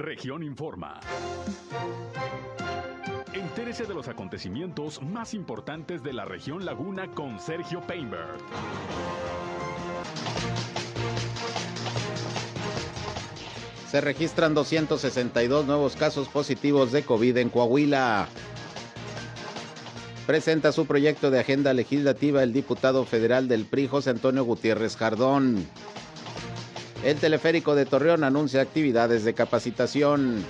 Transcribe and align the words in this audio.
Región 0.00 0.42
Informa. 0.42 0.98
Entérese 3.34 3.84
de 3.84 3.92
los 3.92 4.08
acontecimientos 4.08 5.02
más 5.02 5.34
importantes 5.34 6.02
de 6.02 6.14
la 6.14 6.24
región 6.24 6.64
Laguna 6.64 7.08
con 7.08 7.38
Sergio 7.38 7.82
Painberg. 7.82 8.38
Se 13.90 14.00
registran 14.00 14.54
262 14.54 15.66
nuevos 15.66 15.96
casos 15.96 16.28
positivos 16.28 16.92
de 16.92 17.02
COVID 17.02 17.36
en 17.36 17.50
Coahuila. 17.50 18.26
Presenta 20.26 20.72
su 20.72 20.86
proyecto 20.86 21.30
de 21.30 21.40
agenda 21.40 21.74
legislativa 21.74 22.42
el 22.42 22.54
diputado 22.54 23.04
federal 23.04 23.48
del 23.48 23.66
PRI, 23.66 23.88
José 23.88 24.10
Antonio 24.10 24.44
Gutiérrez 24.44 24.96
Jardón. 24.96 25.66
El 27.04 27.16
teleférico 27.16 27.74
de 27.74 27.86
Torreón 27.86 28.24
anuncia 28.24 28.60
actividades 28.60 29.24
de 29.24 29.32
capacitación. 29.32 30.44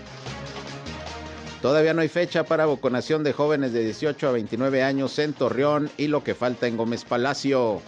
Todavía 1.63 1.95
no 1.95 2.01
hay 2.01 2.09
fecha 2.09 2.43
para 2.45 2.67
vacunación 2.67 3.23
de 3.23 3.33
jóvenes 3.33 3.73
de 3.73 3.85
18 3.85 4.29
a 4.29 4.33
29 4.33 4.83
años 4.83 5.17
en 5.21 5.33
Torreón 5.33 5.91
y 5.97 6.09
lo 6.09 6.25
que 6.25 6.35
falta 6.35 6.67
en 6.67 6.77
Gómez 6.77 7.05
Palacio. 7.05 7.81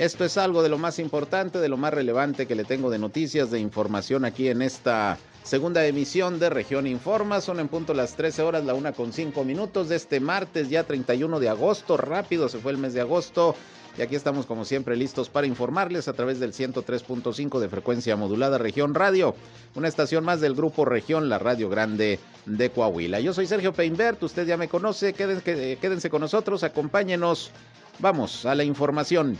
Esto 0.00 0.24
es 0.24 0.36
algo 0.36 0.62
de 0.62 0.68
lo 0.68 0.78
más 0.78 0.98
importante, 0.98 1.58
de 1.58 1.68
lo 1.68 1.76
más 1.76 1.94
relevante 1.94 2.46
que 2.46 2.54
le 2.54 2.64
tengo 2.64 2.90
de 2.90 2.98
noticias, 2.98 3.50
de 3.50 3.60
información 3.60 4.24
aquí 4.24 4.48
en 4.48 4.62
esta 4.62 5.18
segunda 5.42 5.86
emisión 5.86 6.38
de 6.38 6.50
Región 6.50 6.86
Informa. 6.86 7.40
Son 7.40 7.60
en 7.60 7.68
punto 7.68 7.94
las 7.94 8.16
13 8.16 8.42
horas, 8.42 8.64
la 8.64 8.74
una 8.74 8.92
con 8.92 9.12
5 9.12 9.44
minutos 9.44 9.88
de 9.88 9.96
este 9.96 10.20
martes, 10.20 10.68
ya 10.70 10.84
31 10.84 11.40
de 11.40 11.48
agosto. 11.48 11.96
Rápido 11.96 12.48
se 12.48 12.58
fue 12.58 12.72
el 12.72 12.78
mes 12.78 12.94
de 12.94 13.00
agosto. 13.00 13.54
Y 13.96 14.02
aquí 14.02 14.14
estamos 14.14 14.46
como 14.46 14.64
siempre 14.64 14.94
listos 14.94 15.28
para 15.28 15.48
informarles 15.48 16.06
a 16.06 16.12
través 16.12 16.38
del 16.38 16.52
103.5 16.52 17.58
de 17.58 17.68
frecuencia 17.68 18.14
modulada 18.14 18.56
Región 18.56 18.94
Radio, 18.94 19.34
una 19.74 19.88
estación 19.88 20.24
más 20.24 20.40
del 20.40 20.54
grupo 20.54 20.84
Región, 20.84 21.28
la 21.28 21.40
Radio 21.40 21.68
Grande 21.68 22.20
de 22.46 22.70
Coahuila. 22.70 23.18
Yo 23.18 23.34
soy 23.34 23.48
Sergio 23.48 23.72
Peinbert, 23.72 24.22
usted 24.22 24.46
ya 24.46 24.56
me 24.56 24.68
conoce, 24.68 25.14
quédense 25.14 26.10
con 26.10 26.20
nosotros, 26.20 26.62
acompáñenos. 26.62 27.50
Vamos 27.98 28.46
a 28.46 28.54
la 28.54 28.62
información. 28.62 29.36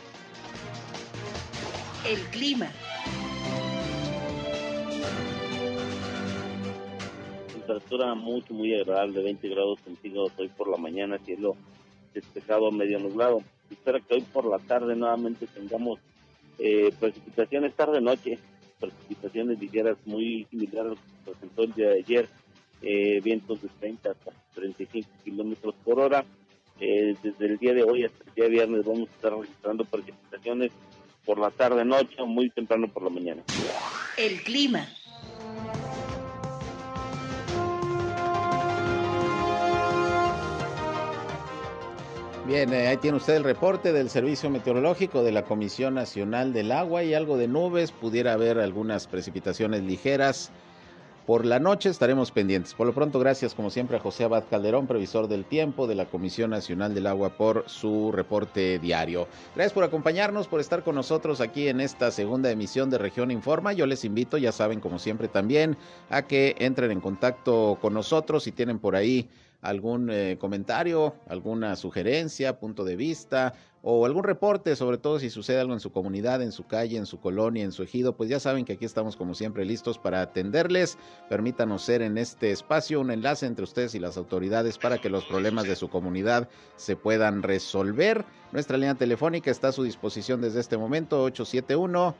El 2.04 2.18
clima. 2.30 2.68
Temperatura 7.68 8.14
muy, 8.14 8.42
muy 8.48 8.74
agradable, 8.74 9.22
20 9.22 9.46
grados 9.50 9.78
centígrados 9.84 10.32
hoy 10.38 10.48
por 10.48 10.70
la 10.70 10.78
mañana, 10.78 11.18
cielo 11.18 11.54
despejado, 12.14 12.70
medio 12.70 12.98
nublado 12.98 13.42
espero 13.70 14.00
que 14.06 14.14
hoy 14.14 14.22
por 14.22 14.46
la 14.46 14.58
tarde 14.58 14.96
nuevamente 14.96 15.46
tengamos 15.46 15.98
eh, 16.58 16.90
precipitaciones 16.98 17.74
tarde-noche, 17.74 18.38
precipitaciones 18.80 19.60
ligeras 19.60 19.98
muy 20.06 20.46
similares 20.50 20.78
a 20.80 20.84
lo 20.84 20.94
que 20.94 21.02
se 21.02 21.30
presentó 21.30 21.62
el 21.64 21.74
día 21.74 21.88
de 21.90 21.98
ayer, 21.98 22.28
eh, 22.80 23.20
vientos 23.22 23.60
de 23.60 23.68
30 23.80 24.12
hasta 24.12 24.32
35 24.54 25.10
kilómetros 25.22 25.74
por 25.84 26.00
hora. 26.00 26.24
Eh, 26.80 27.16
desde 27.22 27.46
el 27.48 27.58
día 27.58 27.74
de 27.74 27.82
hoy 27.82 28.04
hasta 28.04 28.24
el 28.24 28.34
día 28.34 28.48
viernes 28.48 28.86
vamos 28.86 29.10
a 29.10 29.12
estar 29.12 29.36
registrando 29.36 29.84
precipitaciones 29.84 30.72
por 31.26 31.38
la 31.38 31.50
tarde-noche 31.50 32.16
o 32.22 32.26
muy 32.26 32.48
temprano 32.48 32.88
por 32.88 33.02
la 33.02 33.10
mañana. 33.10 33.42
El 34.16 34.42
clima. 34.42 34.88
Bien, 42.48 42.72
eh, 42.72 42.86
ahí 42.88 42.96
tiene 42.96 43.18
usted 43.18 43.34
el 43.34 43.44
reporte 43.44 43.92
del 43.92 44.08
Servicio 44.08 44.48
Meteorológico 44.48 45.22
de 45.22 45.32
la 45.32 45.44
Comisión 45.44 45.92
Nacional 45.92 46.54
del 46.54 46.72
Agua 46.72 47.02
y 47.02 47.12
algo 47.12 47.36
de 47.36 47.46
nubes, 47.46 47.92
pudiera 47.92 48.32
haber 48.32 48.58
algunas 48.58 49.06
precipitaciones 49.06 49.82
ligeras. 49.82 50.50
Por 51.26 51.44
la 51.44 51.58
noche 51.58 51.90
estaremos 51.90 52.30
pendientes. 52.30 52.72
Por 52.72 52.86
lo 52.86 52.94
pronto, 52.94 53.18
gracias 53.18 53.52
como 53.52 53.68
siempre 53.68 53.98
a 53.98 54.00
José 54.00 54.24
Abad 54.24 54.44
Calderón, 54.48 54.86
previsor 54.86 55.28
del 55.28 55.44
tiempo 55.44 55.86
de 55.86 55.94
la 55.94 56.06
Comisión 56.06 56.48
Nacional 56.48 56.94
del 56.94 57.06
Agua, 57.06 57.36
por 57.36 57.64
su 57.68 58.12
reporte 58.12 58.78
diario. 58.78 59.28
Gracias 59.54 59.74
por 59.74 59.84
acompañarnos, 59.84 60.48
por 60.48 60.60
estar 60.60 60.82
con 60.82 60.94
nosotros 60.94 61.42
aquí 61.42 61.68
en 61.68 61.82
esta 61.82 62.10
segunda 62.10 62.50
emisión 62.50 62.88
de 62.88 62.96
Región 62.96 63.30
Informa. 63.30 63.74
Yo 63.74 63.84
les 63.84 64.06
invito, 64.06 64.38
ya 64.38 64.52
saben, 64.52 64.80
como 64.80 64.98
siempre 64.98 65.28
también, 65.28 65.76
a 66.08 66.22
que 66.22 66.56
entren 66.60 66.92
en 66.92 67.02
contacto 67.02 67.76
con 67.78 67.92
nosotros 67.92 68.44
si 68.44 68.52
tienen 68.52 68.78
por 68.78 68.96
ahí 68.96 69.28
algún 69.60 70.10
eh, 70.10 70.36
comentario, 70.38 71.14
alguna 71.26 71.76
sugerencia, 71.76 72.58
punto 72.58 72.84
de 72.84 72.96
vista 72.96 73.54
o 73.82 74.04
algún 74.06 74.24
reporte, 74.24 74.74
sobre 74.76 74.98
todo 74.98 75.18
si 75.18 75.30
sucede 75.30 75.60
algo 75.60 75.72
en 75.72 75.80
su 75.80 75.92
comunidad, 75.92 76.42
en 76.42 76.52
su 76.52 76.66
calle, 76.66 76.96
en 76.98 77.06
su 77.06 77.20
colonia, 77.20 77.64
en 77.64 77.72
su 77.72 77.82
ejido, 77.82 78.16
pues 78.16 78.28
ya 78.28 78.40
saben 78.40 78.64
que 78.64 78.74
aquí 78.74 78.84
estamos 78.84 79.16
como 79.16 79.34
siempre 79.34 79.64
listos 79.64 79.98
para 79.98 80.20
atenderles. 80.20 80.98
Permítanos 81.28 81.82
ser 81.82 82.02
en 82.02 82.18
este 82.18 82.50
espacio 82.50 83.00
un 83.00 83.10
enlace 83.10 83.46
entre 83.46 83.64
ustedes 83.64 83.94
y 83.94 84.00
las 84.00 84.16
autoridades 84.16 84.78
para 84.78 84.98
que 84.98 85.08
los 85.08 85.24
problemas 85.24 85.66
de 85.66 85.76
su 85.76 85.88
comunidad 85.88 86.48
se 86.76 86.96
puedan 86.96 87.42
resolver. 87.42 88.24
Nuestra 88.52 88.76
línea 88.76 88.96
telefónica 88.96 89.50
está 89.50 89.68
a 89.68 89.72
su 89.72 89.84
disposición 89.84 90.40
desde 90.40 90.60
este 90.60 90.76
momento, 90.76 91.22
871 91.22 92.14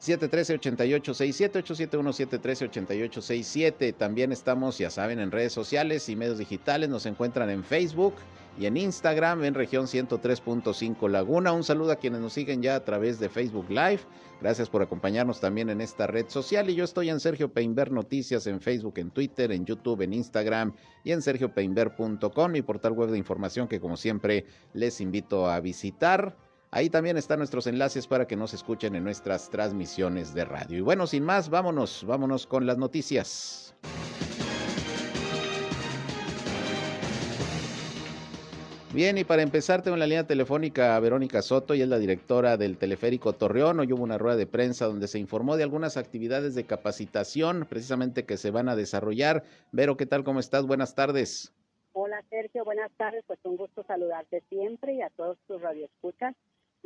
713-8867, 0.00 1.62
871-713-8867. 1.62 3.94
También 3.96 4.32
estamos, 4.32 4.78
ya 4.78 4.90
saben, 4.90 5.20
en 5.20 5.30
redes 5.30 5.52
sociales 5.52 6.08
y 6.08 6.16
medios 6.16 6.38
digitales. 6.38 6.88
Nos 6.88 7.06
encuentran 7.06 7.50
en 7.50 7.62
Facebook 7.64 8.14
y 8.58 8.66
en 8.66 8.76
Instagram 8.76 9.44
en 9.44 9.54
región 9.54 9.86
103.5 9.86 11.08
Laguna. 11.08 11.52
Un 11.52 11.64
saludo 11.64 11.92
a 11.92 11.96
quienes 11.96 12.20
nos 12.20 12.32
siguen 12.32 12.62
ya 12.62 12.76
a 12.76 12.84
través 12.84 13.18
de 13.18 13.28
Facebook 13.28 13.68
Live. 13.68 14.00
Gracias 14.40 14.68
por 14.68 14.82
acompañarnos 14.82 15.40
también 15.40 15.70
en 15.70 15.80
esta 15.80 16.06
red 16.06 16.28
social. 16.28 16.68
Y 16.70 16.74
yo 16.74 16.84
estoy 16.84 17.10
en 17.10 17.20
Sergio 17.20 17.52
Peinber 17.52 17.90
Noticias 17.90 18.46
en 18.46 18.60
Facebook, 18.60 18.98
en 18.98 19.10
Twitter, 19.10 19.52
en 19.52 19.64
YouTube, 19.64 20.02
en 20.02 20.12
Instagram 20.12 20.74
y 21.04 21.12
en 21.12 21.22
sergiopeinber.com, 21.22 22.52
mi 22.52 22.62
portal 22.62 22.92
web 22.92 23.10
de 23.10 23.18
información 23.18 23.68
que 23.68 23.80
como 23.80 23.96
siempre 23.96 24.46
les 24.74 25.00
invito 25.00 25.48
a 25.48 25.60
visitar. 25.60 26.36
Ahí 26.76 26.90
también 26.90 27.16
están 27.16 27.38
nuestros 27.38 27.66
enlaces 27.68 28.06
para 28.06 28.26
que 28.26 28.36
nos 28.36 28.52
escuchen 28.52 28.94
en 28.96 29.02
nuestras 29.02 29.48
transmisiones 29.48 30.34
de 30.34 30.44
radio. 30.44 30.76
Y 30.76 30.82
bueno, 30.82 31.06
sin 31.06 31.24
más, 31.24 31.48
vámonos, 31.48 32.04
vámonos 32.04 32.46
con 32.46 32.66
las 32.66 32.76
noticias. 32.76 33.74
Bien, 38.92 39.16
y 39.16 39.24
para 39.24 39.40
empezar 39.40 39.80
tengo 39.80 39.94
en 39.94 40.00
la 40.00 40.06
línea 40.06 40.26
telefónica 40.26 40.96
a 40.96 41.00
Verónica 41.00 41.40
Soto, 41.40 41.74
y 41.74 41.80
es 41.80 41.88
la 41.88 41.98
directora 41.98 42.58
del 42.58 42.76
Teleférico 42.76 43.32
Torreón. 43.32 43.80
Hoy 43.80 43.90
hubo 43.94 44.04
una 44.04 44.18
rueda 44.18 44.36
de 44.36 44.46
prensa 44.46 44.84
donde 44.84 45.08
se 45.08 45.18
informó 45.18 45.56
de 45.56 45.62
algunas 45.62 45.96
actividades 45.96 46.54
de 46.54 46.64
capacitación 46.64 47.64
precisamente 47.66 48.26
que 48.26 48.36
se 48.36 48.50
van 48.50 48.68
a 48.68 48.76
desarrollar. 48.76 49.44
Vero, 49.72 49.96
¿qué 49.96 50.04
tal? 50.04 50.24
¿Cómo 50.24 50.40
estás? 50.40 50.66
Buenas 50.66 50.94
tardes. 50.94 51.54
Hola 51.94 52.22
Sergio, 52.28 52.66
buenas 52.66 52.92
tardes. 52.98 53.24
Pues 53.26 53.38
un 53.44 53.56
gusto 53.56 53.82
saludarte 53.84 54.42
siempre 54.50 54.92
y 54.92 55.00
a 55.00 55.08
todos 55.08 55.38
tus 55.48 55.62
radioescuchas. 55.62 56.34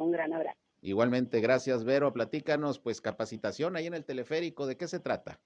Un 0.01 0.13
gran 0.13 0.33
abrazo. 0.33 0.59
Igualmente, 0.83 1.41
gracias 1.41 1.85
Vero. 1.85 2.13
Platícanos, 2.13 2.79
pues 2.79 3.03
capacitación 3.03 3.77
ahí 3.77 3.87
en 3.87 3.95
el 3.95 4.07
teleférico, 4.07 4.67
¿de 4.67 4.77
qué 4.77 4.89
se 4.89 4.99
trata? 4.99 5.39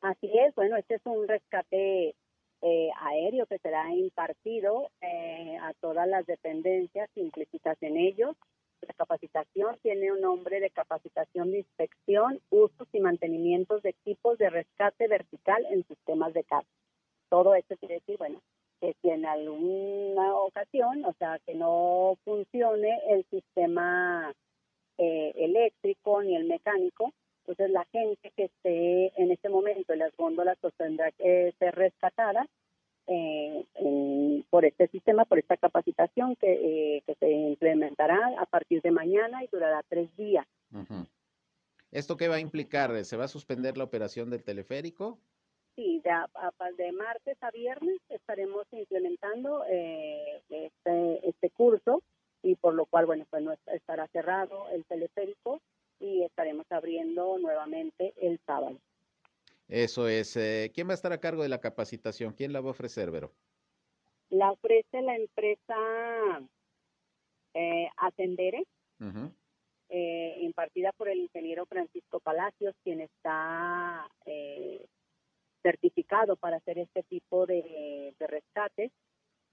Así 0.00 0.30
es, 0.38 0.54
bueno, 0.54 0.76
este 0.76 0.94
es 0.94 1.02
un 1.04 1.26
rescate 1.26 2.14
eh, 2.62 2.88
aéreo 3.00 3.46
que 3.46 3.58
será 3.58 3.92
impartido 3.92 4.90
eh, 5.00 5.58
a 5.60 5.72
todas 5.80 6.06
las 6.06 6.24
dependencias 6.26 7.10
implícitas 7.16 7.76
en 7.82 7.96
ellos. 7.96 8.36
La 8.82 8.94
capacitación 8.94 9.76
tiene 9.82 10.12
un 10.12 10.20
nombre 10.20 10.60
de 10.60 10.70
capacitación 10.70 11.50
de 11.50 11.58
inspección, 11.58 12.40
usos 12.50 12.86
y 12.92 13.00
mantenimientos 13.00 13.82
de 13.82 13.90
equipos 13.90 14.38
de 14.38 14.50
rescate 14.50 15.08
vertical 15.08 15.66
en 15.70 15.84
sistemas 15.88 16.32
de 16.34 16.44
carga. 16.44 16.68
Todo 17.28 17.56
esto 17.56 17.76
quiere 17.78 17.96
decir, 17.96 18.16
bueno, 18.16 18.40
que 18.80 18.94
si 19.00 19.10
en 19.10 19.26
alguna 19.26 20.34
ocasión, 20.36 21.04
o 21.04 21.12
sea, 21.18 21.38
que 21.46 21.54
no 21.54 22.16
funcione 22.24 23.00
el 23.10 23.24
sistema 23.30 24.32
eh, 24.98 25.32
eléctrico 25.36 26.22
ni 26.22 26.36
el 26.36 26.44
mecánico, 26.44 27.12
entonces 27.46 27.70
la 27.70 27.84
gente 27.92 28.30
que 28.36 28.44
esté 28.44 29.22
en 29.22 29.30
este 29.30 29.48
momento 29.48 29.92
en 29.92 30.00
las 30.00 30.14
góndolas 30.16 30.58
pues 30.60 30.74
tendrá 30.76 31.10
que 31.12 31.54
ser 31.58 31.74
rescatada 31.74 32.46
eh, 33.06 33.64
por 34.50 34.66
este 34.66 34.86
sistema, 34.88 35.24
por 35.24 35.38
esta 35.38 35.56
capacitación 35.56 36.36
que, 36.36 36.52
eh, 36.52 37.02
que, 37.06 37.14
se 37.14 37.30
implementará 37.30 38.34
a 38.38 38.44
partir 38.44 38.82
de 38.82 38.90
mañana 38.90 39.42
y 39.42 39.48
durará 39.50 39.82
tres 39.88 40.14
días. 40.16 40.46
¿Esto 41.90 42.18
qué 42.18 42.28
va 42.28 42.36
a 42.36 42.40
implicar? 42.40 43.02
¿Se 43.06 43.16
va 43.16 43.24
a 43.24 43.28
suspender 43.28 43.78
la 43.78 43.84
operación 43.84 44.28
del 44.28 44.44
teleférico? 44.44 45.18
Sí, 45.78 46.02
de, 46.02 46.10
de 46.76 46.90
martes 46.90 47.40
a 47.40 47.52
viernes 47.52 48.00
estaremos 48.08 48.66
implementando 48.72 49.64
eh, 49.70 50.42
este, 50.50 51.28
este 51.28 51.50
curso 51.50 52.02
y 52.42 52.56
por 52.56 52.74
lo 52.74 52.84
cual, 52.86 53.06
bueno, 53.06 53.24
pues 53.30 53.44
no 53.44 53.52
estará 53.52 54.08
cerrado 54.08 54.68
el 54.70 54.84
teleférico 54.86 55.62
y 56.00 56.24
estaremos 56.24 56.66
abriendo 56.70 57.38
nuevamente 57.38 58.12
el 58.20 58.40
sábado. 58.44 58.80
Eso 59.68 60.08
es. 60.08 60.36
Eh, 60.36 60.72
¿Quién 60.74 60.88
va 60.88 60.92
a 60.92 60.94
estar 60.94 61.12
a 61.12 61.20
cargo 61.20 61.44
de 61.44 61.48
la 61.48 61.60
capacitación? 61.60 62.32
¿Quién 62.32 62.52
la 62.52 62.60
va 62.60 62.66
a 62.66 62.72
ofrecer, 62.72 63.12
Vero? 63.12 63.30
La 64.30 64.50
ofrece 64.50 65.00
la 65.00 65.14
empresa 65.14 65.76
eh, 67.54 67.88
Ascendere, 67.98 68.64
eh, 69.90 70.38
impartida 70.40 70.90
por 70.90 71.08
el 71.08 71.20
ingeniero 71.20 71.66
Francisco 71.66 72.18
Palacios, 72.18 72.74
quien 72.82 73.00
está 73.00 74.10
indicado 75.82 76.36
para 76.36 76.56
hacer 76.56 76.78
este 76.78 77.02
tipo 77.02 77.46
de, 77.46 78.14
de 78.18 78.26
rescates. 78.26 78.92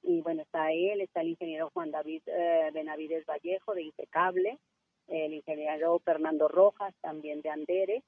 Y 0.03 0.21
bueno, 0.21 0.43
está 0.43 0.71
él, 0.71 1.01
está 1.01 1.21
el 1.21 1.29
ingeniero 1.29 1.71
Juan 1.73 1.91
David 1.91 2.21
eh, 2.27 2.69
Benavides 2.73 3.25
Vallejo 3.25 3.73
de 3.73 3.83
Impecable, 3.83 4.59
el 5.07 5.33
ingeniero 5.33 5.99
Fernando 5.99 6.47
Rojas 6.47 6.93
también 7.01 7.41
de 7.41 7.49
Andere 7.49 8.03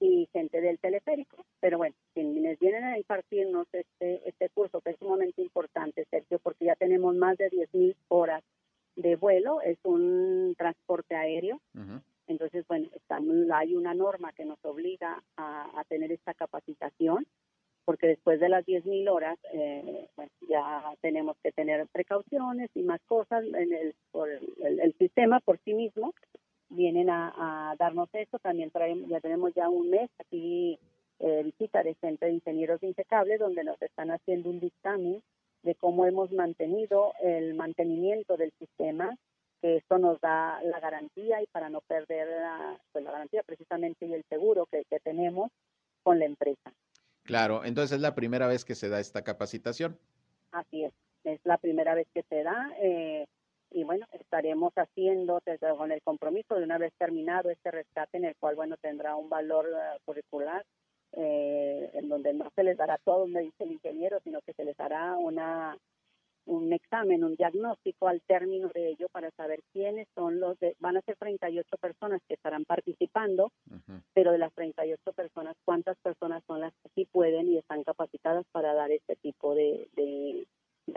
y 0.00 0.28
gente 0.32 0.60
del 0.60 0.78
teleférico. 0.78 1.44
Pero 1.60 1.78
bueno, 1.78 1.94
quienes 2.14 2.58
vienen 2.58 2.84
a 2.84 2.98
impartirnos 2.98 3.66
este, 3.72 4.28
este 4.28 4.48
curso, 4.50 4.80
que 4.80 4.90
es 4.90 4.98
sumamente 4.98 5.42
importante, 5.42 6.06
Sergio, 6.10 6.38
porque 6.38 6.66
ya 6.66 6.74
tenemos 6.74 7.14
más 7.14 7.38
de 7.38 7.50
10.000 7.50 7.94
horas 8.08 8.42
de 8.96 9.16
vuelo, 9.16 9.60
es 9.62 9.78
un 9.84 10.54
transporte 10.58 11.14
aéreo. 11.14 11.60
Entonces, 12.30 12.64
bueno, 12.68 12.88
hay 13.52 13.74
una 13.74 13.92
norma 13.92 14.32
que 14.32 14.44
nos 14.44 14.64
obliga 14.64 15.20
a, 15.36 15.82
tener 15.88 16.12
esta 16.12 16.32
capacitación, 16.32 17.26
porque 17.84 18.06
después 18.06 18.38
de 18.38 18.48
las 18.48 18.64
10.000 18.64 19.10
horas, 19.10 19.36
eh, 19.52 20.06
ya 20.48 20.94
tenemos 21.00 21.36
que 21.42 21.50
tener 21.50 21.88
precauciones 21.88 22.70
y 22.74 22.82
más 22.82 23.00
cosas 23.06 23.42
en 23.44 23.72
el, 23.72 24.94
sistema 24.96 25.40
por 25.40 25.58
sí 25.64 25.74
mismo 25.74 26.14
vienen 26.68 27.10
a, 27.10 27.74
darnos 27.80 28.08
esto. 28.12 28.38
También 28.38 28.70
traemos, 28.70 29.08
ya 29.08 29.18
tenemos 29.20 29.52
ya 29.54 29.68
un 29.68 29.90
mes 29.90 30.08
aquí 30.20 30.78
eh, 31.18 31.42
visita 31.42 31.82
de 31.82 31.94
Centro 31.94 32.28
de 32.28 32.34
Ingenieros 32.34 32.80
de 32.80 32.88
Impecable, 32.88 33.38
donde 33.38 33.64
nos 33.64 33.82
están 33.82 34.12
haciendo 34.12 34.50
un 34.50 34.60
dictamen 34.60 35.20
de 35.64 35.74
cómo 35.74 36.06
hemos 36.06 36.30
mantenido 36.30 37.12
el 37.24 37.54
mantenimiento 37.54 38.36
del 38.36 38.52
sistema, 38.52 39.16
que 39.60 39.76
esto 39.76 39.98
nos 39.98 40.20
da 40.20 40.60
la 40.62 40.80
garantía 40.80 41.42
y 41.42 41.46
para 41.46 41.68
no 41.68 41.80
perder 41.80 42.28
la, 42.28 42.80
pues, 42.92 43.04
la 43.04 43.12
garantía 43.12 43.42
precisamente 43.42 44.06
y 44.06 44.14
el 44.14 44.24
seguro 44.28 44.66
que, 44.66 44.84
que 44.84 45.00
tenemos 45.00 45.50
con 46.02 46.18
la 46.18 46.24
empresa. 46.24 46.72
Claro, 47.24 47.64
entonces 47.64 47.96
es 47.96 48.00
la 48.00 48.14
primera 48.14 48.46
vez 48.46 48.64
que 48.64 48.74
se 48.74 48.88
da 48.88 49.00
esta 49.00 49.22
capacitación. 49.22 49.98
Así 50.52 50.84
es, 50.84 50.92
es 51.24 51.40
la 51.44 51.58
primera 51.58 51.94
vez 51.94 52.08
que 52.12 52.22
se 52.24 52.42
da. 52.42 52.72
Eh, 52.78 53.26
y 53.70 53.84
bueno, 53.84 54.06
estaremos 54.12 54.72
haciendo 54.74 55.40
con 55.76 55.92
el 55.92 56.02
compromiso 56.02 56.56
de 56.56 56.64
una 56.64 56.78
vez 56.78 56.92
terminado 56.98 57.50
este 57.50 57.70
rescate 57.70 58.16
en 58.16 58.24
el 58.24 58.34
cual, 58.36 58.56
bueno, 58.56 58.76
tendrá 58.78 59.14
un 59.14 59.28
valor 59.28 59.66
eh, 59.66 59.98
curricular 60.04 60.64
eh, 61.12 61.90
en 61.94 62.08
donde 62.08 62.32
no 62.32 62.50
se 62.54 62.64
les 62.64 62.76
dará 62.76 62.98
todo, 62.98 63.26
me 63.26 63.42
dice 63.42 63.64
el 63.64 63.72
ingeniero, 63.72 64.18
sino 64.24 64.40
que 64.40 64.52
se 64.54 64.64
les 64.64 64.78
hará 64.80 65.16
una 65.16 65.76
un 66.46 66.72
examen, 66.72 67.24
un 67.24 67.36
diagnóstico 67.36 68.08
al 68.08 68.20
término 68.22 68.68
de 68.68 68.90
ello 68.90 69.08
para 69.10 69.30
saber 69.32 69.62
quiénes 69.72 70.08
son 70.14 70.40
los 70.40 70.58
de, 70.58 70.76
van 70.80 70.96
a 70.96 71.02
ser 71.02 71.16
38 71.16 71.76
personas 71.76 72.20
que 72.26 72.34
estarán 72.34 72.64
participando, 72.64 73.52
pero 74.14 74.32
de 74.32 74.38
las 74.38 74.52
38 74.54 75.12
personas, 75.12 75.56
¿cuántas 75.64 75.96
personas 75.98 76.42
son 76.46 76.60
las 76.60 76.72
que 76.82 76.90
sí 76.94 77.08
pueden 77.10 77.48
y 77.48 77.58
están 77.58 77.84
capacitadas 77.84 78.44
para 78.52 78.74
dar 78.74 78.90
este 78.90 79.16
tipo 79.16 79.54
de, 79.54 79.88
de 79.94 80.46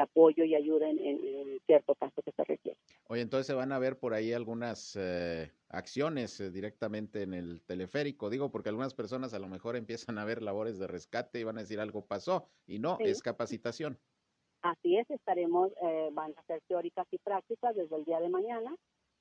apoyo 0.01 0.43
y 0.43 0.55
ayuda 0.55 0.89
en, 0.89 1.59
cierto 1.65 1.95
caso 1.95 2.21
que 2.21 2.31
se 2.31 2.43
requiere. 2.43 2.77
Oye, 3.07 3.21
entonces 3.21 3.47
se 3.47 3.53
van 3.53 3.71
a 3.71 3.79
ver 3.79 3.97
por 3.97 4.13
ahí 4.13 4.33
algunas 4.33 4.97
eh, 4.99 5.51
acciones 5.69 6.39
eh, 6.39 6.51
directamente 6.51 7.21
en 7.21 7.33
el 7.33 7.61
teleférico, 7.61 8.29
digo, 8.29 8.51
porque 8.51 8.69
algunas 8.69 8.93
personas 8.93 9.33
a 9.33 9.39
lo 9.39 9.47
mejor 9.47 9.75
empiezan 9.75 10.17
a 10.17 10.25
ver 10.25 10.41
labores 10.41 10.77
de 10.77 10.87
rescate 10.87 11.39
y 11.39 11.43
van 11.43 11.57
a 11.57 11.61
decir 11.61 11.79
algo 11.79 12.05
pasó, 12.05 12.49
y 12.65 12.79
no, 12.79 12.97
es 12.99 13.21
capacitación. 13.21 13.97
Así 14.63 14.97
es, 14.97 15.09
estaremos, 15.11 15.71
eh, 15.81 16.09
van 16.13 16.33
a 16.37 16.43
ser 16.43 16.61
teóricas 16.67 17.05
y 17.11 17.17
prácticas 17.19 17.75
desde 17.75 17.95
el 17.95 18.05
día 18.05 18.19
de 18.19 18.29
mañana, 18.29 18.75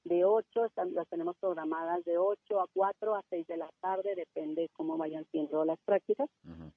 de 0.05 0.25
8, 0.25 0.73
las 0.93 1.09
tenemos 1.09 1.37
programadas 1.39 2.05
de 2.05 2.19
8 2.19 2.61
a 2.61 2.67
4 2.73 3.15
a 3.15 3.23
6 3.31 3.47
de 3.47 3.57
la 3.57 3.71
tarde, 3.81 4.15
depende 4.17 4.69
cómo 4.73 4.97
vayan 4.97 5.25
siendo 5.31 5.65
las 5.65 5.79
prácticas. 5.85 6.29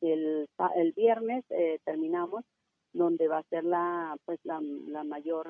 el, 0.01 0.47
el 0.75 0.91
viernes 0.91 1.43
terminamos 1.83 2.43
donde 2.95 3.27
va 3.27 3.39
a 3.39 3.49
ser 3.49 3.63
la 3.63 4.15
pues 4.25 4.39
la, 4.43 4.59
mayor 5.03 5.47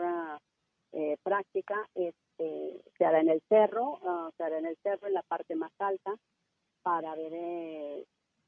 eh, 0.92 1.18
práctica 1.24 1.88
este, 1.94 2.82
se 2.98 3.06
hará 3.06 3.22
en 3.22 3.30
el 3.30 3.42
cerro 3.48 4.00
ah, 4.04 4.30
se 4.36 4.44
hará 4.44 4.58
en 4.58 4.66
el 4.66 4.78
cerro 4.82 5.08
en 5.08 5.14
la 5.14 5.22
parte 5.22 5.56
más 5.56 5.72
alta 5.80 6.16
para 6.82 7.16
ver 7.16 7.34
eh, 7.34 8.06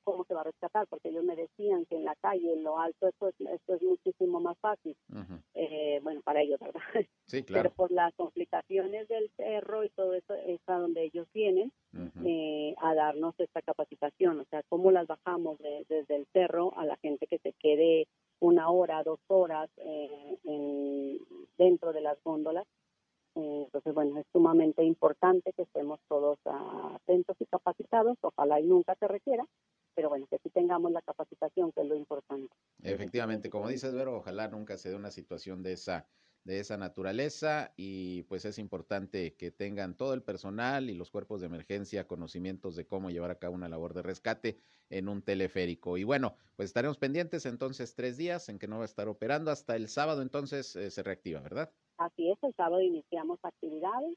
cómo 0.07 0.23
se 0.23 0.33
va 0.33 0.39
a 0.39 0.45
rescatar 0.45 0.87
porque 0.87 1.09
ellos 1.09 1.25
me 1.25 1.35
decían 1.35 1.85
que 1.85 1.97
en 1.97 2.05
la 2.05 2.15
calle 2.15 2.53
en 2.53 2.63
lo 2.63 2.79
alto 2.79 3.09
esto 3.09 3.27
es, 3.27 3.35
esto 3.41 3.75
es 3.75 3.81
muchísimo 3.81 4.39
más 4.39 4.57
fácil. 4.59 4.95
Eh, 5.53 5.99
bueno 6.01 6.21
para 6.21 6.41
ellos 6.41 6.61
verdad 6.61 6.79
sí 7.25 7.43
claro. 7.43 7.63
pero 7.63 7.75
por 7.75 7.91
las 7.91 8.13
complicaciones 8.15 9.09
del 9.09 9.29
cerro 9.35 9.83
y 9.83 9.89
todo 9.89 10.13
eso 10.13 10.33
es 10.33 10.61
a 10.67 10.75
donde 10.75 11.03
ellos 11.03 11.27
vienen 11.33 11.73
a 12.79 12.95
darnos 12.95 13.35
esta 13.37 13.61
capacitación. 13.61 14.39
O 14.39 14.45
sea 14.45 14.63
cómo 14.69 14.91
las 14.91 15.07
bajamos 15.07 15.59
desde 15.59 16.15
el 16.15 16.25
cerro 16.31 16.73
a 16.77 16.85
la 16.85 16.95
gente 16.97 17.27
que 17.27 17.39
se 17.39 17.51
quede 17.59 18.07
una 18.39 18.69
hora, 18.69 19.03
dos 19.03 19.19
horas 19.27 19.69
eh, 19.77 21.19
dentro 21.57 21.91
de 21.91 22.01
las 22.01 22.17
góndolas. 22.23 22.65
Entonces, 23.37 23.93
bueno, 23.93 24.19
es 24.19 24.25
sumamente 24.33 24.83
importante 24.83 25.53
que 25.53 25.61
estemos 25.63 25.99
todos 26.07 26.39
atentos 26.45 27.35
y 27.39 27.45
capacitados. 27.45 28.17
Ojalá 28.21 28.59
y 28.59 28.65
nunca 28.65 28.95
se 28.95 29.07
requiera, 29.07 29.45
pero 29.93 30.09
bueno, 30.09 30.25
que 30.27 30.39
sí 30.39 30.49
tengamos 30.49 30.91
la 30.91 31.01
capacitación, 31.01 31.71
que 31.71 31.81
es 31.81 31.87
lo 31.87 31.95
importante. 31.95 32.53
Efectivamente, 32.81 33.49
como 33.49 33.67
dices, 33.67 33.93
Vero, 33.93 34.17
ojalá 34.17 34.47
nunca 34.47 34.77
se 34.77 34.89
dé 34.89 34.95
una 34.95 35.11
situación 35.11 35.61
de 35.61 35.73
esa 35.73 36.07
de 36.47 36.61
esa 36.61 36.77
naturaleza 36.77 37.73
y 37.75 38.23
pues 38.23 38.45
es 38.45 38.57
importante 38.57 39.35
que 39.35 39.51
tengan 39.51 39.97
todo 39.97 40.13
el 40.13 40.23
personal 40.23 40.89
y 40.89 40.93
los 40.93 41.11
cuerpos 41.11 41.41
de 41.41 41.47
emergencia 41.47 42.07
conocimientos 42.07 42.77
de 42.77 42.87
cómo 42.87 43.09
llevar 43.09 43.31
a 43.31 43.37
cabo 43.37 43.53
una 43.53 43.67
labor 43.67 43.93
de 43.93 44.01
rescate 44.01 44.57
en 44.89 45.09
un 45.09 45.21
teleférico. 45.21 45.97
Y 45.97 46.05
bueno, 46.05 46.37
pues 46.55 46.67
estaremos 46.67 46.97
pendientes 46.97 47.45
entonces 47.45 47.95
tres 47.95 48.15
días 48.15 48.47
en 48.47 48.59
que 48.59 48.67
no 48.69 48.77
va 48.77 48.83
a 48.83 48.85
estar 48.85 49.09
operando 49.09 49.51
hasta 49.51 49.75
el 49.75 49.89
sábado 49.89 50.21
entonces 50.21 50.73
eh, 50.77 50.89
se 50.89 51.03
reactiva, 51.03 51.41
¿verdad? 51.41 51.73
Así 51.97 52.29
es, 52.29 52.37
el 52.43 52.53
sábado 52.55 52.81
iniciamos 52.81 53.39
actividades. 53.43 54.15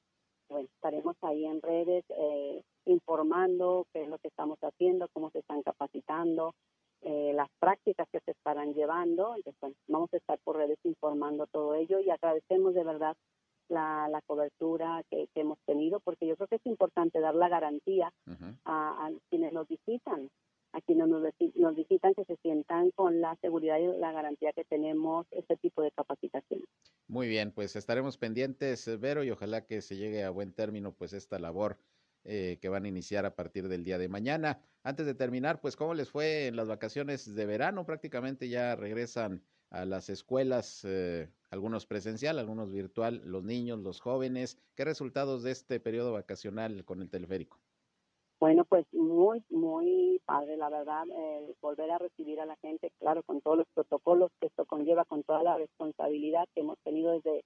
Bueno, 0.49 0.69
estaremos 0.75 1.17
ahí 1.23 1.47
en 1.47 1.62
redes 1.62 2.05
eh, 2.09 2.62
informando 2.87 3.87
qué 3.93 4.03
es 4.03 4.09
lo 4.09 4.19
que 4.19 4.29
estamos 4.29 4.59
haciendo, 4.61 5.09
cómo 5.12 5.31
se 5.31 5.38
están 5.38 5.62
capacitando, 5.62 6.55
eh, 7.03 7.32
las 7.35 7.49
prácticas 7.59 8.09
que 8.11 8.21
se 8.21 8.32
estarán 8.32 8.75
llevando. 8.75 9.35
Entonces, 9.37 9.79
vamos 9.88 10.12
a 10.12 10.17
estar 10.17 10.38
por 10.44 10.56
redes 10.56 10.79
informando 10.85 11.47
todo 11.47 11.75
ello 11.75 12.00
y 12.00 12.11
agradecemos 12.11 12.75
de 12.75 12.85
verdad 12.85 13.17
la, 13.69 14.09
la 14.09 14.21
cobertura 14.23 15.03
que, 15.09 15.29
hemos 15.35 15.59
tenido, 15.65 16.00
porque 16.00 16.26
yo 16.26 16.37
creo 16.37 16.49
que 16.49 16.56
es 16.56 16.67
importante 16.67 17.21
dar 17.21 17.35
la 17.35 17.49
garantía 17.49 18.12
a, 18.65 19.11
quienes 19.31 19.53
nos 19.53 19.67
visitan, 19.69 20.29
a 20.73 20.81
quienes 20.81 21.09
nos, 21.09 21.23
visitan 21.75 22.15
que 22.15 22.25
se 22.25 22.37
sientan 22.37 22.91
con 22.93 23.21
la 23.21 23.37
seguridad 23.41 23.79
y 23.79 23.99
la 23.99 24.12
garantía 24.12 24.53
que 24.53 24.65
tenemos 24.65 25.27
este 25.33 25.57
tipo 25.57 25.83
de 25.83 25.91
capacitación. 25.91 26.62
Muy 27.09 27.29
bien, 27.29 27.53
pues 27.53 27.77
estaremos 27.77 28.19
pendientes, 28.19 28.89
Vero, 29.00 29.25
y 29.25 29.31
ojalá 29.31 29.67
que 29.67 29.83
se 29.83 29.97
llegue 29.97 30.23
a 30.25 30.31
buen 30.31 30.53
término 30.53 30.93
pues 30.93 31.12
esta 31.12 31.39
labor 31.39 31.79
eh, 32.25 32.59
que 32.61 32.69
van 32.69 32.85
a 32.85 32.89
iniciar 32.89 33.25
a 33.25 33.35
partir 33.35 33.69
del 33.69 33.83
día 33.83 33.97
de 33.97 34.09
mañana. 34.09 34.61
Antes 34.83 35.07
de 35.07 35.15
terminar, 35.15 35.61
pues, 35.61 35.75
¿cómo 35.75 35.95
les 35.95 36.11
fue 36.11 36.49
en 36.49 36.57
las 36.57 36.69
vacaciones 36.69 37.35
de 37.35 37.47
verano? 37.47 37.87
Prácticamente 37.87 38.49
ya 38.49 38.77
regresan 38.77 39.43
a 39.71 39.87
las 39.87 40.11
escuelas, 40.11 40.83
eh, 40.85 41.31
algunos 41.50 41.87
presencial, 41.87 42.39
algunos 42.39 42.73
virtual, 42.73 43.23
los 43.25 43.43
niños, 43.45 43.79
los 43.81 44.00
jóvenes. 44.00 44.59
¿Qué 44.75 44.85
resultados 44.85 45.43
de 45.43 45.53
este 45.53 45.81
periodo 45.81 46.12
vacacional 46.12 46.85
con 46.85 47.00
el 47.00 47.09
teleférico? 47.09 47.59
Bueno, 48.40 48.64
pues 48.64 48.87
muy, 48.94 49.44
muy 49.50 50.18
padre, 50.25 50.56
la 50.56 50.70
verdad, 50.70 51.04
volver 51.61 51.90
a 51.90 51.99
recibir 51.99 52.40
a 52.40 52.47
la 52.47 52.56
gente, 52.56 52.90
claro, 52.99 53.23
con 53.23 53.42
todos 53.42 53.59
los 53.59 53.66
protocolos 53.75 54.30
que 54.40 54.47
esto 54.47 54.64
conlleva, 54.64 55.04
con 55.04 55.23
toda 55.25 55.42
la 55.42 55.59
responsabilidad 55.59 56.49
que 56.54 56.62
hemos 56.62 56.78
tenido 56.78 57.12
desde 57.12 57.44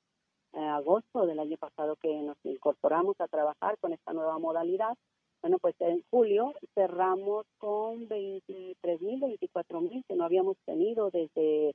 agosto 0.52 1.26
del 1.26 1.40
año 1.40 1.56
pasado 1.56 1.96
que 1.96 2.14
nos 2.22 2.36
incorporamos 2.44 3.20
a 3.20 3.26
trabajar 3.26 3.76
con 3.80 3.92
esta 3.92 4.12
nueva 4.12 4.38
modalidad. 4.38 4.94
Bueno, 5.42 5.58
pues 5.58 5.74
en 5.80 6.04
julio 6.10 6.54
cerramos 6.76 7.44
con 7.58 8.06
23 8.06 9.02
mil, 9.02 9.20
24 9.20 9.80
mil 9.80 10.04
que 10.06 10.14
no 10.14 10.24
habíamos 10.24 10.56
tenido 10.64 11.10
desde, 11.10 11.74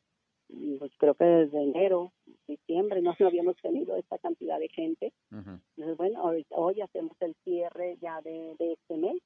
pues 0.79 0.91
creo 0.97 1.13
que 1.15 1.25
desde 1.25 1.63
enero, 1.63 2.11
diciembre, 2.47 3.01
no, 3.01 3.15
habíamos 3.19 3.55
tenido 3.57 3.95
esta 3.95 4.17
cantidad 4.17 4.59
de 4.59 4.69
gente. 4.69 5.13
Entonces, 5.31 5.97
bueno, 5.97 6.23
hoy, 6.49 6.81
hacemos 6.81 7.15
el 7.21 7.35
cierre 7.43 7.97
ya 8.01 8.21
de, 8.21 8.55
de 8.57 8.73
este 8.73 8.97
mes 8.97 9.21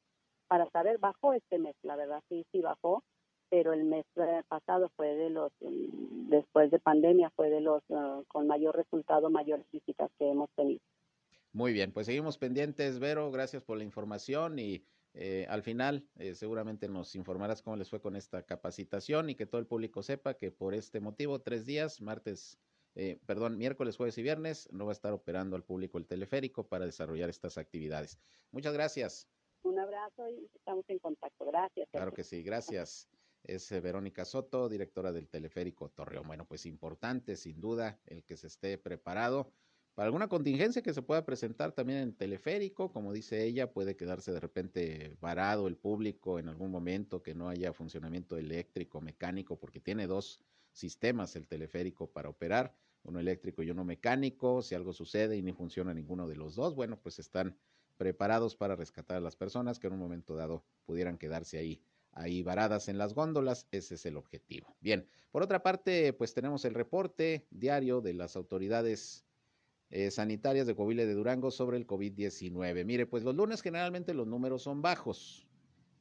para 0.48 0.70
saber, 0.70 0.98
bajó 1.00 1.34
este 1.34 1.58
mes, 1.58 1.75
la 1.84 1.96
verdad, 1.96 2.22
sí, 2.30 2.46
sí 2.51 2.62
bajó 2.62 3.03
pero 3.53 3.72
el 3.72 3.84
mes 3.84 4.03
eh, 4.15 4.42
pasado 4.48 4.92
fue 4.96 5.13
de 5.13 5.30
los, 5.30 5.51
mm, 5.62 6.30
después 6.30 6.72
de 6.72 6.80
pandemia, 6.80 7.30
fue 7.36 7.51
de 7.51 7.62
los 7.62 7.84
ah, 7.92 8.24
con 8.27 8.48
mayor 8.48 8.75
resultado, 8.75 9.30
mayores 9.30 9.68
visitas 9.72 10.10
que 10.18 10.27
hemos 10.27 10.50
tenido. 10.56 10.80
Muy 11.51 11.72
bien, 11.72 11.92
pues 11.92 12.08
seguimos 12.08 12.39
pendientes, 12.39 12.98
Vero, 12.98 13.30
gracias 13.30 13.62
por 13.62 13.77
la 13.77 13.84
información 13.84 14.58
y 14.58 14.84
eh, 15.13 15.46
al 15.50 15.63
final 15.63 16.08
eh, 16.17 16.36
seguramente 16.36 16.88
nos 16.88 17.15
informarás 17.15 17.62
cómo 17.62 17.75
les 17.75 17.89
fue 17.89 18.01
con 18.01 18.15
esta 18.15 18.43
capacitación 18.43 19.29
y 19.29 19.36
que 19.36 19.46
todo 19.46 19.60
el 19.60 19.67
público 19.67 20.03
sepa 20.03 20.36
que 20.36 20.51
por 20.51 20.74
este 20.74 21.00
motivo, 21.00 21.41
tres 21.41 21.65
días, 21.65 22.01
martes, 22.01 22.60
perdón, 23.25 23.58
miércoles, 23.58 23.98
jueves 23.98 24.17
y 24.20 24.22
viernes, 24.22 24.70
no 24.72 24.86
va 24.86 24.91
a 24.91 24.93
estar 24.93 25.13
operando 25.13 25.55
al 25.55 25.63
público 25.63 25.98
el 25.98 26.05
teleférico 26.05 26.67
para 26.67 26.86
desarrollar 26.86 27.29
estas 27.29 27.58
actividades. 27.58 28.20
Muchas 28.51 28.74
gracias. 28.74 29.27
Un 29.63 29.79
abrazo 29.79 30.29
y 30.29 30.50
estamos 30.53 30.84
en 30.89 31.00
contacto. 31.00 31.46
Gracias. 31.46 31.89
Claro 31.89 32.13
que 32.13 32.24
sí, 32.24 32.43
gracias. 32.43 33.08
es 33.43 33.72
eh, 33.72 33.79
Verónica 33.79 34.25
Soto, 34.25 34.67
directora 34.67 35.12
del 35.12 35.29
teleférico 35.29 35.89
Torreón. 35.89 36.27
Bueno, 36.27 36.46
pues 36.46 36.65
importante, 36.65 37.38
sin 37.38 37.62
duda, 37.62 38.00
el 38.05 38.24
que 38.25 38.36
se 38.36 38.48
esté 38.48 38.77
preparado 38.77 39.51
para 39.95 40.07
alguna 40.07 40.27
contingencia 40.27 40.81
que 40.81 40.93
se 40.93 41.01
pueda 41.01 41.25
presentar 41.25 41.71
también 41.71 42.00
en 42.00 42.13
teleférico, 42.13 42.91
como 42.91 43.13
dice 43.13 43.43
ella, 43.43 43.71
puede 43.71 43.95
quedarse 43.95 44.31
de 44.31 44.39
repente 44.39 45.17
varado 45.21 45.67
el 45.67 45.77
público 45.77 46.39
en 46.39 46.50
algún 46.50 46.71
momento, 46.71 47.21
que 47.21 47.35
no 47.35 47.50
haya 47.50 47.73
funcionamiento 47.73 48.38
eléctrico, 48.38 49.01
mecánico, 49.01 49.59
porque 49.59 49.79
tiene 49.79 50.07
dos 50.07 50.41
sistemas 50.71 51.35
el 51.35 51.47
teleférico 51.47 52.07
para 52.12 52.29
operar, 52.29 52.75
uno 53.03 53.19
eléctrico 53.19 53.62
y 53.62 53.69
uno 53.69 53.85
mecánico. 53.85 54.63
Si 54.63 54.73
algo 54.73 54.93
sucede 54.93 55.38
y 55.38 55.43
ni 55.43 55.53
funciona 55.53 55.93
ninguno 55.93 56.27
de 56.27 56.38
los 56.38 56.55
dos, 56.55 56.73
bueno, 56.75 57.00
pues 57.00 57.19
están 57.19 57.55
preparados 57.97 58.55
para 58.55 58.75
rescatar 58.75 59.17
a 59.17 59.21
las 59.21 59.35
personas 59.35 59.77
que 59.77 59.88
en 59.88 59.93
un 59.93 60.00
momento 60.00 60.35
dado 60.35 60.63
pudieran 60.85 61.17
quedarse 61.17 61.59
ahí 61.59 61.83
ahí 62.13 62.43
varadas 62.43 62.89
en 62.89 62.97
las 62.97 63.13
góndolas, 63.13 63.67
ese 63.71 63.95
es 63.95 64.05
el 64.05 64.17
objetivo. 64.17 64.75
Bien, 64.79 65.07
por 65.31 65.43
otra 65.43 65.63
parte, 65.63 66.13
pues 66.13 66.33
tenemos 66.33 66.63
el 66.65 66.73
reporte 66.73 67.47
diario 67.50 68.01
de 68.01 68.13
las 68.13 68.35
autoridades 68.35 69.25
eh, 69.95 70.09
sanitarias 70.09 70.65
de 70.65 70.73
Coahuila 70.73 71.05
de 71.05 71.13
Durango 71.13 71.51
sobre 71.51 71.77
el 71.77 71.85
COVID-19. 71.85 72.83
Mire, 72.83 73.05
pues 73.05 73.23
los 73.23 73.35
lunes 73.35 73.62
generalmente 73.62 74.15
los 74.15 74.25
números 74.25 74.63
son 74.63 74.81
bajos 74.81 75.47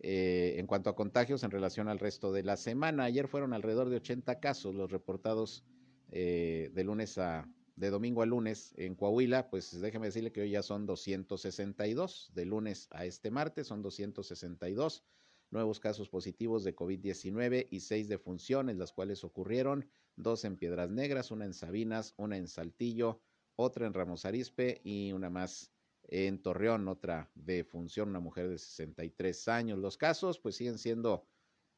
eh, 0.00 0.54
en 0.56 0.66
cuanto 0.66 0.88
a 0.88 0.96
contagios 0.96 1.42
en 1.42 1.50
relación 1.50 1.88
al 1.88 1.98
resto 1.98 2.32
de 2.32 2.42
la 2.42 2.56
semana. 2.56 3.04
Ayer 3.04 3.28
fueron 3.28 3.52
alrededor 3.52 3.90
de 3.90 3.96
80 3.96 4.40
casos 4.40 4.74
los 4.74 4.90
reportados 4.90 5.62
eh, 6.10 6.70
de 6.72 6.84
lunes 6.84 7.18
a 7.18 7.46
de 7.76 7.90
domingo 7.90 8.22
a 8.22 8.26
lunes 8.26 8.72
en 8.78 8.94
Coahuila, 8.94 9.50
pues 9.50 9.78
déjeme 9.78 10.06
decirle 10.06 10.32
que 10.32 10.40
hoy 10.40 10.52
ya 10.52 10.62
son 10.62 10.86
262, 10.86 12.30
de 12.34 12.46
lunes 12.46 12.88
a 12.92 13.04
este 13.04 13.30
martes 13.30 13.66
son 13.66 13.82
262 13.82 15.04
nuevos 15.50 15.80
casos 15.80 16.08
positivos 16.08 16.64
de 16.64 16.74
COVID-19 16.74 17.68
y 17.70 17.80
seis 17.80 18.08
defunciones, 18.08 18.76
las 18.76 18.92
cuales 18.92 19.22
ocurrieron, 19.22 19.86
dos 20.16 20.46
en 20.46 20.56
Piedras 20.56 20.90
Negras, 20.90 21.30
una 21.30 21.44
en 21.44 21.52
Sabinas, 21.52 22.14
una 22.16 22.38
en 22.38 22.48
Saltillo, 22.48 23.20
otra 23.56 23.86
en 23.86 23.94
Ramos 23.94 24.24
Arispe 24.24 24.80
y 24.84 25.12
una 25.12 25.30
más 25.30 25.72
en 26.04 26.42
Torreón, 26.42 26.88
otra 26.88 27.30
defunción, 27.34 28.10
una 28.10 28.20
mujer 28.20 28.48
de 28.48 28.58
63 28.58 29.48
años. 29.48 29.78
Los 29.78 29.96
casos 29.96 30.38
pues 30.38 30.56
siguen 30.56 30.78
siendo 30.78 31.26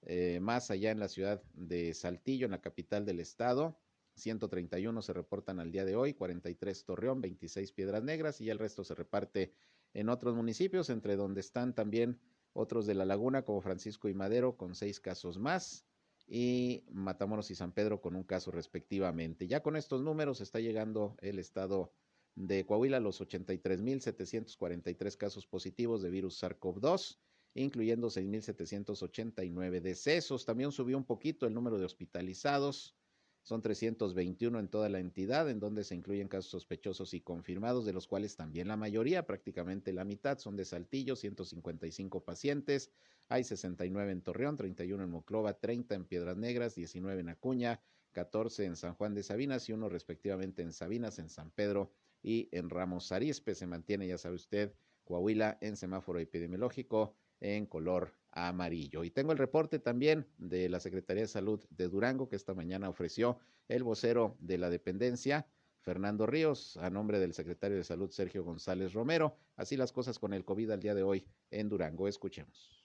eh, 0.03 0.41
más 0.41 0.71
allá 0.71 0.91
en 0.91 0.99
la 0.99 1.09
ciudad 1.09 1.43
de 1.53 1.95
Saltillo, 1.95 2.47
en 2.47 2.53
la 2.53 2.61
capital 2.61 3.05
del 3.05 3.21
estado. 3.21 3.79
131 4.17 5.03
se 5.03 5.13
reportan 5.13 5.61
al 5.61 5.73
día 5.73 5.85
de 5.85 5.97
hoy, 5.97 6.15
43 6.15 6.85
Torreón, 6.85 7.21
26 7.21 7.73
Piedras 7.73 8.03
Negras 8.03 8.41
y 8.41 8.51
el 8.51 8.59
resto 8.59 8.85
se 8.85 8.95
reparte 8.95 9.53
en 9.93 10.09
otros 10.09 10.35
municipios, 10.35 10.91
entre 10.91 11.17
donde 11.17 11.41
están 11.41 11.75
también 11.75 12.21
otros 12.53 12.87
de 12.87 12.95
la 12.95 13.05
laguna 13.05 13.43
como 13.45 13.61
Francisco 13.61 14.09
y 14.09 14.15
Madero 14.15 14.57
con 14.57 14.75
seis 14.75 15.01
casos 15.01 15.39
más 15.39 15.85
y 16.27 16.85
Matamoros 16.91 17.51
y 17.51 17.55
San 17.55 17.73
Pedro 17.73 18.01
con 18.01 18.17
un 18.17 18.25
caso 18.25 18.51
respectivamente. 18.51 19.47
Ya 19.47 19.63
con 19.63 19.77
estos 19.77 20.03
números 20.03 20.41
está 20.41 20.61
llegando 20.61 21.17
el 21.21 21.39
estado 21.39 21.93
de 22.35 22.67
Coahuila 22.67 22.97
a 22.97 23.01
los 23.01 23.21
83.743 23.21 25.17
casos 25.17 25.47
positivos 25.47 26.03
de 26.03 26.11
virus 26.11 26.43
SARS-CoV-2, 26.43 27.19
incluyendo 27.55 28.09
6.789 28.09 29.81
decesos. 29.81 30.45
También 30.45 30.73
subió 30.73 30.97
un 30.97 31.05
poquito 31.05 31.47
el 31.47 31.55
número 31.55 31.79
de 31.79 31.85
hospitalizados 31.85 32.97
son 33.45 33.61
321 33.61 34.59
en 34.59 34.69
toda 34.69 34.89
la 34.89 34.99
entidad, 34.99 35.51
en 35.51 35.61
donde 35.61 35.85
se 35.85 35.95
incluyen 35.95 36.29
casos 36.29 36.51
sospechosos 36.51 37.13
y 37.13 37.21
confirmados, 37.21 37.85
de 37.85 37.93
los 37.93 38.07
cuales 38.07 38.37
también 38.37 38.69
la 38.69 38.77
mayoría, 38.79 39.27
prácticamente 39.27 39.93
la 39.93 40.05
mitad, 40.05 40.39
son 40.39 40.57
de 40.57 40.65
Saltillo, 40.65 41.15
155 41.15 42.25
pacientes. 42.25 42.91
Hay 43.29 43.45
69 43.45 44.13
en 44.13 44.23
Torreón, 44.23 44.57
31 44.57 45.05
en 45.05 45.11
Moclova, 45.11 45.53
30 45.53 45.95
en 45.95 46.05
Piedras 46.07 46.39
Negras, 46.39 46.75
19 46.75 47.21
en 47.21 47.29
Acuña, 47.29 47.83
14 48.13 48.65
en 48.65 48.77
San 48.77 48.95
Juan 48.95 49.15
de 49.15 49.23
Sabinas 49.23 49.69
y 49.69 49.75
uno 49.75 49.91
respectivamente 49.91 50.63
en 50.63 50.73
Sabinas, 50.73 51.19
en 51.19 51.29
San 51.29 51.51
Pedro 51.51 51.93
y 52.23 52.49
en 52.51 52.71
Ramos 52.71 53.13
Arizpe. 53.13 53.55
Se 53.55 53.67
mantiene, 53.67 54.09
ya 54.09 54.17
sabe 54.17 54.37
usted, 54.37 54.73
Coahuila 55.05 55.59
en 55.61 55.77
semáforo 55.77 56.19
epidemiológico 56.19 57.15
en 57.41 57.67
color 57.67 58.15
amarillo. 58.35 59.05
Y 59.05 59.11
tengo 59.11 59.33
el 59.33 59.39
reporte 59.39 59.79
también 59.79 60.27
de 60.39 60.69
la 60.69 60.81
Secretaría 60.81 61.23
de 61.23 61.29
Salud 61.29 61.65
de 61.71 61.89
Durango 61.89 62.29
que 62.29 62.37
esta 62.37 62.53
mañana 62.53 62.89
ofreció 62.89 63.39
el 63.69 63.85
vocero 63.85 64.37
de 64.41 64.59
la 64.59 64.69
dependencia, 64.71 65.47
Fernando 65.81 66.27
Ríos, 66.27 66.77
a 66.79 66.91
nombre 66.91 67.19
del 67.19 67.35
secretario 67.35 67.77
de 67.77 67.85
Salud, 67.85 68.11
Sergio 68.11 68.43
González 68.43 68.93
Romero. 68.93 69.37
Así 69.57 69.77
las 69.77 69.93
cosas 69.93 70.19
con 70.19 70.33
el 70.35 70.45
COVID 70.45 70.71
al 70.71 70.81
día 70.81 70.95
de 70.95 71.03
hoy 71.03 71.27
en 71.51 71.69
Durango. 71.69 72.09
Escuchemos. 72.09 72.85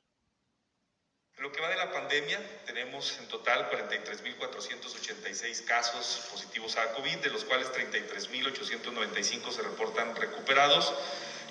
Lo 1.37 1.51
que 1.53 1.61
va 1.61 1.69
de 1.69 1.77
la 1.77 1.89
pandemia, 1.89 2.37
tenemos 2.65 3.17
en 3.17 3.27
total 3.29 3.69
43.486 3.71 5.63
casos 5.63 6.27
positivos 6.29 6.75
a 6.77 6.91
COVID, 6.93 7.19
de 7.19 7.29
los 7.29 7.45
cuales 7.45 7.71
33.895 7.71 9.49
se 9.49 9.61
reportan 9.61 10.13
recuperados. 10.17 10.93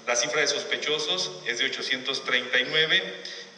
La 0.09 0.17
cifra 0.17 0.41
de 0.41 0.47
sospechosos 0.47 1.31
es 1.45 1.59
de 1.59 1.67
839 1.67 3.03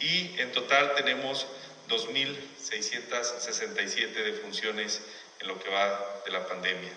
y 0.01 0.37
en 0.37 0.51
total 0.51 0.93
tenemos 0.95 1.47
2.667 1.87 4.11
defunciones 4.11 4.99
en 5.39 5.47
lo 5.47 5.57
que 5.57 5.69
va 5.69 6.21
de 6.25 6.31
la 6.31 6.45
pandemia. 6.45 6.91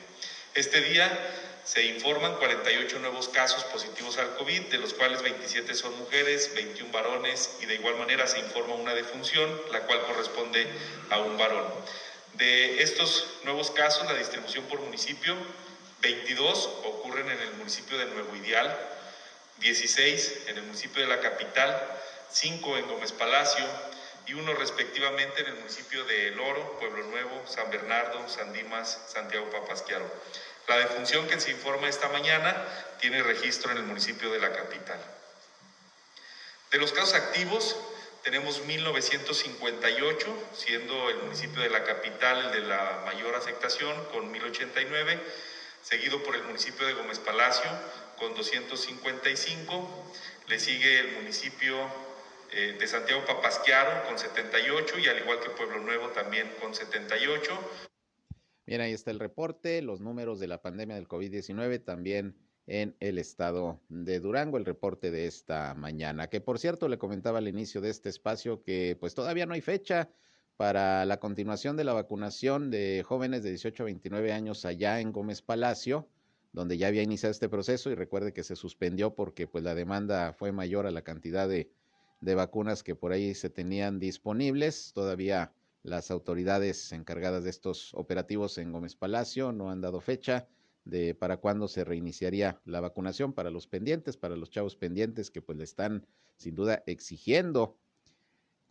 Este 0.57 0.81
día 0.81 1.09
se 1.65 1.85
informan 1.85 2.35
48 2.35 2.99
nuevos 2.99 3.29
casos 3.29 3.63
positivos 3.63 4.19
al 4.19 4.35
COVID, 4.35 4.63
de 4.63 4.79
los 4.79 4.93
cuales 4.93 5.23
27 5.23 5.73
son 5.75 5.97
mujeres, 6.01 6.51
21 6.57 6.91
varones 6.91 7.51
y 7.63 7.67
de 7.67 7.77
igual 7.77 7.95
manera 7.95 8.27
se 8.27 8.41
informa 8.41 8.75
una 8.75 8.93
defunción, 8.93 9.49
la 9.71 9.83
cual 9.83 10.03
corresponde 10.03 10.67
a 11.11 11.19
un 11.19 11.39
varón. 11.39 11.65
De 12.33 12.83
estos 12.83 13.29
nuevos 13.45 13.71
casos, 13.71 14.05
la 14.07 14.15
distribución 14.15 14.65
por 14.65 14.81
municipio, 14.81 15.37
22 16.03 16.71
ocurren 16.83 17.31
en 17.31 17.39
el 17.39 17.53
municipio 17.53 17.97
de 17.97 18.07
Nuevo 18.07 18.35
Ideal, 18.35 18.77
16 19.59 20.45
en 20.49 20.59
el 20.59 20.63
municipio 20.65 21.03
de 21.03 21.09
la 21.09 21.21
capital, 21.21 22.01
5 22.31 22.79
en 22.79 22.89
Gómez 22.89 23.13
Palacio 23.13 23.65
y 24.27 24.35
uno 24.35 24.55
respectivamente 24.55 25.43
en 25.43 25.49
el 25.49 25.55
municipio 25.57 26.05
de 26.05 26.29
El 26.29 26.41
Oro, 26.41 26.79
Pueblo 26.79 27.05
Nuevo, 27.05 27.43
San 27.47 27.71
Bernardo, 27.71 28.29
San 28.29 28.53
Dimas, 28.53 28.99
Santiago 29.09 29.51
Papasquiaro. 29.51 30.11
La 30.67 30.79
defunción 30.79 31.27
que 31.29 31.39
se 31.39 31.51
informa 31.51 31.89
esta 31.89 32.09
mañana 32.09 32.55
tiene 32.99 33.23
registro 33.23 33.71
en 33.71 33.79
el 33.79 33.85
municipio 33.85 34.33
de 34.33 34.39
la 34.39 34.53
capital. 34.53 34.99
De 36.71 36.79
los 36.79 36.93
casos 36.93 37.15
activos, 37.15 37.77
tenemos 38.23 38.63
1958, 38.63 40.49
siendo 40.57 41.11
el 41.11 41.19
municipio 41.19 41.61
de 41.61 41.69
la 41.69 41.85
capital 41.85 42.47
el 42.47 42.53
de 42.53 42.61
la 42.67 43.03
mayor 43.05 43.37
afectación, 43.37 44.03
con 44.07 44.33
1089, 44.33 45.23
seguido 45.83 46.23
por 46.23 46.35
el 46.35 46.43
municipio 46.45 46.87
de 46.87 46.95
Gómez 46.95 47.19
Palacio, 47.19 47.71
con 48.19 48.35
255, 48.35 50.05
le 50.49 50.59
sigue 50.59 51.01
el 51.01 51.13
municipio 51.17 51.77
eh, 52.53 52.77
de 52.79 52.87
Santiago 52.87 53.25
Papasquiaro 53.27 54.07
con 54.07 54.19
78 54.19 54.99
y 54.99 55.09
al 55.09 55.19
igual 55.19 55.41
que 55.41 55.51
Pueblo 55.51 55.81
Nuevo 55.81 56.09
también 56.09 56.49
con 56.61 56.75
78. 56.75 57.53
Bien, 58.67 58.81
ahí 58.81 58.93
está 58.93 59.11
el 59.11 59.19
reporte, 59.19 59.83
los 59.83 60.01
números 60.01 60.41
de 60.41 60.47
la 60.47 60.63
pandemia 60.63 60.97
del 60.97 61.09
COVID-19 61.09 61.85
también 61.85 62.37
en 62.67 62.97
el 63.01 63.19
estado 63.19 63.81
de 63.89 64.21
Durango, 64.21 64.57
el 64.57 64.65
reporte 64.65 65.11
de 65.11 65.27
esta 65.27 65.75
mañana, 65.75 66.29
que 66.29 66.41
por 66.41 66.59
cierto 66.59 66.89
le 66.89 66.97
comentaba 66.97 67.39
al 67.39 67.49
inicio 67.49 67.81
de 67.81 67.91
este 67.91 68.09
espacio 68.09 68.63
que 68.63 68.97
pues 68.99 69.15
todavía 69.15 69.47
no 69.47 69.55
hay 69.55 69.61
fecha 69.61 70.09
para 70.57 71.05
la 71.05 71.19
continuación 71.19 71.77
de 71.77 71.85
la 71.85 71.93
vacunación 71.93 72.71
de 72.71 73.05
jóvenes 73.07 73.43
de 73.43 73.51
18 73.51 73.83
a 73.83 73.87
29 73.87 74.33
años 74.33 74.65
allá 74.65 75.01
en 75.01 75.13
Gómez 75.13 75.43
Palacio 75.43 76.09
donde 76.55 76.79
ya 76.79 76.87
había 76.87 77.03
iniciado 77.03 77.33
este 77.33 77.49
proceso 77.49 77.91
y 77.91 77.97
recuerde 77.97 78.33
que 78.33 78.45
se 78.45 78.55
suspendió 78.55 79.15
porque 79.15 79.49
pues 79.49 79.65
la 79.65 79.75
demanda 79.75 80.33
fue 80.33 80.53
mayor 80.53 80.87
a 80.87 80.93
la 80.93 81.03
cantidad 81.03 81.49
de, 81.49 81.69
de 82.21 82.35
vacunas 82.37 82.85
que 82.85 82.95
por 82.95 83.11
ahí 83.13 83.35
se 83.35 83.51
tenían 83.51 83.99
disponibles. 83.99 84.93
Todavía 84.95 85.53
las 85.83 86.13
autoridades 86.13 86.93
encargadas 86.93 87.43
de 87.43 87.51
estos 87.51 87.93
operativos 87.95 88.57
en 88.59 88.71
Gómez 88.71 88.95
Palacio 88.95 89.51
no 89.51 89.69
han 89.69 89.81
dado 89.81 90.01
fecha 90.01 90.47
de 90.85 91.17
para 91.17 91.39
cuándo 91.39 91.67
se 91.67 91.83
reiniciaría 91.83 92.61
la 92.65 92.81
vacunación 92.81 93.33
para 93.33 93.51
los 93.51 93.67
pendientes, 93.67 94.17
para 94.17 94.37
los 94.37 94.51
chavos 94.51 94.77
pendientes 94.77 95.33
que 95.33 95.43
pues 95.43 95.59
le 95.59 95.65
están 95.65 96.07
sin 96.37 96.55
duda 96.55 96.85
exigiendo 96.87 97.77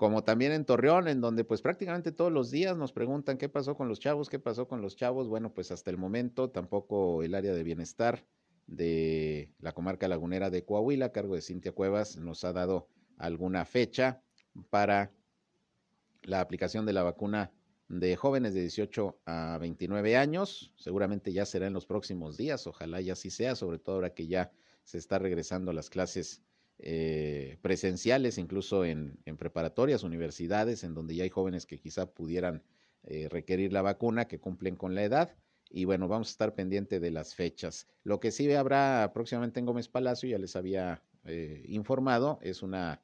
como 0.04 0.26
también 0.26 0.52
en 0.52 0.66
Torreón, 0.66 1.08
en 1.08 1.22
donde 1.22 1.46
pues 1.46 1.62
prácticamente 1.62 2.12
todos 2.12 2.30
los 2.30 2.52
días 2.52 2.76
nos 2.76 2.92
preguntan 2.92 3.38
qué 3.38 3.48
pasó 3.48 3.78
con 3.78 3.88
los 3.88 4.02
chavos, 4.02 4.30
qué 4.30 4.38
pasó 4.38 4.68
con 4.68 4.82
los 4.82 4.98
chavos. 4.98 5.30
Bueno, 5.30 5.54
pues 5.54 5.72
hasta 5.72 5.92
el 5.92 5.98
momento 5.98 6.50
tampoco 6.50 7.24
el 7.24 7.34
área 7.34 7.54
de 7.54 7.64
bienestar 7.64 8.26
de 8.68 9.50
la 9.60 9.72
comarca 9.72 10.10
lagunera 10.10 10.50
de 10.50 10.66
Coahuila, 10.66 11.06
a 11.06 11.12
cargo 11.14 11.36
de 11.36 11.42
Cintia 11.42 11.72
Cuevas, 11.72 12.18
nos 12.18 12.44
ha 12.44 12.52
dado 12.52 12.90
alguna 13.18 13.64
fecha 13.64 14.22
para 14.70 15.14
la 16.24 16.42
aplicación 16.42 16.86
de 16.86 16.92
la 16.92 17.04
vacuna 17.04 17.54
de 17.88 18.18
jóvenes 18.18 18.54
de 18.54 18.60
18 18.60 19.22
a 19.26 19.58
29 19.58 20.18
años. 20.18 20.74
Seguramente 20.76 21.32
ya 21.32 21.46
será 21.46 21.68
en 21.68 21.74
los 21.74 21.86
próximos 21.86 22.36
días, 22.36 22.68
ojalá 22.68 23.00
ya 23.00 23.14
así 23.14 23.30
sea, 23.30 23.56
sobre 23.56 23.80
todo 23.80 23.96
ahora 23.96 24.14
que 24.14 24.28
ya 24.28 24.52
se 24.84 24.98
está 24.98 25.18
regresando 25.18 25.72
a 25.72 25.74
las 25.74 25.90
clases 25.90 26.44
eh, 26.80 27.58
presenciales, 27.62 28.38
incluso 28.38 28.84
en, 28.86 29.18
preparatorias, 29.38 30.04
universidades, 30.04 30.84
en 30.84 30.94
donde 30.94 31.16
ya 31.16 31.24
hay 31.24 31.30
jóvenes 31.30 31.66
que 31.66 31.80
quizá 31.80 32.08
pudieran 32.08 32.64
eh, 33.04 33.30
requerir 33.30 33.72
la 33.72 33.82
vacuna, 33.82 34.26
que 34.26 34.40
cumplen 34.40 34.76
con 34.76 34.96
la 34.96 35.04
edad. 35.04 35.36
Y 35.70 35.86
bueno, 35.86 36.08
vamos 36.08 36.28
a 36.30 36.32
estar 36.32 36.56
pendiente 36.56 37.00
de 37.00 37.12
las 37.12 37.36
fechas. 37.36 37.88
Lo 38.04 38.20
que 38.20 38.32
sí 38.32 38.52
habrá 38.54 39.12
próximamente 39.14 39.60
en 39.60 39.66
Gómez 39.66 39.88
Palacio, 39.88 40.30
ya 40.30 40.38
les 40.38 40.56
había 40.56 41.02
eh, 41.26 41.64
informado, 41.68 42.40
es 42.42 42.64
una 42.64 43.02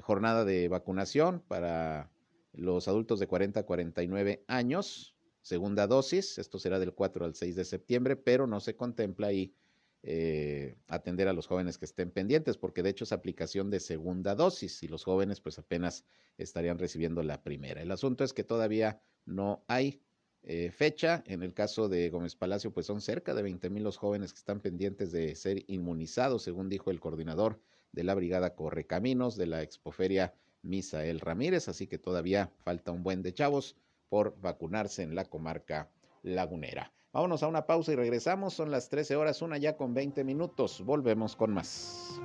jornada 0.00 0.44
de 0.44 0.68
vacunación 0.68 1.42
para 1.48 2.08
los 2.52 2.86
adultos 2.86 3.18
de 3.18 3.26
40 3.26 3.58
a 3.58 3.62
49 3.64 4.44
años, 4.46 5.16
segunda 5.42 5.88
dosis, 5.88 6.38
esto 6.38 6.60
será 6.60 6.78
del 6.78 6.94
4 6.94 7.24
al 7.24 7.34
6 7.34 7.56
de 7.56 7.64
septiembre, 7.64 8.14
pero 8.14 8.46
no 8.46 8.60
se 8.60 8.76
contempla 8.76 9.26
ahí 9.26 9.54
eh, 10.02 10.76
atender 10.88 11.28
a 11.28 11.32
los 11.32 11.46
jóvenes 11.46 11.78
que 11.78 11.84
estén 11.84 12.10
pendientes, 12.10 12.56
porque 12.56 12.82
de 12.82 12.90
hecho 12.90 13.04
es 13.04 13.12
aplicación 13.12 13.70
de 13.70 13.80
segunda 13.80 14.34
dosis 14.34 14.82
y 14.82 14.88
los 14.88 15.04
jóvenes 15.04 15.40
pues 15.40 15.58
apenas 15.58 16.04
estarían 16.38 16.78
recibiendo 16.78 17.22
la 17.22 17.42
primera. 17.42 17.82
El 17.82 17.90
asunto 17.90 18.22
es 18.24 18.32
que 18.32 18.44
todavía 18.44 19.00
no 19.24 19.64
hay 19.66 20.00
eh, 20.42 20.70
fecha. 20.70 21.24
En 21.26 21.42
el 21.42 21.54
caso 21.54 21.88
de 21.88 22.08
Gómez 22.10 22.36
Palacio, 22.36 22.72
pues 22.72 22.86
son 22.86 23.00
cerca 23.00 23.34
de 23.34 23.42
20 23.42 23.68
mil 23.68 23.82
los 23.82 23.96
jóvenes 23.96 24.32
que 24.32 24.38
están 24.38 24.60
pendientes 24.60 25.10
de 25.10 25.34
ser 25.34 25.64
inmunizados, 25.66 26.42
según 26.42 26.68
dijo 26.68 26.90
el 26.92 27.00
coordinador 27.00 27.60
de 27.90 28.04
la 28.04 28.14
Brigada 28.14 28.54
Correcaminos 28.54 29.36
de 29.36 29.46
la 29.46 29.62
Expoferia 29.62 30.34
Misael 30.62 31.20
Ramírez, 31.20 31.68
así 31.68 31.86
que 31.86 31.98
todavía 31.98 32.52
falta 32.58 32.92
un 32.92 33.02
buen 33.02 33.22
de 33.22 33.32
chavos 33.32 33.76
por 34.08 34.38
vacunarse 34.40 35.02
en 35.02 35.14
la 35.14 35.24
comarca 35.24 35.90
lagunera. 36.22 36.92
Vámonos 37.12 37.42
a 37.42 37.48
una 37.48 37.66
pausa 37.66 37.92
y 37.92 37.96
regresamos. 37.96 38.54
Son 38.54 38.70
las 38.70 38.88
13 38.88 39.16
horas, 39.16 39.42
una 39.42 39.58
ya 39.58 39.76
con 39.76 39.94
20 39.94 40.24
minutos. 40.24 40.82
Volvemos 40.84 41.36
con 41.36 41.54
más. 41.54 42.20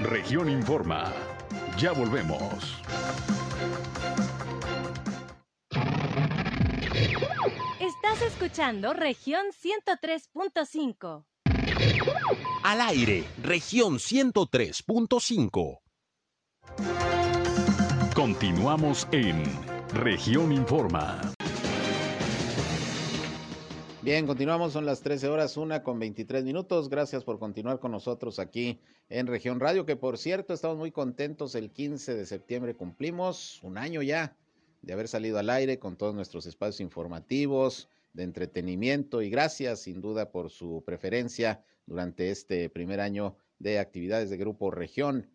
Región 0.00 0.50
Informa. 0.50 1.12
Ya 1.78 1.92
volvemos. 1.92 2.82
Estás 7.80 8.22
escuchando 8.22 8.92
región 8.92 9.46
103.5. 9.52 11.24
Al 12.62 12.80
aire, 12.80 13.24
región 13.42 13.94
103.5. 13.98 15.83
Continuamos 18.14 19.08
en 19.12 19.42
región 19.92 20.52
Informa. 20.52 21.20
Bien, 24.02 24.26
continuamos, 24.26 24.72
son 24.72 24.84
las 24.84 25.00
13 25.00 25.28
horas, 25.28 25.56
una 25.56 25.82
con 25.82 25.98
23 25.98 26.44
minutos. 26.44 26.90
Gracias 26.90 27.24
por 27.24 27.38
continuar 27.38 27.80
con 27.80 27.90
nosotros 27.90 28.38
aquí 28.38 28.78
en 29.08 29.26
Región 29.26 29.60
Radio, 29.60 29.86
que 29.86 29.96
por 29.96 30.18
cierto 30.18 30.52
estamos 30.52 30.76
muy 30.76 30.92
contentos. 30.92 31.54
El 31.54 31.70
15 31.70 32.14
de 32.14 32.26
septiembre 32.26 32.74
cumplimos 32.74 33.62
un 33.62 33.78
año 33.78 34.02
ya 34.02 34.36
de 34.82 34.92
haber 34.92 35.08
salido 35.08 35.38
al 35.38 35.48
aire 35.48 35.78
con 35.78 35.96
todos 35.96 36.14
nuestros 36.14 36.44
espacios 36.46 36.80
informativos, 36.80 37.88
de 38.12 38.24
entretenimiento 38.24 39.22
y 39.22 39.30
gracias 39.30 39.80
sin 39.80 40.00
duda 40.00 40.30
por 40.30 40.50
su 40.50 40.82
preferencia 40.84 41.64
durante 41.86 42.30
este 42.30 42.68
primer 42.70 43.00
año 43.00 43.36
de 43.58 43.78
actividades 43.78 44.30
de 44.30 44.36
Grupo 44.36 44.70
Región 44.70 45.30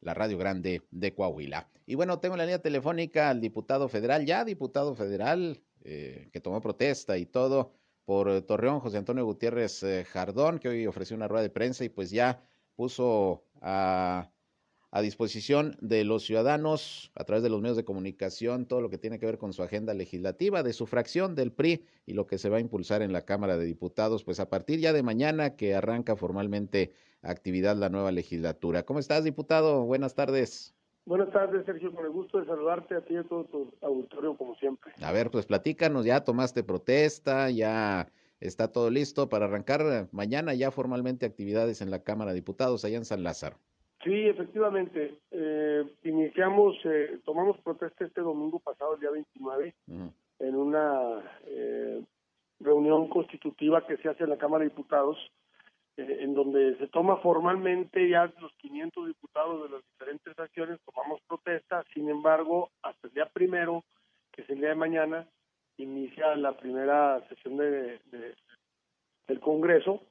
la 0.00 0.14
Radio 0.14 0.38
Grande 0.38 0.82
de 0.90 1.14
Coahuila. 1.14 1.68
Y 1.86 1.94
bueno, 1.94 2.18
tengo 2.20 2.36
la 2.36 2.44
línea 2.44 2.60
telefónica 2.60 3.30
al 3.30 3.40
diputado 3.40 3.88
federal, 3.88 4.24
ya 4.24 4.44
diputado 4.44 4.94
federal, 4.94 5.62
eh, 5.82 6.28
que 6.32 6.40
tomó 6.40 6.60
protesta 6.60 7.18
y 7.18 7.26
todo 7.26 7.72
por 8.04 8.42
Torreón, 8.42 8.80
José 8.80 8.98
Antonio 8.98 9.24
Gutiérrez 9.24 9.82
eh, 9.82 10.04
Jardón, 10.04 10.58
que 10.58 10.68
hoy 10.68 10.86
ofreció 10.86 11.16
una 11.16 11.28
rueda 11.28 11.42
de 11.42 11.50
prensa 11.50 11.84
y 11.84 11.88
pues 11.88 12.10
ya 12.10 12.42
puso 12.74 13.44
a 13.60 14.30
a 14.90 15.02
disposición 15.02 15.76
de 15.80 16.04
los 16.04 16.24
ciudadanos 16.24 17.12
a 17.14 17.24
través 17.24 17.42
de 17.42 17.48
los 17.48 17.60
medios 17.60 17.76
de 17.76 17.84
comunicación 17.84 18.66
todo 18.66 18.80
lo 18.80 18.90
que 18.90 18.98
tiene 18.98 19.18
que 19.18 19.26
ver 19.26 19.38
con 19.38 19.52
su 19.52 19.62
agenda 19.62 19.94
legislativa 19.94 20.62
de 20.62 20.72
su 20.72 20.86
fracción 20.86 21.34
del 21.34 21.52
PRI 21.52 21.84
y 22.06 22.14
lo 22.14 22.26
que 22.26 22.38
se 22.38 22.48
va 22.48 22.56
a 22.56 22.60
impulsar 22.60 23.02
en 23.02 23.12
la 23.12 23.24
Cámara 23.24 23.56
de 23.56 23.64
Diputados, 23.64 24.24
pues 24.24 24.40
a 24.40 24.48
partir 24.48 24.80
ya 24.80 24.92
de 24.92 25.02
mañana 25.02 25.56
que 25.56 25.74
arranca 25.74 26.16
formalmente 26.16 26.92
actividad 27.22 27.76
la 27.76 27.88
nueva 27.88 28.12
legislatura. 28.12 28.82
¿Cómo 28.84 28.98
estás, 28.98 29.24
diputado? 29.24 29.84
Buenas 29.84 30.14
tardes. 30.14 30.74
Buenas 31.06 31.30
tardes, 31.32 31.64
Sergio. 31.66 31.92
Con 31.92 32.04
el 32.04 32.10
gusto 32.10 32.38
de 32.38 32.46
saludarte 32.46 32.94
a 32.94 33.04
ti 33.04 33.14
y 33.14 33.16
a 33.18 33.24
todo 33.24 33.44
tu 33.44 33.74
auditorio, 33.82 34.36
como 34.36 34.54
siempre. 34.56 34.92
A 35.02 35.12
ver, 35.12 35.30
pues 35.30 35.46
platícanos, 35.46 36.04
ya 36.04 36.24
tomaste 36.24 36.62
protesta, 36.62 37.50
ya 37.50 38.08
está 38.38 38.68
todo 38.68 38.90
listo 38.90 39.28
para 39.28 39.46
arrancar 39.46 40.08
mañana 40.12 40.54
ya 40.54 40.70
formalmente 40.70 41.26
actividades 41.26 41.80
en 41.80 41.90
la 41.90 42.02
Cámara 42.02 42.30
de 42.30 42.36
Diputados 42.36 42.84
allá 42.84 42.96
en 42.96 43.04
San 43.04 43.22
Lázaro. 43.22 43.58
Sí, 44.02 44.28
efectivamente. 44.28 45.18
Eh, 45.30 45.84
iniciamos, 46.04 46.76
eh, 46.84 47.20
tomamos 47.24 47.58
protesta 47.58 48.04
este 48.04 48.22
domingo 48.22 48.58
pasado, 48.58 48.94
el 48.94 49.00
día 49.00 49.10
29, 49.10 49.74
en 50.38 50.56
una 50.56 51.22
eh, 51.46 52.02
reunión 52.60 53.08
constitutiva 53.08 53.86
que 53.86 53.98
se 53.98 54.08
hace 54.08 54.24
en 54.24 54.30
la 54.30 54.38
Cámara 54.38 54.64
de 54.64 54.70
Diputados, 54.70 55.18
en 55.96 56.32
donde 56.32 56.78
se 56.78 56.86
toma 56.86 57.18
formalmente 57.18 58.08
ya 58.08 58.32
los 58.40 58.52
500 58.54 59.08
diputados 59.08 59.64
de 59.64 59.76
las 59.76 59.84
diferentes 59.92 60.38
acciones, 60.38 60.80
tomamos 60.86 61.20
protesta, 61.28 61.84
sin 61.92 62.08
embargo, 62.08 62.70
hasta 62.82 63.08
el 63.08 63.12
día 63.12 63.26
primero, 63.26 63.84
que 64.32 64.42
es 64.42 64.48
el 64.48 64.60
día 64.60 64.70
de 64.70 64.76
mañana, 64.76 65.28
inicia 65.76 66.34
la 66.36 66.56
primera 66.56 67.20
sesión 67.28 67.58
de 67.58 68.00
del 69.30 69.40
Congreso, 69.40 70.02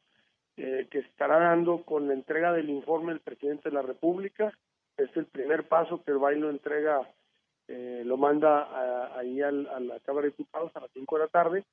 eh, 0.62 0.88
que 0.92 1.00
estará 1.00 1.40
dando 1.40 1.84
con 1.84 2.10
la 2.10 2.14
entrega 2.14 2.52
del 2.52 2.70
informe 2.70 3.14
del 3.14 3.22
presidente 3.22 3.70
de 3.70 3.76
la 3.76 3.82
República. 3.82 4.52
Es 4.98 5.10
el 5.16 5.26
primer 5.26 5.70
paso 5.70 6.04
que 6.04 6.12
el 6.12 6.18
baile 6.18 6.42
lo 6.42 6.50
entrega, 6.50 7.10
eh, 7.70 8.04
lo 8.06 8.18
manda 8.18 9.18
ahí 9.18 9.42
a 9.42 9.52
la 9.52 10.00
Cámara 10.02 10.26
de 10.26 10.32
Diputados 10.32 10.76
a 10.76 10.82
las 10.82 10.92
5 10.92 11.16
de 11.16 11.24
la 11.24 11.30
tarde 11.30 11.64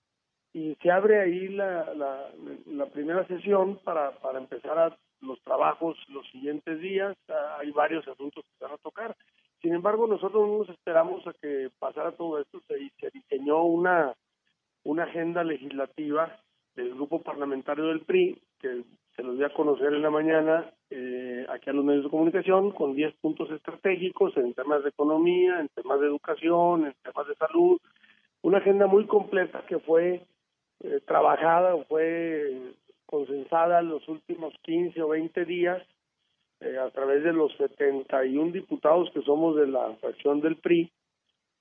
y 0.53 0.77
se 0.77 0.91
abre 0.93 1.21
ahí 1.21 1.49
la, 1.49 1.93
la, 1.95 2.87
primera 2.87 3.27
sesión 3.27 3.81
para, 3.83 4.13
para 4.21 4.39
empezar 4.39 4.79
a 4.79 4.97
los 5.21 5.43
trabajos 5.43 5.99
los 6.09 6.25
siguientes 6.31 6.81
días. 6.81 7.17
Ah, 7.29 7.57
hay 7.59 7.73
varios 7.73 8.07
asuntos 8.07 8.45
que 8.45 8.59
se 8.59 8.65
van 8.65 8.75
a 8.75 8.79
tocar. 8.79 9.17
Sin 9.61 9.75
embargo, 9.75 10.07
nosotros 10.07 10.49
no 10.49 10.59
nos 10.59 10.69
esperamos 10.69 11.27
a 11.27 11.33
que 11.33 11.71
pasara 11.81 12.13
todo 12.13 12.39
esto. 12.39 12.61
Se, 12.69 12.75
se 13.01 13.11
diseñó 13.11 13.65
una, 13.65 14.15
una 14.85 15.03
agenda 15.03 15.43
legislativa 15.43 16.39
del 16.77 16.95
grupo 16.95 17.21
parlamentario 17.21 17.87
del 17.87 18.03
PRI 18.03 18.41
que 18.67 18.85
se 19.15 19.23
los 19.23 19.37
voy 19.37 19.45
a 19.45 19.55
conocer 19.55 19.95
en 19.95 20.03
la 20.03 20.11
mañana 20.11 20.71
eh, 20.91 21.47
aquí 21.49 21.71
a 21.71 21.73
los 21.73 21.85
medios 21.85 22.05
de 22.05 22.11
comunicación 22.11 22.71
con 22.73 22.95
10 22.95 23.15
puntos 23.17 23.51
estratégicos 23.51 24.37
en 24.37 24.55
temas 24.55 24.83
de 24.83 24.91
economía, 24.91 25.61
en 25.61 25.69
temas 25.69 26.01
de 26.01 26.07
educación, 26.07 26.87
en 26.87 26.95
temas 27.03 27.27
de 27.27 27.35
salud. 27.37 27.79
Una 28.43 28.59
agenda 28.59 28.87
muy 28.87 29.07
completa 29.07 29.65
que 29.67 29.79
fue 29.79 30.23
eh, 30.81 31.01
trabajada, 31.07 31.77
fue 31.85 32.75
consensada 33.07 33.81
en 33.81 33.89
los 33.89 34.07
últimos 34.09 34.55
15 34.63 35.01
o 35.03 35.09
20 35.09 35.45
días 35.45 35.83
eh, 36.61 36.77
a 36.79 36.91
través 36.91 37.23
de 37.25 37.33
los 37.33 37.57
71 37.57 38.53
diputados 38.53 39.11
que 39.13 39.23
somos 39.23 39.57
de 39.57 39.69
la 39.69 39.95
fracción 40.01 40.41
del 40.41 40.57
PRI 40.57 40.91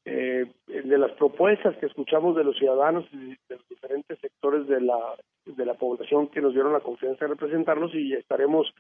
eh, 0.08 0.46
de 0.68 0.98
las 1.00 1.12
propuestas 1.14 1.76
que 1.78 1.88
escuchamos 1.88 2.36
de 2.36 2.44
los 2.44 2.56
ciudadanos 2.58 3.06
y 3.12 3.30
de 3.30 3.56
los 3.56 3.68
diferentes 3.68 4.20
sectores 4.20 4.68
de 4.68 4.80
la, 4.80 5.00
de 5.46 5.66
la 5.66 5.74
población 5.74 6.28
que 6.28 6.42
nos 6.42 6.54
dieron 6.54 6.74
la 6.74 6.82
confianza 6.82 7.26
de 7.26 7.30
representarlos 7.30 7.92
y 7.96 8.14
estaremos, 8.14 8.72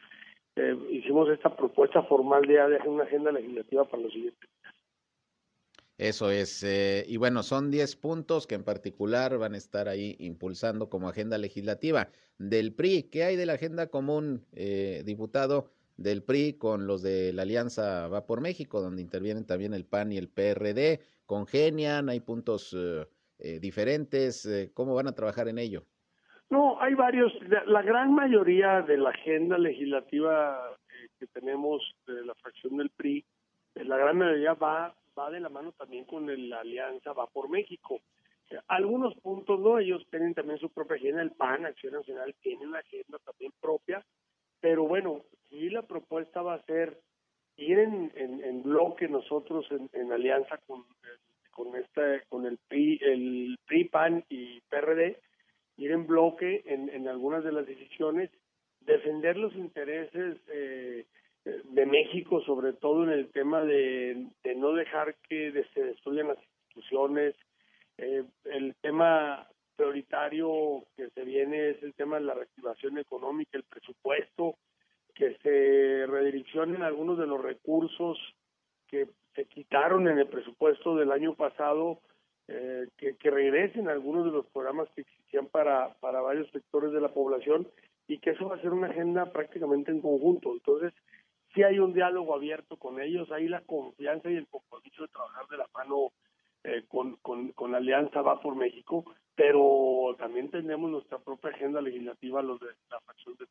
eh, 0.55 0.77
hicimos 0.91 1.27
esta 1.29 1.55
propuesta 1.55 2.03
formal 2.03 2.43
de, 2.43 2.53
de 2.53 2.87
una 2.87 3.05
agenda 3.05 3.31
legislativa 3.31 3.85
para 3.85 4.03
los 4.03 4.13
siguientes 4.13 4.47
Eso 5.97 6.29
es, 6.29 6.61
eh, 6.61 7.05
y 7.07 7.17
bueno, 7.17 7.41
son 7.41 7.71
10 7.71 7.95
puntos 7.95 8.45
que 8.45 8.53
en 8.53 8.63
particular 8.63 9.35
van 9.39 9.55
a 9.55 9.57
estar 9.57 9.87
ahí 9.87 10.15
impulsando 10.19 10.89
como 10.89 11.09
agenda 11.09 11.39
legislativa 11.39 12.09
del 12.37 12.73
PRI. 12.75 13.09
¿Qué 13.09 13.23
hay 13.23 13.35
de 13.35 13.47
la 13.47 13.53
agenda 13.53 13.87
común, 13.87 14.45
eh, 14.53 15.01
diputado? 15.05 15.71
Del 15.97 16.23
PRI 16.23 16.57
con 16.57 16.87
los 16.87 17.01
de 17.01 17.33
la 17.33 17.43
Alianza 17.43 18.07
Va 18.07 18.25
por 18.25 18.41
México, 18.41 18.81
donde 18.81 19.01
intervienen 19.01 19.45
también 19.45 19.73
el 19.73 19.85
PAN 19.85 20.11
y 20.11 20.17
el 20.17 20.29
PRD, 20.29 20.99
congenian, 21.25 22.09
hay 22.09 22.19
puntos 22.19 22.75
eh, 22.77 23.07
eh, 23.39 23.59
diferentes, 23.59 24.45
eh, 24.45 24.71
¿cómo 24.73 24.93
van 24.93 25.07
a 25.07 25.15
trabajar 25.15 25.47
en 25.47 25.59
ello? 25.59 25.85
No, 26.49 26.79
hay 26.79 26.93
varios, 26.93 27.33
la 27.65 27.81
gran 27.81 28.13
mayoría 28.13 28.81
de 28.81 28.97
la 28.97 29.09
agenda 29.09 29.57
legislativa 29.57 30.77
que 31.19 31.27
tenemos 31.27 31.81
de 32.05 32.23
la 32.25 32.35
fracción 32.35 32.77
del 32.77 32.91
PRI, 32.91 33.25
la 33.75 33.97
gran 33.97 34.17
mayoría 34.17 34.53
va, 34.53 34.95
va 35.17 35.31
de 35.31 35.39
la 35.39 35.49
mano 35.49 35.71
también 35.71 36.05
con 36.05 36.27
la 36.49 36.59
Alianza 36.59 37.13
Va 37.13 37.27
por 37.27 37.49
México. 37.49 37.99
Algunos 38.67 39.15
puntos 39.15 39.59
no, 39.59 39.79
ellos 39.79 40.05
tienen 40.11 40.35
también 40.35 40.59
su 40.59 40.69
propia 40.69 40.97
agenda, 40.97 41.21
el 41.21 41.31
PAN, 41.31 41.65
Acción 41.65 41.93
Nacional, 41.93 42.35
tiene 42.41 42.67
una 42.67 42.79
agenda 42.79 43.17
también 43.25 43.51
propia, 43.59 44.05
pero 44.65 44.87
bueno, 44.87 45.21
sí 45.47 45.69
la 45.69 45.83
propuesta 45.83 46.41
va 46.41 46.55
a 46.55 46.63
ser 46.63 46.99
ir 47.55 47.77
en, 47.77 48.11
en, 48.15 48.63
bloque 48.63 49.07
nosotros 49.07 49.63
en, 49.69 50.11
alianza 50.11 50.57
con, 50.65 50.83
con 51.51 51.75
este 51.75 52.23
con 52.29 52.47
el 52.47 52.57
PRI, 52.67 52.99
el 53.03 53.59
PRI 53.67 53.83
PAN 53.83 54.25
y 54.27 54.61
PRD, 54.61 55.19
ir 55.77 55.91
en 55.91 56.07
bloque 56.07 56.63
en, 56.65 56.89
en 56.89 57.07
algunas 57.07 57.43
de 57.43 57.51
las 57.51 57.67
decisiones, 57.67 58.31
defender 58.79 59.37
los 59.37 59.53
intereses 59.53 60.37
eh, 60.47 61.05
de 61.43 61.85
México, 61.85 62.41
sobre 62.41 62.73
todo 62.73 63.03
en 63.03 63.11
el 63.11 63.27
tema 63.27 63.63
de, 63.63 64.29
de 64.43 64.55
no 64.55 64.73
dejar 64.73 65.13
que 65.29 65.63
se 65.75 65.83
destruyan 65.83 66.29
las 66.29 66.39
instituciones, 66.39 67.35
eh, 67.99 68.23
el 68.45 68.73
tema 68.81 69.47
prioritario 69.75 70.83
que 70.95 71.09
se 71.09 71.23
viene 71.23 71.71
es 71.71 71.83
el 71.83 71.93
tema 71.93 72.17
de 72.17 72.25
la 72.25 72.33
reactivación 72.33 72.97
económica, 72.97 73.57
el 73.57 73.63
presupuesto, 73.63 74.55
que 75.13 75.37
se 75.37 76.05
redireccionen 76.07 76.81
algunos 76.81 77.17
de 77.17 77.27
los 77.27 77.41
recursos 77.41 78.17
que 78.87 79.07
se 79.33 79.45
quitaron 79.45 80.07
en 80.07 80.19
el 80.19 80.27
presupuesto 80.27 80.95
del 80.95 81.11
año 81.11 81.35
pasado, 81.35 81.99
eh, 82.47 82.87
que, 82.97 83.15
regresen 83.31 83.89
algunos 83.89 84.25
de 84.25 84.31
los 84.31 84.45
programas 84.47 84.87
que 84.93 85.01
existían 85.01 85.47
para, 85.47 85.95
para 85.99 86.21
varios 86.21 86.49
sectores 86.51 86.91
de 86.91 87.01
la 87.01 87.13
población 87.13 87.67
y 88.07 88.19
que 88.19 88.31
eso 88.31 88.47
va 88.47 88.55
a 88.55 88.61
ser 88.61 88.71
una 88.71 88.87
agenda 88.87 89.31
prácticamente 89.31 89.91
en 89.91 90.01
conjunto. 90.01 90.53
Entonces, 90.53 90.93
si 91.53 91.63
hay 91.63 91.79
un 91.79 91.93
diálogo 91.93 92.35
abierto 92.35 92.77
con 92.77 93.01
ellos, 93.01 93.31
hay 93.31 93.47
la 93.47 93.61
confianza 93.61 94.29
y 94.29 94.35
el 94.35 94.47
compromiso 94.47 95.03
de 95.03 95.07
trabajar 95.07 95.47
de 95.47 95.57
la 95.57 95.67
mano 95.73 96.11
eh, 96.65 96.85
con, 96.87 97.17
con, 97.17 97.51
con, 97.51 97.71
la 97.71 97.77
Alianza 97.77 98.21
Va 98.21 98.41
por 98.41 98.55
México, 98.55 99.05
pero 99.35 100.15
también 100.17 100.49
tenemos 100.49 100.89
nuestra 100.89 101.19
propia 101.19 101.51
agenda 101.51 101.79
legislativa, 101.81 102.41
los 102.41 102.59
de 102.59 102.67
la 102.89 102.99
facción 103.01 103.35
de 103.37 103.45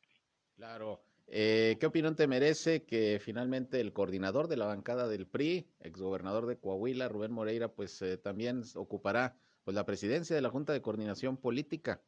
Claro. 0.57 1.00
Eh, 1.27 1.77
¿Qué 1.81 1.87
opinión 1.87 2.16
te 2.16 2.27
merece 2.27 2.85
que 2.85 3.18
finalmente 3.18 3.81
el 3.81 3.92
coordinador 3.92 4.48
de 4.48 4.57
la 4.57 4.66
bancada 4.66 5.09
del 5.09 5.27
PRI, 5.27 5.66
exgobernador 5.81 6.46
de 6.46 6.59
Coahuila, 6.59 7.09
Rubén 7.09 7.33
Moreira, 7.33 7.68
pues 7.68 8.03
eh, 8.03 8.18
también 8.18 8.62
ocupará 8.74 9.37
pues 9.64 9.74
la 9.74 9.87
presidencia 9.87 10.37
de 10.37 10.42
la 10.42 10.50
Junta 10.50 10.72
de 10.72 10.83
Coordinación 10.83 11.37
Política? 11.37 12.00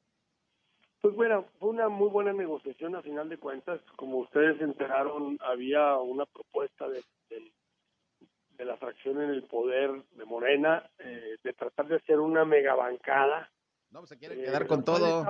Pues 1.01 1.15
bueno, 1.15 1.47
fue 1.59 1.71
una 1.71 1.89
muy 1.89 2.09
buena 2.09 2.33
negociación 2.33 2.97
a 2.97 3.03
final 3.03 3.29
de 3.29 3.39
cuentas. 3.39 3.81
Como 3.97 4.19
ustedes 4.19 4.61
enteraron, 4.61 5.39
había 5.41 5.97
una 5.99 6.27
propuesta 6.27 6.89
de, 6.89 7.03
de, 8.57 8.65
la 8.65 8.77
fracción 8.77 9.23
en 9.23 9.31
el 9.31 9.43
poder 9.45 9.91
de 10.17 10.25
Morena 10.25 10.89
eh, 10.99 11.37
de 11.43 11.53
tratar 11.53 11.87
de 11.89 11.97
hacer 11.97 12.19
una 12.19 12.45
megabancada. 12.45 13.51
No, 13.91 14.01
pues 14.01 14.11
se 14.11 14.19
quieren 14.19 14.43
quedar 14.43 14.63
eh, 14.63 14.67
con 14.67 14.85
todo. 14.85 15.25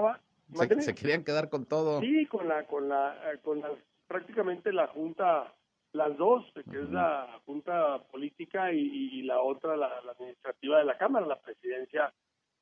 se, 0.81 0.95
querían 0.95 1.25
quedar 1.25 1.49
con 1.49 1.67
todo. 1.67 2.01
Sí, 2.01 2.27
con 2.27 2.49
la, 2.49 2.65
con 2.67 2.89
la, 2.89 3.33
eh, 3.33 3.39
con 3.43 3.61
la, 3.61 3.71
prácticamente 4.07 4.73
la 4.73 4.87
junta, 4.89 5.53
las 5.93 6.17
dos, 6.17 6.45
que 6.71 6.83
es 6.83 6.91
la 6.91 7.41
junta 7.45 8.03
política 8.11 8.73
y, 8.73 9.23
la 9.23 9.41
otra, 9.41 9.77
la 9.77 9.89
administrativa 10.11 10.79
de 10.79 10.85
la 10.85 10.99
Cámara, 10.99 11.27
la 11.27 11.41
presidencia 11.41 12.13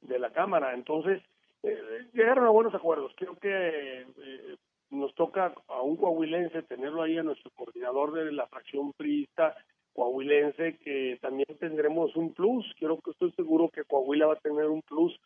de 0.01 0.19
la 0.19 0.33
Cámara. 0.33 0.75
Entonces, 0.75 1.23
eh, 1.65 2.09
llegaron 2.13 2.47
a 2.47 2.51
buenos 2.51 2.75
acuerdos. 2.75 3.13
Creo 3.17 3.37
que 3.37 4.03
eh, 4.03 4.57
nos 4.91 5.15
toca 5.15 5.55
a 5.69 5.81
un 5.81 5.97
coahuilense 5.97 6.63
tenerlo 6.63 7.03
ahí 7.03 7.19
a 7.19 7.23
nuestro 7.23 7.51
coordinador 7.53 8.13
de 8.13 8.33
la 8.33 8.47
fracción 8.47 8.93
priista 8.93 9.57
coahuilense, 9.95 10.77
que 10.79 11.19
también 11.23 11.49
tendremos 11.59 12.15
un 12.17 12.35
plus. 12.35 12.65
Quiero 12.79 12.99
que 13.01 13.13
estoy 13.13 13.33
seguro 13.33 13.69
que 13.69 13.85
Coahuila 13.85 14.27
va 14.27 14.35
a 14.35 14.41
tener 14.41 14.67
un 14.67 14.83
plus 14.83 15.19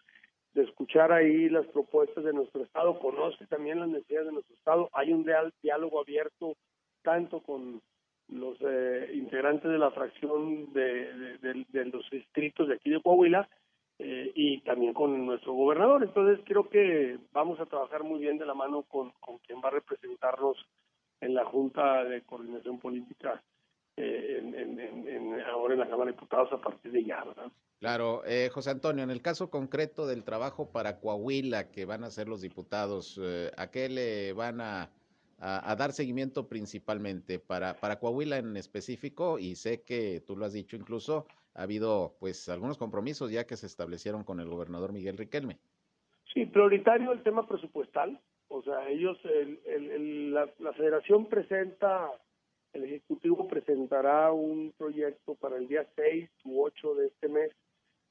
de 0.55 0.63
escuchar 0.63 1.13
ahí 1.13 1.49
las 1.49 1.67
propuestas 1.67 2.25
de 2.25 2.33
nuestro 2.33 2.63
Estado, 2.63 2.99
conoce 2.99 3.47
también 3.47 3.81
las 3.81 3.89
necesidades 3.89 4.29
de 4.29 4.33
nuestro 4.33 4.55
Estado. 4.55 4.91
Hay 4.93 5.13
un 5.13 5.27
diálogo 5.63 6.01
abierto 6.01 6.57
tanto 7.03 7.41
con 7.41 7.81
los 8.29 8.59
eh, 8.61 9.11
integrantes 9.15 9.71
de 9.71 9.79
la 9.79 9.91
fracción 9.91 10.73
de, 10.73 11.39
de 11.41 11.85
los 11.87 12.09
distritos 12.11 12.69
de 12.69 12.75
aquí 12.75 12.91
de 12.91 13.01
Coahuila, 13.01 13.49
eh, 14.01 14.31
y 14.35 14.61
también 14.61 14.95
con 14.95 15.27
nuestro 15.27 15.55
gobernador. 15.55 16.05
Entonces 16.05 16.39
creo 16.47 16.69
que 16.69 17.19
vamos 17.33 17.59
a 17.59 17.67
trabajar 17.67 18.05
muy 18.05 18.21
bien 18.21 18.39
de 18.39 18.47
la 18.47 18.55
mano 18.55 18.83
con, 18.83 19.11
con 19.19 19.39
quien 19.39 19.61
va 19.61 19.69
a 19.69 19.73
representarnos 19.73 20.57
en 21.21 21.35
la 21.35 21.45
Junta 21.45 22.05
de 22.05 22.23
Coordinación 22.23 22.79
Política 22.79 23.43
eh, 23.99 24.39
en, 24.39 25.41
ahora 25.47 25.75
en 25.75 25.81
la 25.81 25.89
Cámara 25.89 26.07
de 26.07 26.13
Diputados 26.13 26.53
a 26.53 26.61
partir 26.61 26.93
de 26.93 27.05
ya, 27.05 27.25
¿verdad? 27.25 27.51
Claro, 27.81 28.23
eh, 28.27 28.49
José 28.53 28.71
Antonio, 28.71 29.05
en 29.05 29.11
el 29.11 29.23
caso 29.23 29.51
concreto 29.51 30.07
del 30.07 30.25
trabajo 30.25 30.71
para 30.73 30.99
Coahuila 30.99 31.71
que 31.71 31.85
van 31.85 32.05
a 32.05 32.09
hacer 32.09 32.29
los 32.29 32.41
diputados, 32.41 33.21
¿a 33.57 33.71
qué 33.71 33.89
le 33.89 34.33
van 34.33 34.61
a, 34.61 34.91
a, 35.39 35.77
dar 35.77 35.93
seguimiento 35.93 36.49
principalmente? 36.49 37.39
Para, 37.39 37.75
para 37.75 37.99
Coahuila 37.99 38.39
en 38.39 38.57
específico, 38.57 39.39
y 39.39 39.55
sé 39.55 39.83
que 39.83 40.21
tú 40.27 40.37
lo 40.37 40.45
has 40.45 40.53
dicho 40.53 40.77
incluso, 40.77 41.27
ha 41.55 41.63
habido 41.63 42.17
pues 42.21 42.49
algunos 42.49 42.79
compromisos 42.79 43.31
ya 43.31 43.45
que 43.45 43.57
se 43.57 43.67
establecieron 43.67 44.25
con 44.25 44.41
el 44.41 44.49
gobernador 44.49 44.93
Miguel 44.93 45.19
Riquelme. 45.19 45.59
Sí, 46.33 46.47
prioritario 46.47 47.13
el 47.13 47.23
tema 47.23 47.47
presupuestal. 47.47 48.21
O 48.49 48.63
sea, 48.63 48.89
ellos, 48.89 49.19
el, 49.25 50.33
la, 50.33 50.73
federación 50.75 51.27
presenta, 51.27 52.11
el 52.79 52.85
Ejecutivo 52.85 53.47
presentará 53.47 54.33
un 54.33 54.73
proyecto 54.77 55.35
para 55.35 55.57
el 55.57 55.69
día 55.69 55.87
6 55.97 56.31
u 56.45 56.63
8 56.63 56.95
de 56.95 57.07
este 57.09 57.29
mes, 57.29 57.51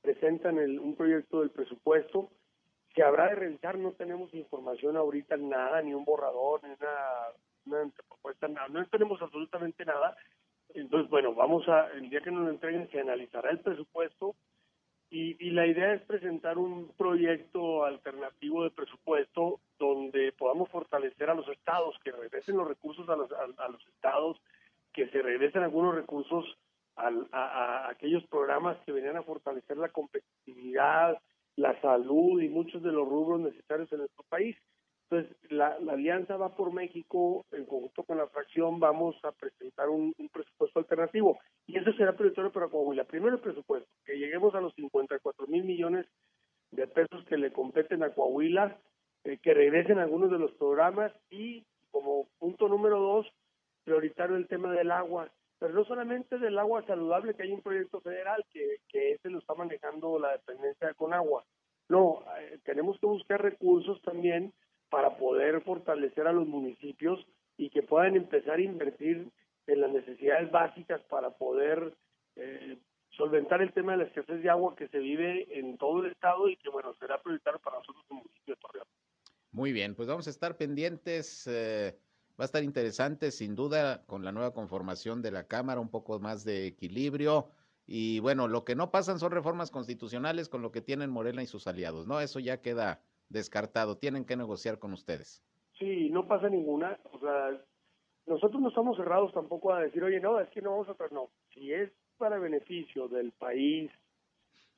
presentan 0.02 0.58
el, 0.58 0.80
un 0.80 0.96
proyecto 0.96 1.42
del 1.42 1.50
presupuesto 1.50 2.30
que 2.94 3.04
habrá 3.04 3.30
de 3.30 3.36
revisar, 3.36 3.78
no 3.78 3.92
tenemos 3.92 4.34
información 4.34 4.98
ahorita, 4.98 5.38
nada, 5.38 5.82
ni 5.82 5.94
un 5.94 6.04
borrador, 6.04 6.64
ni 6.64 6.70
una, 6.70 7.84
una 7.84 7.92
propuesta, 8.08 8.48
nada, 8.48 8.68
no 8.70 8.86
tenemos 8.88 9.22
absolutamente 9.22 9.86
nada, 9.86 10.16
entonces, 10.74 11.10
bueno, 11.10 11.34
vamos 11.34 11.68
a, 11.68 11.92
el 11.94 12.10
día 12.10 12.22
que 12.22 12.32
nos 12.32 12.44
lo 12.44 12.50
entreguen 12.52 12.90
se 12.92 13.00
analizará 13.00 13.52
el 13.52 13.60
presupuesto. 13.60 14.36
Y, 15.10 15.38
y 15.44 15.52
la 15.52 15.66
idea 15.66 15.94
es 15.94 16.02
presentar 16.02 16.58
un 16.58 16.92
proyecto 16.98 17.86
alternativo 17.86 18.64
de 18.64 18.72
presupuesto 18.72 19.62
donde 19.80 20.34
podamos 20.34 20.70
fortalecer 20.70 21.30
a 21.30 21.34
los 21.34 21.48
estados, 21.48 21.96
que 22.04 22.12
regresen 22.12 22.58
los 22.58 22.68
recursos 22.68 23.08
a 23.08 23.16
los, 23.16 23.32
a, 23.32 23.70
los 23.70 23.88
estados, 23.88 24.38
que 24.98 25.08
se 25.10 25.22
regresen 25.22 25.62
algunos 25.62 25.94
recursos 25.94 26.44
a, 26.96 27.12
a, 27.32 27.90
aquellos 27.92 28.26
programas 28.30 28.80
que 28.84 28.92
venían 28.92 29.16
a 29.16 29.22
fortalecer 29.22 29.78
la 29.78 29.90
competitividad, 29.90 31.20
la 31.56 31.80
salud 31.82 32.42
y 32.42 32.50
muchos 32.50 32.82
de 32.82 32.92
los 32.92 33.08
rubros 33.08 33.40
necesarios 33.40 33.92
en 33.92 34.00
nuestro 34.00 34.24
país. 34.28 34.58
Entonces, 35.12 35.38
la, 35.52 35.78
alianza 35.88 36.36
va 36.36 36.56
por 36.56 36.74
México, 36.74 37.46
en 37.52 37.68
conjunto 37.68 38.06
con 38.06 38.18
la 38.18 38.26
fracción, 38.28 38.80
vamos 38.80 39.16
a 39.24 39.32
presentar 39.34 39.88
un, 39.88 40.16
presupuesto 40.34 40.80
alternativo. 40.80 41.38
Y 41.68 41.78
eso 41.78 41.94
será 41.94 42.14
prioritario 42.14 42.52
para 42.52 42.68
Coahuila. 42.68 43.04
Primero 43.04 43.36
el 43.36 43.42
presupuesto, 43.42 43.88
que 44.04 44.18
lleguemos 44.18 44.56
a 44.56 44.62
los 44.62 44.74
54 44.74 45.46
mil 45.46 45.64
millones 45.64 46.08
de 46.72 46.88
pesos 46.88 47.24
que 47.26 47.38
le 47.38 47.54
competen 47.54 48.02
a 48.02 48.16
Coahuila, 48.16 48.82
eh, 49.26 49.38
que 49.44 49.54
regresen 49.54 50.00
algunos 50.00 50.32
de 50.32 50.40
los 50.40 50.52
programas 50.54 51.14
y, 51.30 51.64
como 51.92 52.28
punto 52.40 52.68
número 52.68 53.00
dos, 53.00 53.28
prioritario 53.88 54.36
el 54.36 54.50
tema 54.50 54.74
del 54.74 54.92
agua. 54.92 55.32
Pero 55.60 55.74
no 55.74 55.86
solamente 55.86 56.38
del 56.38 56.60
agua 56.60 56.86
saludable, 56.86 57.34
que 57.34 57.44
hay 57.44 57.54
un 57.54 57.62
proyecto 57.62 58.02
federal 58.02 58.46
que, 58.52 58.82
que 58.90 59.14
ese 59.14 59.30
lo 59.30 59.40
está 59.40 59.56
manejando 59.56 60.20
la 60.20 60.34
dependencia 60.34 60.94
con 60.94 61.14
agua. 61.14 61.46
No, 61.88 62.22
eh, 62.38 62.60
tenemos 62.66 63.00
que 63.00 63.08
buscar 63.08 63.42
recursos 63.42 64.02
también 64.02 64.54
para 64.90 65.18
poder 65.18 65.62
fortalecer 65.62 66.28
a 66.28 66.34
los 66.34 66.46
municipios 66.46 67.26
y 67.56 67.70
que 67.70 67.82
puedan 67.82 68.18
empezar 68.18 68.58
a 68.60 68.62
invertir 68.62 69.32
en 69.68 69.82
las 69.82 69.92
necesidades 69.92 70.52
básicas 70.52 71.02
para 71.10 71.32
poder 71.32 71.94
eh, 72.36 72.78
solventar 73.12 73.62
el 73.62 73.74
tema 73.74 73.94
de 73.94 74.00
la 74.00 74.04
escasez 74.04 74.44
de 74.44 74.50
agua 74.50 74.76
que 74.76 74.90
se 74.90 75.00
vive 75.00 75.48
en 75.58 75.78
todo 75.78 76.04
el 76.04 76.12
estado 76.12 76.50
y 76.50 76.58
que, 76.58 76.70
bueno, 76.70 76.94
será 77.00 77.22
prioritario 77.22 77.60
para 77.60 77.78
nosotros 77.78 78.04
como 78.08 78.22
municipio 78.22 78.54
de 78.54 78.62
Torreón. 78.62 78.88
Muy 79.52 79.72
bien, 79.72 79.96
pues 79.96 80.08
vamos 80.08 80.28
a 80.28 80.30
estar 80.30 80.56
pendientes. 80.58 81.48
Eh, 81.48 81.98
va 82.40 82.44
a 82.44 82.46
estar 82.46 82.64
interesante, 82.64 83.32
sin 83.32 83.56
duda, 83.56 84.04
con 84.06 84.24
la 84.24 84.32
nueva 84.32 84.54
conformación 84.54 85.22
de 85.22 85.32
la 85.32 85.48
Cámara, 85.48 85.82
un 85.82 85.90
poco 85.90 86.20
más 86.20 86.44
de 86.44 86.68
equilibrio. 86.68 87.50
Y 87.88 88.20
bueno, 88.20 88.48
lo 88.48 88.64
que 88.64 88.76
no 88.76 88.92
pasan 88.92 89.18
son 89.18 89.32
reformas 89.32 89.72
constitucionales 89.72 90.50
con 90.50 90.62
lo 90.62 90.72
que 90.72 90.82
tienen 90.82 91.10
Morena 91.10 91.42
y 91.42 91.48
sus 91.48 91.68
aliados, 91.68 92.06
¿no? 92.06 92.20
Eso 92.20 92.40
ya 92.40 92.62
queda 92.62 93.02
descartado, 93.30 93.98
tienen 93.98 94.26
que 94.26 94.38
negociar 94.38 94.78
con 94.78 94.94
ustedes. 94.94 95.44
Sí, 95.80 96.10
no 96.10 96.28
pasa 96.28 96.50
ninguna, 96.50 97.00
o 97.12 97.20
sea, 97.20 97.60
nosotros 98.26 98.62
no 98.62 98.70
estamos 98.70 98.98
cerrados 98.98 99.32
tampoco 99.34 99.74
a 99.74 99.82
decir, 99.82 100.04
oye, 100.04 100.20
no, 100.20 100.40
es 100.40 100.50
que 100.50 100.62
no 100.62 100.72
vamos 100.72 100.90
a 100.90 101.14
no, 101.14 101.30
si 101.54 101.72
es 101.72 101.92
para 102.18 102.40
beneficio 102.40 103.08
del 103.08 103.32
país, 103.32 103.92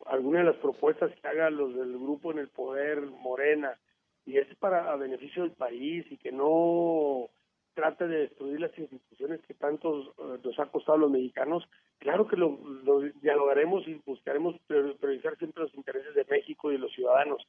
alguna 0.05 0.39
de 0.39 0.45
las 0.45 0.57
propuestas 0.57 1.11
que 1.19 1.27
hagan 1.27 1.55
los 1.55 1.73
del 1.73 1.97
grupo 1.97 2.31
en 2.31 2.39
el 2.39 2.49
poder, 2.49 3.01
Morena, 3.01 3.77
y 4.25 4.37
es 4.37 4.47
para 4.57 4.95
beneficio 4.97 5.43
del 5.43 5.53
país 5.53 6.05
y 6.09 6.17
que 6.17 6.31
no 6.31 7.29
trate 7.79 8.07
de 8.07 8.17
destruir 8.19 8.59
las 8.59 8.77
instituciones 8.77 9.41
que 9.47 9.53
tanto 9.53 10.01
eh, 10.01 10.39
nos 10.43 10.59
ha 10.59 10.65
costado 10.65 10.97
a 10.97 11.01
los 11.01 11.11
mexicanos, 11.11 11.63
claro 11.97 12.27
que 12.27 12.35
lo, 12.35 12.59
lo 12.83 12.99
dialogaremos 13.21 13.87
y 13.87 14.01
buscaremos 14.05 14.55
priorizar 14.67 15.37
siempre 15.37 15.63
los 15.63 15.73
intereses 15.75 16.13
de 16.13 16.25
México 16.29 16.69
y 16.69 16.73
de 16.73 16.79
los 16.79 16.91
ciudadanos 16.93 17.47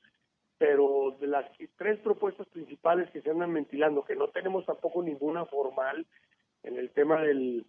pero 0.56 1.16
de 1.18 1.26
las 1.26 1.50
tres 1.78 1.98
propuestas 2.00 2.46
principales 2.48 3.10
que 3.12 3.22
se 3.22 3.30
andan 3.30 3.54
ventilando, 3.54 4.04
que 4.04 4.14
no 4.14 4.28
tenemos 4.28 4.66
tampoco 4.66 5.02
ninguna 5.02 5.46
formal 5.46 6.06
en 6.64 6.76
el 6.76 6.90
tema 6.90 7.22
del, 7.22 7.64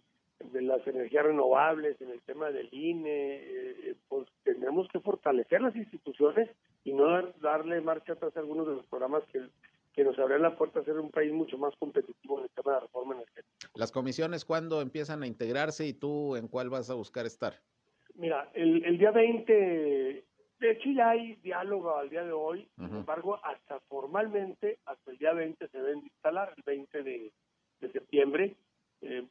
de 0.52 0.60
las 0.60 0.86
energías 0.86 1.24
renovables, 1.24 1.98
en 2.02 2.10
el 2.10 2.20
tema 2.20 2.50
del 2.50 2.68
INE, 2.70 3.36
eh, 3.36 3.94
pues 4.10 4.28
tenemos 4.44 4.88
que 4.88 5.00
fortalecer 5.00 5.62
las 5.62 5.74
instituciones 5.74 6.50
y 6.84 6.92
no 6.92 7.22
darle 7.40 7.80
marcha 7.80 8.12
atrás 8.12 8.36
a 8.36 8.40
algunos 8.40 8.66
de 8.66 8.74
los 8.74 8.86
programas 8.86 9.22
que, 9.32 9.40
que 9.92 10.04
nos 10.04 10.18
abren 10.18 10.42
la 10.42 10.56
puerta 10.56 10.80
a 10.80 10.84
ser 10.84 10.98
un 10.98 11.10
país 11.10 11.32
mucho 11.32 11.58
más 11.58 11.74
competitivo 11.76 12.38
en 12.38 12.44
el 12.44 12.50
tema 12.50 12.72
de 12.72 12.76
la 12.76 12.80
reforma 12.80 13.14
energética. 13.14 13.68
¿Las 13.74 13.92
comisiones 13.92 14.44
cuándo 14.44 14.80
empiezan 14.80 15.22
a 15.22 15.26
integrarse 15.26 15.86
y 15.86 15.92
tú 15.92 16.36
en 16.36 16.48
cuál 16.48 16.70
vas 16.70 16.90
a 16.90 16.94
buscar 16.94 17.26
estar? 17.26 17.54
Mira, 18.14 18.50
el, 18.54 18.84
el 18.84 18.98
día 18.98 19.10
20, 19.10 19.52
de 19.52 20.70
hecho 20.70 20.90
ya 20.90 21.10
hay 21.10 21.36
diálogo 21.36 21.96
al 21.96 22.10
día 22.10 22.24
de 22.24 22.32
hoy, 22.32 22.68
sin 22.76 22.94
embargo, 22.94 23.38
hasta 23.42 23.80
formalmente, 23.80 24.78
hasta 24.84 25.10
el 25.10 25.18
día 25.18 25.32
20 25.32 25.68
se 25.68 25.78
deben 25.78 25.98
instalar, 25.98 26.52
el 26.56 26.62
20 26.64 27.02
de, 27.02 27.32
de 27.80 27.92
septiembre, 27.92 28.56
eh, 29.02 29.26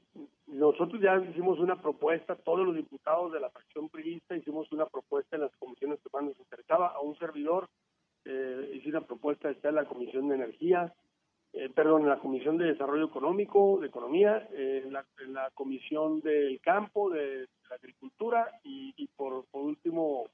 nosotros 0.48 1.02
ya 1.02 1.16
hicimos 1.18 1.60
una 1.60 1.82
propuesta, 1.82 2.36
todos 2.36 2.66
los 2.66 2.76
diputados 2.76 3.32
de 3.32 3.40
la 3.40 3.50
fracción 3.50 3.88
priista 3.88 4.36
hicimos 4.36 4.70
una 4.72 4.86
propuesta 4.86 5.38
en 5.38 5.44
las 5.44 5.56
comisiones 5.58 6.00
que 6.02 6.10
más 6.12 6.24
nos 6.24 6.38
interesaba, 6.38 6.88
a 6.88 7.00
un 7.00 7.18
servidor 7.18 7.70
eh, 8.26 8.72
hice 8.74 8.90
una 8.90 9.02
propuesta 9.02 9.50
está 9.50 9.70
en 9.70 9.76
la 9.76 9.86
Comisión 9.86 10.28
de 10.30 10.36
Energía, 10.36 10.94
eh, 11.54 11.70
perdón, 11.70 12.04
en 12.04 12.10
la 12.10 12.20
Comisión 12.20 12.58
de 12.58 12.68
Desarrollo 12.68 13.06
Económico, 13.06 13.80
de 13.82 13.88
Economía, 13.88 14.48
eh, 14.54 14.84
en, 14.86 14.94
la, 14.94 15.06
en, 15.20 15.34
la, 15.34 15.50
Comisión 15.54 16.22
del 16.22 16.62
Campo, 16.62 17.10
de, 17.10 17.48
la 17.70 17.76
Agricultura 17.76 18.50
y, 18.64 18.94
y 18.96 19.08
por, 19.08 19.46
por, 19.48 19.64
último 19.64 20.30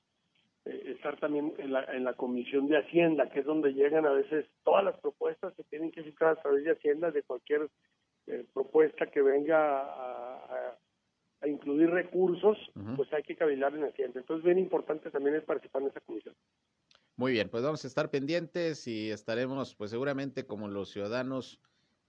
eh, 0.66 0.94
estar 0.96 1.20
también 1.20 1.54
en 1.58 1.74
la, 1.74 1.86
en 1.86 2.04
la 2.04 2.14
Comisión 2.14 2.68
de 2.68 2.78
Hacienda, 2.78 3.30
que 3.32 3.40
es 3.40 3.46
donde 3.46 3.74
llegan 3.74 4.06
a 4.06 4.12
veces 4.12 4.46
todas 4.64 4.84
las 4.84 5.00
propuestas 5.00 5.56
que 5.56 5.64
tienen 5.64 5.92
que 5.92 6.04
fijar 6.04 6.30
a 6.30 6.42
través 6.42 6.64
de 6.64 6.72
Hacienda 6.72 7.10
de 7.10 7.24
cualquier 7.24 7.68
propuesta 8.54 9.08
que 9.08 9.22
venga 9.22 9.82
a, 9.82 10.36
a, 10.36 10.78
a 11.40 11.48
incluir 11.48 11.90
recursos, 11.90 12.58
uh 12.76 12.80
-huh. 12.80 12.96
pues 12.98 13.12
hay 13.14 13.24
que 13.24 13.38
cavilar 13.38 13.74
en 13.74 13.86
Hacienda. 13.86 14.20
Entonces, 14.20 14.44
bien 14.44 14.60
importante 14.60 15.10
también 15.10 15.38
es 15.38 15.44
participar 15.44 15.82
en 15.82 15.88
esa 15.88 16.02
comisión. 16.02 16.36
Muy 17.18 17.32
bien, 17.32 17.50
pues 17.50 17.64
vamos 17.64 17.84
a 17.84 17.88
estar 17.88 18.12
pendientes 18.12 18.88
y 18.88 19.10
estaremos, 19.10 19.74
pues 19.74 19.90
seguramente 19.90 20.46
como 20.46 20.68
los 20.68 20.92
ciudadanos 20.92 21.60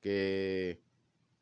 que 0.03 0.83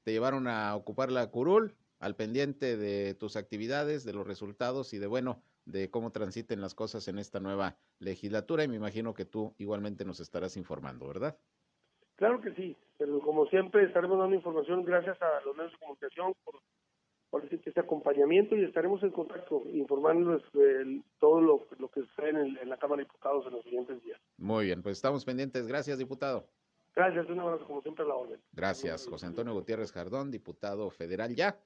te 0.05 0.13
llevaron 0.13 0.47
a 0.47 0.77
ocupar 0.77 1.11
la 1.11 1.29
curul, 1.33 1.75
al 1.99 2.15
pendiente 2.15 2.77
de 2.77 3.15
tus 3.15 3.35
actividades, 3.35 4.05
de 4.05 4.13
los 4.13 4.25
resultados 4.25 4.95
y 4.95 4.99
de, 4.99 5.09
bueno, 5.09 5.43
de 5.65 5.91
cómo 5.91 6.13
transiten 6.13 6.61
las 6.61 6.77
cosas 6.77 7.09
en 7.09 7.19
esta 7.19 7.41
nueva 7.41 7.77
legislatura 7.99 8.63
y 8.63 8.69
me 8.69 8.77
imagino 8.77 9.15
que 9.15 9.25
tú 9.25 9.53
igualmente 9.59 10.05
nos 10.05 10.21
estarás 10.21 10.57
informando, 10.57 11.09
¿verdad? 11.09 11.37
Claro 12.15 12.41
que 12.41 12.55
sí, 12.55 12.77
pero 12.99 13.19
como 13.19 13.47
siempre 13.47 13.85
estaremos 13.85 14.17
dando 14.17 14.37
información 14.37 14.85
gracias 14.85 15.21
a 15.21 15.41
los 15.45 15.57
medios 15.57 15.73
de 15.73 15.79
comunicación 15.79 16.35
por, 16.45 16.61
por 17.31 17.45
este 17.45 17.81
acompañamiento 17.81 18.57
y 18.57 18.65
estaremos 18.65 19.03
en 19.03 19.11
contacto 19.11 19.63
informándoles 19.73 20.43
de 20.53 21.03
todo 21.19 21.41
lo, 21.41 21.67
lo 21.79 21.91
que 21.91 22.01
sucede 22.03 22.31
en, 22.31 22.57
en, 22.57 22.69
la 22.69 22.77
Cámara 22.77 23.01
de 23.01 23.05
Diputados 23.05 23.47
en 23.47 23.53
los 23.53 23.65
siguientes 23.65 24.03
días. 24.03 24.21
Muy 24.39 24.67
bien, 24.67 24.83
pues 24.83 24.97
estamos 24.97 25.25
pendientes. 25.25 25.67
Gracias, 25.67 25.99
diputado. 25.99 26.47
Gracias, 26.95 27.29
un 27.29 27.41
abrazo 27.41 27.67
como 27.67 27.83
siempre 27.83 28.05
a 28.05 28.09
la 28.09 28.15
orden. 28.15 28.41
Gracias, 28.53 29.07
José 29.07 29.27
Antonio 29.27 29.53
Gutiérrez 29.53 29.93
Jardón, 29.93 30.31
diputado 30.31 30.89
federal 30.91 31.35
ya. 31.35 31.61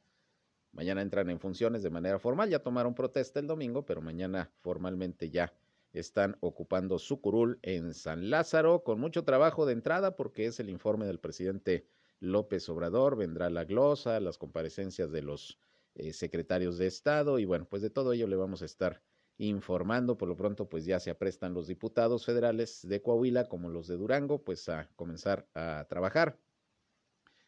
Mañana 0.72 1.02
entran 1.02 1.30
en 1.30 1.38
funciones 1.38 1.82
de 1.82 1.90
manera 1.90 2.18
formal, 2.18 2.48
ya 2.48 2.62
tomaron 2.62 2.94
protesta 2.94 3.40
el 3.40 3.46
domingo, 3.46 3.84
pero 3.84 4.00
mañana 4.00 4.50
formalmente 4.60 5.30
ya 5.30 5.52
están 5.92 6.36
ocupando 6.40 6.98
su 6.98 7.20
curul 7.20 7.58
en 7.62 7.94
San 7.94 8.30
Lázaro 8.30 8.82
con 8.84 9.00
mucho 9.00 9.24
trabajo 9.24 9.66
de 9.66 9.72
entrada 9.72 10.16
porque 10.16 10.46
es 10.46 10.60
el 10.60 10.68
informe 10.68 11.06
del 11.06 11.18
presidente 11.18 11.86
López 12.20 12.68
Obrador, 12.68 13.16
vendrá 13.16 13.50
la 13.50 13.64
glosa, 13.64 14.20
las 14.20 14.38
comparecencias 14.38 15.10
de 15.10 15.22
los 15.22 15.58
eh, 15.94 16.12
secretarios 16.12 16.78
de 16.78 16.86
Estado 16.86 17.38
y 17.38 17.44
bueno, 17.44 17.66
pues 17.68 17.82
de 17.82 17.90
todo 17.90 18.12
ello 18.12 18.26
le 18.26 18.36
vamos 18.36 18.62
a 18.62 18.66
estar 18.66 19.02
informando. 19.38 20.16
Por 20.16 20.28
lo 20.28 20.36
pronto, 20.36 20.68
pues 20.68 20.84
ya 20.84 21.00
se 21.00 21.10
aprestan 21.10 21.54
los 21.54 21.66
diputados 21.66 22.24
federales 22.24 22.86
de 22.86 23.02
Coahuila 23.02 23.48
como 23.48 23.68
los 23.68 23.88
de 23.88 23.96
Durango, 23.96 24.44
pues 24.44 24.68
a 24.68 24.88
comenzar 24.96 25.48
a 25.54 25.86
trabajar 25.88 26.38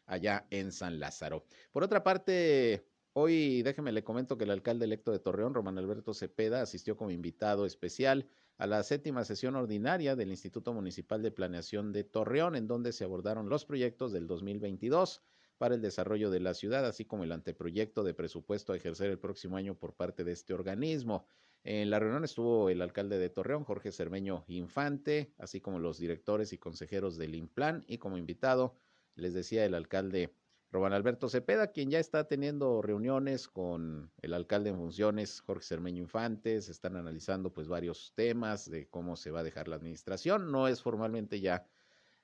allá 0.05 0.47
en 0.49 0.71
San 0.71 0.99
Lázaro. 0.99 1.45
Por 1.71 1.83
otra 1.83 2.03
parte, 2.03 2.85
Hoy 3.15 3.61
déjeme 3.61 3.91
le 3.91 4.03
comento 4.03 4.39
que 4.39 4.43
el 4.45 4.49
alcalde 4.49 4.85
electo 4.85 5.11
de 5.11 5.19
Torreón, 5.19 5.53
Román 5.53 5.77
Alberto 5.77 6.15
Cepeda, 6.15 6.63
asistió 6.63 6.97
como 6.97 7.11
invitado 7.11 7.67
especial 7.67 8.27
a 8.57 8.67
la 8.67 8.83
séptima 8.83 9.23
sesión 9.23 9.55
ordinaria 9.55 10.15
del 10.15 10.29
Instituto 10.29 10.73
Municipal 10.73 11.21
de 11.21 11.31
Planeación 11.31 11.91
de 11.91 12.03
Torreón, 12.03 12.55
en 12.55 12.67
donde 12.67 12.93
se 12.93 13.03
abordaron 13.03 13.49
los 13.49 13.65
proyectos 13.65 14.11
del 14.11 14.27
2022 14.27 15.21
para 15.57 15.75
el 15.75 15.81
desarrollo 15.81 16.29
de 16.29 16.39
la 16.39 16.53
ciudad, 16.53 16.85
así 16.85 17.05
como 17.05 17.23
el 17.23 17.31
anteproyecto 17.31 18.03
de 18.03 18.13
presupuesto 18.13 18.73
a 18.73 18.77
ejercer 18.77 19.09
el 19.09 19.19
próximo 19.19 19.57
año 19.57 19.75
por 19.75 19.93
parte 19.95 20.23
de 20.23 20.31
este 20.31 20.53
organismo. 20.53 21.25
En 21.63 21.89
la 21.89 21.99
reunión 21.99 22.23
estuvo 22.25 22.69
el 22.69 22.81
alcalde 22.81 23.17
de 23.17 23.29
Torreón, 23.29 23.63
Jorge 23.63 23.91
Cermeño 23.91 24.43
Infante, 24.47 25.33
así 25.37 25.61
como 25.61 25.79
los 25.79 25.97
directores 25.97 26.51
y 26.51 26.57
consejeros 26.57 27.17
del 27.17 27.35
INPLAN, 27.35 27.85
y 27.87 27.97
como 27.97 28.17
invitado, 28.17 28.75
les 29.15 29.33
decía 29.33 29.65
el 29.65 29.73
alcalde 29.73 30.35
Román 30.73 30.93
Alberto 30.93 31.29
Cepeda, 31.29 31.67
quien 31.67 31.91
ya 31.91 31.99
está 31.99 32.27
teniendo 32.27 32.81
reuniones 32.81 33.47
con 33.47 34.11
el 34.23 34.33
alcalde 34.33 34.71
en 34.71 34.75
funciones, 34.77 35.39
Jorge 35.41 35.63
Cermeño 35.63 36.01
Infantes, 36.01 36.67
están 36.67 36.95
analizando 36.95 37.53
pues 37.53 37.67
varios 37.67 38.11
temas 38.15 38.67
de 38.67 38.87
cómo 38.87 39.15
se 39.15 39.29
va 39.29 39.41
a 39.41 39.43
dejar 39.43 39.67
la 39.67 39.75
administración. 39.75 40.51
No 40.51 40.67
es 40.67 40.81
formalmente 40.81 41.39
ya 41.39 41.67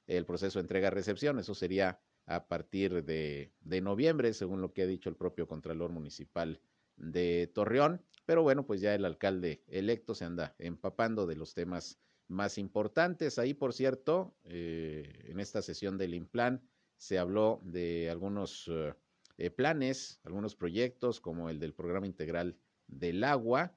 el 0.08 0.26
proceso 0.26 0.58
de 0.58 0.62
entrega-recepción, 0.62 1.38
eso 1.38 1.54
sería 1.54 2.02
a 2.26 2.48
partir 2.48 3.04
de, 3.04 3.54
de, 3.62 3.82
noviembre, 3.82 4.34
según 4.34 4.62
lo 4.62 4.74
que 4.74 4.82
ha 4.82 4.88
dicho 4.88 5.12
el 5.12 5.16
propio 5.16 5.48
Contralor 5.48 5.92
Municipal 5.92 6.60
de 6.96 7.52
Torreón. 7.54 8.04
Pero 8.26 8.42
bueno, 8.42 8.66
pues 8.66 8.82
ya 8.82 8.96
el 8.96 9.06
alcalde 9.06 9.62
electo 9.68 10.16
se 10.16 10.26
anda 10.26 10.56
empapando 10.58 11.28
de 11.28 11.36
los 11.36 11.54
temas 11.54 12.00
más 12.28 12.58
importantes. 12.58 13.38
Ahí, 13.38 13.54
por 13.54 13.74
cierto, 13.74 14.34
eh, 14.44 15.26
en 15.26 15.40
esta 15.40 15.62
sesión 15.62 16.00
del 16.00 16.16
IMPLAN, 16.16 16.64
se 17.00 17.18
habló 17.18 17.62
de 17.64 18.10
algunos 18.10 18.68
uh, 18.68 18.94
eh, 19.38 19.50
planes, 19.50 20.20
algunos 20.24 20.56
proyectos, 20.56 21.22
como 21.22 21.50
el 21.50 21.58
del 21.58 21.74
Programa 21.74 22.06
Integral 22.06 22.58
del 22.88 23.24
Agua, 23.24 23.74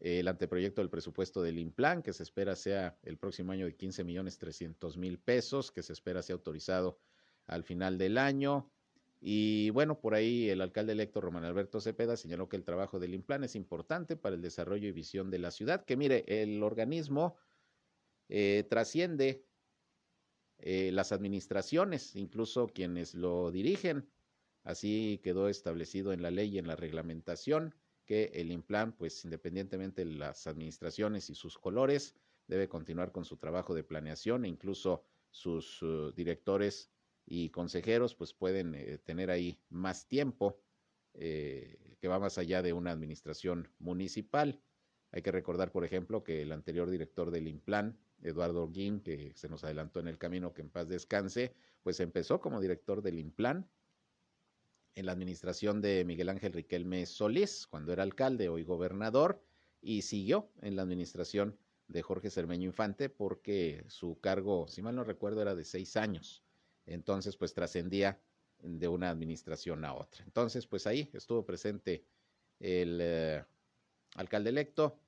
el 0.00 0.28
anteproyecto 0.28 0.82
del 0.82 0.90
presupuesto 0.90 1.42
del 1.42 1.58
IMPLAN, 1.58 2.02
que 2.02 2.12
se 2.12 2.22
espera 2.22 2.54
sea 2.56 2.98
el 3.02 3.16
próximo 3.16 3.52
año 3.52 3.64
de 3.64 3.74
15 3.74 4.04
millones 4.04 4.36
300 4.36 4.98
mil 4.98 5.18
pesos, 5.18 5.72
que 5.72 5.82
se 5.82 5.94
espera 5.94 6.22
sea 6.22 6.34
autorizado 6.34 7.00
al 7.46 7.64
final 7.64 7.96
del 7.96 8.18
año. 8.18 8.70
Y 9.18 9.70
bueno, 9.70 9.98
por 9.98 10.14
ahí 10.14 10.50
el 10.50 10.60
alcalde 10.60 10.92
electo 10.92 11.22
Román 11.22 11.44
Alberto 11.44 11.80
Cepeda 11.80 12.18
señaló 12.18 12.50
que 12.50 12.56
el 12.56 12.64
trabajo 12.64 12.98
del 12.98 13.14
IMPLAN 13.14 13.44
es 13.44 13.56
importante 13.56 14.14
para 14.16 14.36
el 14.36 14.42
desarrollo 14.42 14.88
y 14.88 14.92
visión 14.92 15.30
de 15.30 15.38
la 15.38 15.50
ciudad, 15.50 15.86
que 15.86 15.96
mire, 15.96 16.24
el 16.26 16.62
organismo 16.62 17.36
eh, 18.28 18.66
trasciende 18.68 19.46
eh, 20.62 20.90
las 20.92 21.12
administraciones, 21.12 22.16
incluso 22.16 22.68
quienes 22.68 23.14
lo 23.14 23.50
dirigen. 23.50 24.08
Así 24.62 25.20
quedó 25.22 25.48
establecido 25.48 26.12
en 26.12 26.22
la 26.22 26.30
ley 26.30 26.54
y 26.54 26.58
en 26.58 26.66
la 26.66 26.76
reglamentación 26.76 27.74
que 28.04 28.30
el 28.34 28.50
IMPLAN, 28.50 28.92
pues 28.92 29.24
independientemente 29.24 30.04
de 30.04 30.12
las 30.12 30.46
administraciones 30.46 31.30
y 31.30 31.34
sus 31.34 31.58
colores, 31.58 32.14
debe 32.48 32.68
continuar 32.68 33.12
con 33.12 33.24
su 33.24 33.36
trabajo 33.36 33.74
de 33.74 33.84
planeación 33.84 34.44
e 34.44 34.48
incluso 34.48 35.04
sus 35.30 35.80
uh, 35.82 36.12
directores 36.12 36.90
y 37.24 37.50
consejeros 37.50 38.14
pues 38.16 38.34
pueden 38.34 38.74
eh, 38.74 38.98
tener 38.98 39.30
ahí 39.30 39.60
más 39.68 40.08
tiempo 40.08 40.60
eh, 41.14 41.96
que 42.00 42.08
va 42.08 42.18
más 42.18 42.38
allá 42.38 42.62
de 42.62 42.72
una 42.72 42.90
administración 42.90 43.68
municipal. 43.78 44.60
Hay 45.12 45.22
que 45.22 45.32
recordar, 45.32 45.70
por 45.70 45.84
ejemplo, 45.84 46.24
que 46.24 46.42
el 46.42 46.52
anterior 46.52 46.90
director 46.90 47.30
del 47.30 47.48
IMPLAN, 47.48 47.98
Eduardo 48.22 48.64
Orguín, 48.64 49.00
que 49.00 49.32
se 49.34 49.48
nos 49.48 49.64
adelantó 49.64 50.00
en 50.00 50.08
el 50.08 50.18
camino, 50.18 50.52
que 50.52 50.62
en 50.62 50.70
paz 50.70 50.88
descanse, 50.88 51.54
pues 51.82 52.00
empezó 52.00 52.40
como 52.40 52.60
director 52.60 53.02
del 53.02 53.18
IMPLAN 53.18 53.68
en 54.94 55.06
la 55.06 55.12
administración 55.12 55.80
de 55.80 56.04
Miguel 56.04 56.28
Ángel 56.28 56.52
Riquelme 56.52 57.06
Solís, 57.06 57.66
cuando 57.66 57.92
era 57.92 58.02
alcalde, 58.02 58.48
hoy 58.48 58.64
gobernador, 58.64 59.42
y 59.80 60.02
siguió 60.02 60.50
en 60.60 60.76
la 60.76 60.82
administración 60.82 61.56
de 61.88 62.02
Jorge 62.02 62.30
Cermeño 62.30 62.66
Infante 62.66 63.08
porque 63.08 63.84
su 63.88 64.20
cargo, 64.20 64.68
si 64.68 64.82
mal 64.82 64.94
no 64.94 65.04
recuerdo, 65.04 65.42
era 65.42 65.54
de 65.54 65.64
seis 65.64 65.96
años. 65.96 66.44
Entonces, 66.86 67.36
pues 67.36 67.54
trascendía 67.54 68.20
de 68.62 68.88
una 68.88 69.10
administración 69.10 69.84
a 69.84 69.94
otra. 69.94 70.24
Entonces, 70.24 70.66
pues 70.66 70.86
ahí 70.86 71.10
estuvo 71.12 71.44
presente 71.44 72.04
el 72.58 72.98
eh, 73.00 73.44
alcalde 74.16 74.50
electo, 74.50 74.98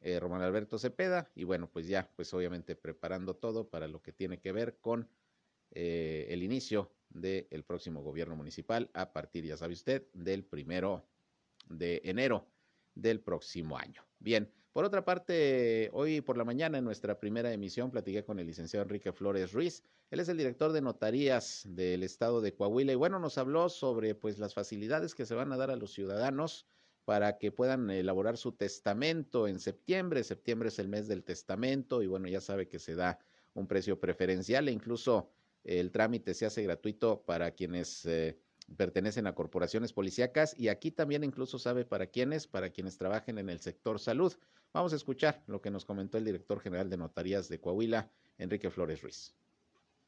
eh, 0.00 0.18
Román 0.18 0.42
Alberto 0.42 0.78
Cepeda, 0.78 1.30
y 1.34 1.44
bueno, 1.44 1.68
pues 1.70 1.86
ya, 1.86 2.10
pues 2.16 2.32
obviamente 2.34 2.74
preparando 2.76 3.34
todo 3.34 3.68
para 3.68 3.86
lo 3.86 4.00
que 4.02 4.12
tiene 4.12 4.38
que 4.38 4.52
ver 4.52 4.78
con 4.78 5.08
eh, 5.72 6.26
el 6.30 6.42
inicio 6.42 6.90
del 7.10 7.64
próximo 7.64 8.02
gobierno 8.02 8.36
municipal 8.36 8.90
a 8.94 9.12
partir, 9.12 9.44
ya 9.44 9.56
sabe 9.56 9.74
usted, 9.74 10.06
del 10.12 10.44
primero 10.44 11.04
de 11.68 12.00
enero 12.04 12.46
del 12.94 13.20
próximo 13.20 13.76
año. 13.76 14.02
Bien, 14.18 14.50
Por 14.72 14.84
otra 14.84 15.04
parte, 15.04 15.90
hoy 15.92 16.20
por 16.20 16.36
la 16.36 16.44
mañana 16.44 16.78
en 16.78 16.84
nuestra 16.84 17.18
primera 17.18 17.52
emisión 17.52 17.90
platiqué 17.90 18.24
con 18.24 18.38
el 18.38 18.46
licenciado 18.46 18.84
Enrique 18.84 19.12
Flores 19.12 19.52
Ruiz. 19.52 19.82
Él 20.12 20.20
es 20.20 20.28
el 20.28 20.36
director 20.36 20.70
de 20.72 20.80
notarías 20.80 21.64
del 21.68 22.04
estado 22.04 22.40
de 22.40 22.54
Coahuila 22.54 22.92
y 22.92 22.96
bueno, 22.96 23.18
nos 23.18 23.36
habló 23.36 23.68
sobre 23.68 24.14
pues 24.14 24.38
las 24.38 24.54
facilidades 24.54 25.16
que 25.16 25.26
se 25.26 25.34
van 25.34 25.52
a 25.52 25.56
dar 25.56 25.72
a 25.72 25.76
los 25.76 25.92
ciudadanos 25.92 26.66
para 27.04 27.38
que 27.38 27.52
puedan 27.52 27.90
elaborar 27.90 28.36
su 28.36 28.52
testamento 28.52 29.48
en 29.48 29.58
septiembre. 29.58 30.24
Septiembre 30.24 30.68
es 30.68 30.78
el 30.78 30.88
mes 30.88 31.08
del 31.08 31.24
testamento 31.24 32.02
y 32.02 32.06
bueno, 32.06 32.28
ya 32.28 32.40
sabe 32.40 32.68
que 32.68 32.78
se 32.78 32.94
da 32.94 33.18
un 33.54 33.66
precio 33.66 33.98
preferencial 33.98 34.68
e 34.68 34.72
incluso 34.72 35.30
el 35.64 35.90
trámite 35.90 36.34
se 36.34 36.46
hace 36.46 36.62
gratuito 36.62 37.22
para 37.22 37.50
quienes 37.52 38.06
eh, 38.06 38.38
pertenecen 38.76 39.26
a 39.26 39.34
corporaciones 39.34 39.92
policíacas 39.92 40.58
y 40.58 40.68
aquí 40.68 40.90
también 40.90 41.24
incluso 41.24 41.58
sabe 41.58 41.84
para 41.84 42.06
quiénes, 42.06 42.46
para 42.46 42.70
quienes 42.70 42.96
trabajen 42.96 43.38
en 43.38 43.50
el 43.50 43.60
sector 43.60 43.98
salud. 43.98 44.32
Vamos 44.72 44.92
a 44.92 44.96
escuchar 44.96 45.42
lo 45.46 45.60
que 45.60 45.70
nos 45.70 45.84
comentó 45.84 46.18
el 46.18 46.24
director 46.24 46.60
general 46.60 46.88
de 46.88 46.96
Notarías 46.96 47.48
de 47.48 47.60
Coahuila, 47.60 48.08
Enrique 48.38 48.70
Flores 48.70 49.02
Ruiz. 49.02 49.34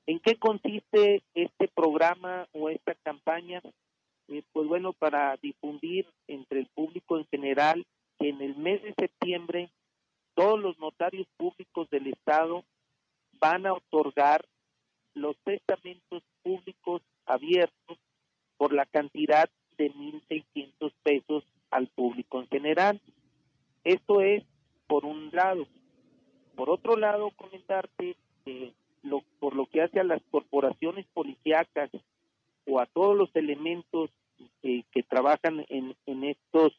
¿En 0.06 0.20
qué 0.20 0.36
consiste 0.36 1.22
este 1.34 1.68
programa 1.68 2.48
o 2.52 2.68
esta 2.68 2.94
campaña? 3.02 3.60
Eh, 4.28 4.42
pues 4.52 4.66
bueno, 4.68 4.92
para 4.92 5.36
difundir 5.36 6.06
entre 6.26 6.60
el 6.60 6.66
público 6.66 7.18
en 7.18 7.26
general 7.26 7.86
que 8.18 8.28
en 8.28 8.40
el 8.40 8.56
mes 8.56 8.82
de 8.82 8.94
septiembre 8.94 9.70
todos 10.34 10.58
los 10.60 10.78
notarios 10.78 11.26
públicos 11.36 11.88
del 11.90 12.06
Estado 12.06 12.64
van 13.40 13.66
a 13.66 13.74
otorgar 13.74 14.44
los 15.14 15.36
testamentos 15.44 16.22
públicos 16.42 17.02
abiertos 17.26 17.98
por 18.56 18.72
la 18.72 18.86
cantidad 18.86 19.50
de 19.76 19.92
1.600 19.92 20.92
pesos 21.02 21.44
al 21.70 21.88
público 21.88 22.40
en 22.40 22.48
general. 22.48 23.00
Esto 23.84 24.20
es 24.20 24.44
por 24.86 25.04
un 25.04 25.30
lado. 25.32 25.66
Por 26.54 26.70
otro 26.70 26.96
lado, 26.96 27.30
comentarte 27.32 28.16
que 28.44 28.72
lo, 29.02 29.22
por 29.40 29.56
lo 29.56 29.66
que 29.66 29.82
hace 29.82 30.00
a 30.00 30.04
las 30.04 30.22
corporaciones 30.30 31.06
policíacas 31.12 31.90
o 32.66 32.80
a 32.80 32.86
todos 32.86 33.16
los 33.16 33.34
elementos 33.34 34.10
eh, 34.62 34.84
que 34.92 35.02
trabajan 35.02 35.64
en, 35.68 35.94
en 36.06 36.24
estos 36.24 36.72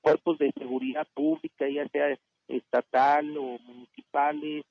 cuerpos 0.00 0.38
de 0.38 0.52
seguridad 0.52 1.06
pública, 1.14 1.68
ya 1.68 1.88
sea 1.88 2.18
estatal 2.48 3.36
o 3.36 3.58
municipales, 3.58 4.64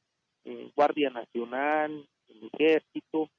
eh, 0.46 0.72
Guardia 0.76 1.10
Nacional, 1.10 2.08
el 2.28 2.50
Ejército, 2.54 3.30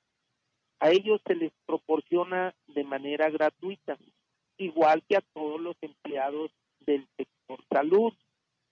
a 0.80 0.90
ellos 0.90 1.20
se 1.26 1.34
les 1.34 1.52
proporciona 1.66 2.54
de 2.68 2.84
manera 2.84 3.28
gratuita, 3.28 3.98
igual 4.56 5.02
que 5.08 5.16
a 5.16 5.24
todos 5.34 5.60
los 5.60 5.76
empleados 5.82 6.50
del 6.80 7.06
sector 7.16 7.62
salud. 7.70 8.12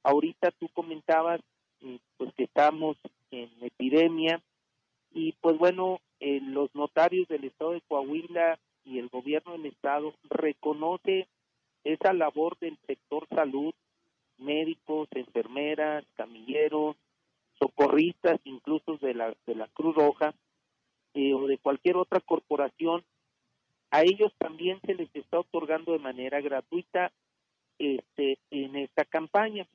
Ahorita 0.02 0.50
tú 0.52 0.68
comentabas 0.72 1.40
eh, 1.80 1.98
pues 2.16 2.32
que 2.34 2.44
estamos 2.44 2.96
en 3.30 3.50
epidemia 3.60 4.42
y 5.12 5.32
pues 5.40 5.58
bueno, 5.58 6.00
eh, 6.28 6.40
los 6.42 6.74
notarios 6.74 7.26
del 7.28 7.44
estado 7.44 7.72
de 7.72 7.80
Coahuila 7.80 8.58
y 8.84 8.98
el 8.98 9.08
gobierno 9.08 9.52
del 9.52 9.64
estado 9.64 10.12
reconoce 10.28 11.26
esa 11.84 12.12
labor 12.12 12.58
del 12.58 12.76
sector 12.86 13.26
salud, 13.28 13.72
médicos, 14.36 15.08
enfermeras, 15.12 16.04
camilleros, 16.16 16.96
socorristas, 17.58 18.40
incluso 18.44 18.98
de 18.98 19.14
la, 19.14 19.34
de 19.46 19.54
la 19.54 19.68
Cruz 19.68 19.94
Roja, 19.94 20.34
eh, 21.14 21.32
o 21.32 21.46
de 21.46 21.56
cualquier 21.56 21.96
otra 21.96 22.20
corporación, 22.20 23.02
a 23.90 24.02
ellos 24.02 24.30
también 24.36 24.80
se 24.84 24.94
les 24.94 25.08
está 25.16 25.40
otorgando 25.40 25.92
de 25.92 25.98
manera 25.98 26.42
gratuita 26.42 27.10
este, 27.78 28.38
en 28.50 28.76
esta 28.76 29.06
campaña. 29.06 29.66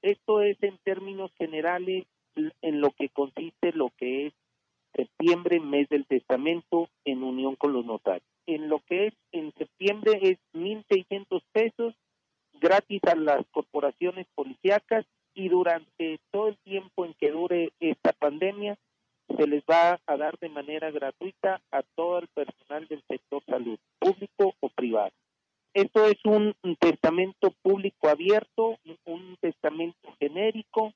Esto 0.00 0.42
es 0.42 0.62
en 0.62 0.78
términos 0.84 1.32
generales 1.36 2.06
en 2.36 2.80
lo 2.80 2.92
que 2.92 3.08
consiste 3.08 3.72
lo 3.72 3.90
que 3.96 4.28
es 4.28 4.34
septiembre, 4.96 5.60
mes 5.60 5.88
del 5.88 6.06
testamento, 6.06 6.88
en 7.04 7.22
unión 7.22 7.54
con 7.56 7.72
los 7.72 7.84
notarios. 7.84 8.26
En 8.46 8.68
lo 8.68 8.80
que 8.80 9.08
es 9.08 9.14
en 9.32 9.52
septiembre 9.58 10.18
es 10.22 10.38
1.600 10.54 11.42
pesos 11.52 11.94
gratis 12.54 13.02
a 13.04 13.14
las 13.14 13.44
corporaciones 13.50 14.26
policíacas 14.34 15.04
y 15.34 15.48
durante 15.48 16.18
todo 16.30 16.48
el 16.48 16.56
tiempo 16.58 17.04
en 17.04 17.14
que 17.14 17.30
dure 17.30 17.72
esta 17.78 18.12
pandemia 18.12 18.78
se 19.36 19.46
les 19.46 19.62
va 19.64 20.00
a 20.06 20.16
dar 20.16 20.38
de 20.38 20.48
manera 20.48 20.90
gratuita 20.90 21.60
a 21.70 21.82
todo 21.94 22.18
el 22.18 22.28
personal 22.28 22.86
del 22.88 23.02
sector 23.08 23.42
salud, 23.44 23.78
público 23.98 24.54
o 24.60 24.68
privado. 24.70 25.10
Esto 25.74 26.06
es 26.06 26.16
un, 26.24 26.54
testamento 26.80 27.52
público 27.62 28.08
abierto, 28.08 28.78
un 29.04 29.36
testamento 29.40 30.08
genérico 30.18 30.94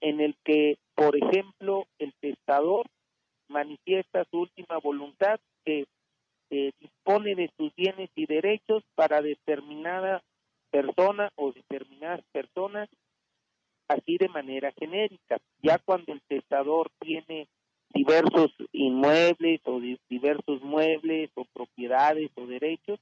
en 0.00 0.20
el 0.20 0.36
que, 0.42 0.78
por 0.94 1.16
ejemplo, 1.16 1.86
el 1.98 2.14
testador 2.20 2.86
manifiesta 3.52 4.24
su 4.30 4.40
última 4.40 4.78
voluntad 4.78 5.38
que 5.64 5.84
dispone 6.80 7.34
de 7.34 7.50
sus 7.56 7.74
bienes 7.74 8.10
y 8.14 8.26
derechos 8.26 8.82
para 8.94 9.22
determinada 9.22 10.22
persona 10.70 11.30
o 11.36 11.52
determinadas 11.52 12.22
personas 12.32 12.88
así 13.88 14.16
de 14.18 14.28
manera 14.28 14.72
genérica. 14.78 15.38
Ya 15.62 15.78
cuando 15.78 16.12
el 16.12 16.20
testador 16.28 16.90
tiene 17.00 17.48
diversos 17.94 18.50
inmuebles 18.72 19.60
o 19.64 19.80
diversos 20.08 20.62
muebles 20.62 21.30
o 21.34 21.44
propiedades 21.52 22.30
o 22.36 22.46
derechos, 22.46 22.98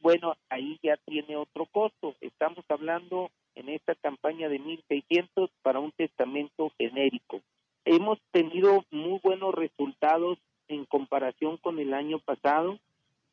bueno, 0.00 0.34
ahí 0.50 0.78
ya 0.82 0.96
tiene 1.06 1.36
otro 1.36 1.66
costo. 1.66 2.14
Estamos 2.20 2.64
hablando 2.68 3.30
en 3.54 3.70
esta 3.70 3.94
campaña 3.94 4.48
de 4.48 4.60
1.600 4.60 5.50
para 5.62 5.80
un 5.80 5.92
testamento 5.92 6.70
genérico. 6.78 7.40
Hemos 7.84 8.18
tenido 8.30 8.84
muy 8.90 9.20
buenos 9.22 9.54
resultados 9.54 10.38
en 10.68 10.84
comparación 10.84 11.56
con 11.56 11.78
el 11.78 11.94
año 11.94 12.18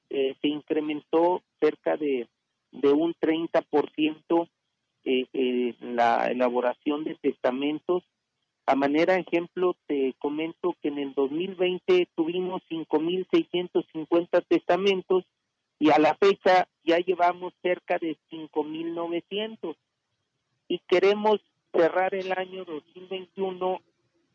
Eh, 0.09 0.35
se 0.41 0.47
incrementó 0.47 1.41
cerca 1.59 1.97
de, 1.97 2.27
de 2.71 2.91
un 2.91 3.13
30% 3.15 4.49
eh, 5.05 5.25
eh, 5.33 5.75
la 5.81 6.27
elaboración 6.27 7.03
de 7.03 7.15
testamentos 7.15 8.03
a 8.65 8.75
manera 8.75 9.15
de 9.15 9.21
ejemplo, 9.21 9.75
te 9.87 10.13
comento 10.19 10.75
que 10.81 10.87
en 10.87 10.97
el 10.97 11.13
2020 11.13 12.07
tuvimos 12.15 12.61
5.650 12.69 14.45
testamentos 14.47 15.25
y 15.79 15.89
a 15.91 15.99
la 15.99 16.15
fecha 16.15 16.69
ya 16.85 16.97
llevamos 16.99 17.53
cerca 17.61 17.97
de 17.97 18.17
5.900 18.31 19.75
y 20.69 20.79
queremos 20.87 21.41
cerrar 21.73 22.15
el 22.15 22.31
año 22.31 22.63
2021 22.63 23.81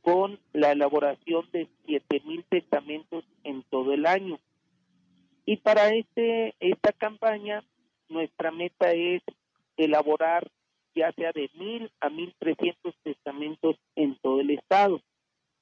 con 0.02 0.38
la 0.52 0.72
elaboración 0.72 1.48
de 1.52 1.66
7.000 1.86 2.44
testamentos 2.50 3.24
en 3.44 3.62
todo 3.70 3.94
el 3.94 4.04
año. 4.04 4.38
Y 5.48 5.56
para 5.56 5.88
este 5.94 6.54
esta 6.60 6.92
campaña 6.92 7.64
nuestra 8.10 8.50
meta 8.50 8.92
es 8.92 9.22
elaborar 9.78 10.46
ya 10.94 11.10
sea 11.12 11.32
de 11.32 11.48
mil 11.54 11.90
a 12.00 12.10
mil 12.10 12.34
trescientos 12.38 12.94
testamentos 13.02 13.76
en 13.96 14.18
todo 14.18 14.42
el 14.42 14.50
estado. 14.50 15.00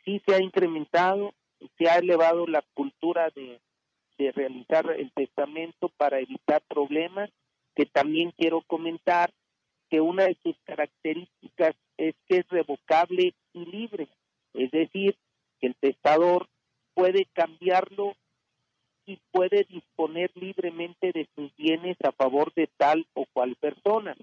Sí 0.05 0.21
se 0.27 0.35
ha 0.35 0.43
incrementado, 0.43 1.35
se 1.79 1.89
ha 1.89 1.99
elevado 1.99 2.49
la 2.49 2.65
cultura 2.75 3.31
de, 3.37 3.61
de 4.19 4.33
realizar 4.33 4.91
el 4.91 5.13
testamento 5.13 5.89
para 5.97 6.19
evitar 6.19 6.63
problemas, 6.67 7.31
que 7.77 7.87
también 7.87 8.33
quiero 8.37 8.63
comentar 8.63 9.31
que 9.89 10.01
una 10.01 10.25
de 10.25 10.37
sus 10.43 10.57
características 10.65 11.77
es 11.97 12.17
que 12.27 12.39
es 12.39 12.49
revocable 12.49 13.35
y 13.53 13.65
libre, 13.67 14.09
es 14.53 14.69
decir, 14.73 15.17
que 15.61 15.69
el 15.69 15.77
testador 15.77 16.49
puede 16.95 17.27
cambiarlo 17.35 18.17
y 19.07 19.21
puede 19.31 19.65
disponer 19.71 20.31
libremente 20.35 21.13
de 21.13 21.29
sus 21.35 21.55
bienes 21.57 21.97
a 22.05 22.13
favor 22.13 22.53
de 22.55 22.69
tal 22.77 23.07
o 23.15 23.25
cual 23.33 23.57
persona 23.57 24.17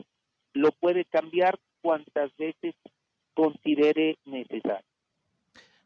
lo 0.54 0.72
puede 0.72 1.06
cambiar 1.06 1.60
cuantas 1.82 2.32
veces 2.38 2.76
considere 3.34 4.18
necesario. 4.26 4.86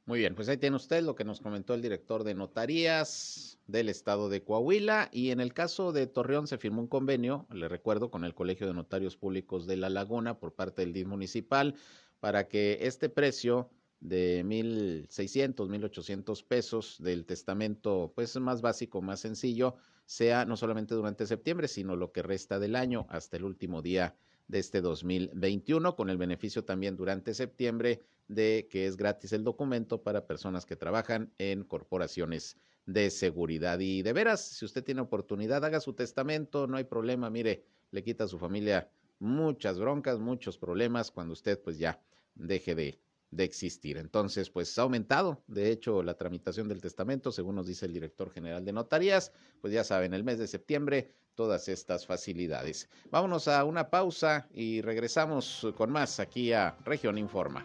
Muy 0.05 0.19
bien, 0.19 0.35
pues 0.35 0.47
ahí 0.47 0.55
tiene 0.55 0.77
usted 0.77 1.03
lo 1.03 1.15
que 1.15 1.25
nos 1.25 1.41
comentó 1.41 1.73
el 1.73 1.81
director 1.81 2.23
de 2.23 2.33
notarías 2.33 3.59
del 3.67 3.89
estado 3.89 4.29
de 4.29 4.41
Coahuila 4.41 5.09
y 5.11 5.31
en 5.31 5.41
el 5.41 5.53
caso 5.53 5.91
de 5.91 6.07
Torreón 6.07 6.47
se 6.47 6.57
firmó 6.57 6.81
un 6.81 6.87
convenio, 6.87 7.45
le 7.51 7.67
recuerdo, 7.67 8.09
con 8.09 8.23
el 8.23 8.33
Colegio 8.33 8.67
de 8.67 8.73
Notarios 8.73 9.17
Públicos 9.17 9.67
de 9.67 9.75
La 9.75 9.89
Laguna 9.89 10.39
por 10.39 10.53
parte 10.53 10.81
del 10.81 10.93
DIF 10.93 11.07
municipal 11.07 11.75
para 12.21 12.47
que 12.47 12.79
este 12.81 13.09
precio 13.09 13.69
de 13.99 14.43
mil 14.43 15.07
seiscientos, 15.09 15.69
mil 15.69 15.83
ochocientos 15.83 16.43
pesos 16.43 16.97
del 16.99 17.25
testamento, 17.25 18.11
pues 18.15 18.35
más 18.39 18.61
básico, 18.61 19.01
más 19.01 19.19
sencillo, 19.19 19.75
sea 20.05 20.45
no 20.45 20.55
solamente 20.55 20.95
durante 20.95 21.25
septiembre, 21.25 21.67
sino 21.67 21.95
lo 21.95 22.11
que 22.11 22.23
resta 22.23 22.59
del 22.59 22.75
año 22.75 23.07
hasta 23.09 23.37
el 23.37 23.43
último 23.43 23.81
día 23.81 24.15
de 24.47 24.59
este 24.59 24.81
2021, 24.81 25.95
con 25.95 26.09
el 26.09 26.17
beneficio 26.17 26.63
también 26.63 26.95
durante 26.95 27.33
septiembre 27.33 28.01
de 28.27 28.67
que 28.69 28.87
es 28.87 28.97
gratis 28.97 29.33
el 29.33 29.43
documento 29.43 30.03
para 30.03 30.25
personas 30.25 30.65
que 30.65 30.75
trabajan 30.75 31.33
en 31.37 31.63
corporaciones 31.63 32.57
de 32.85 33.09
seguridad. 33.09 33.79
Y 33.79 34.01
de 34.01 34.13
veras, 34.13 34.41
si 34.41 34.65
usted 34.65 34.83
tiene 34.83 35.01
oportunidad, 35.01 35.63
haga 35.65 35.79
su 35.79 35.93
testamento, 35.93 36.67
no 36.67 36.77
hay 36.77 36.85
problema, 36.85 37.29
mire, 37.29 37.65
le 37.91 38.03
quita 38.03 38.25
a 38.25 38.27
su 38.27 38.39
familia 38.39 38.89
muchas 39.19 39.79
broncas, 39.79 40.19
muchos 40.19 40.57
problemas 40.57 41.11
cuando 41.11 41.33
usted 41.33 41.59
pues 41.61 41.77
ya 41.77 41.99
deje 42.35 42.75
de, 42.75 42.99
de 43.31 43.43
existir. 43.43 43.97
Entonces, 43.97 44.49
pues 44.49 44.77
ha 44.77 44.83
aumentado, 44.83 45.43
de 45.47 45.71
hecho, 45.71 46.03
la 46.03 46.15
tramitación 46.15 46.67
del 46.67 46.81
testamento, 46.81 47.31
según 47.31 47.55
nos 47.55 47.67
dice 47.67 47.85
el 47.85 47.93
director 47.93 48.31
general 48.31 48.63
de 48.63 48.73
notarías, 48.73 49.31
pues 49.61 49.73
ya 49.73 49.83
saben, 49.83 50.13
el 50.13 50.23
mes 50.23 50.39
de 50.39 50.47
septiembre, 50.47 51.11
todas 51.35 51.67
estas 51.67 52.05
facilidades. 52.05 52.89
Vámonos 53.11 53.47
a 53.47 53.63
una 53.63 53.89
pausa 53.89 54.47
y 54.51 54.81
regresamos 54.81 55.67
con 55.75 55.91
más 55.91 56.19
aquí 56.19 56.51
a 56.51 56.75
Región 56.83 57.17
Informa. 57.17 57.63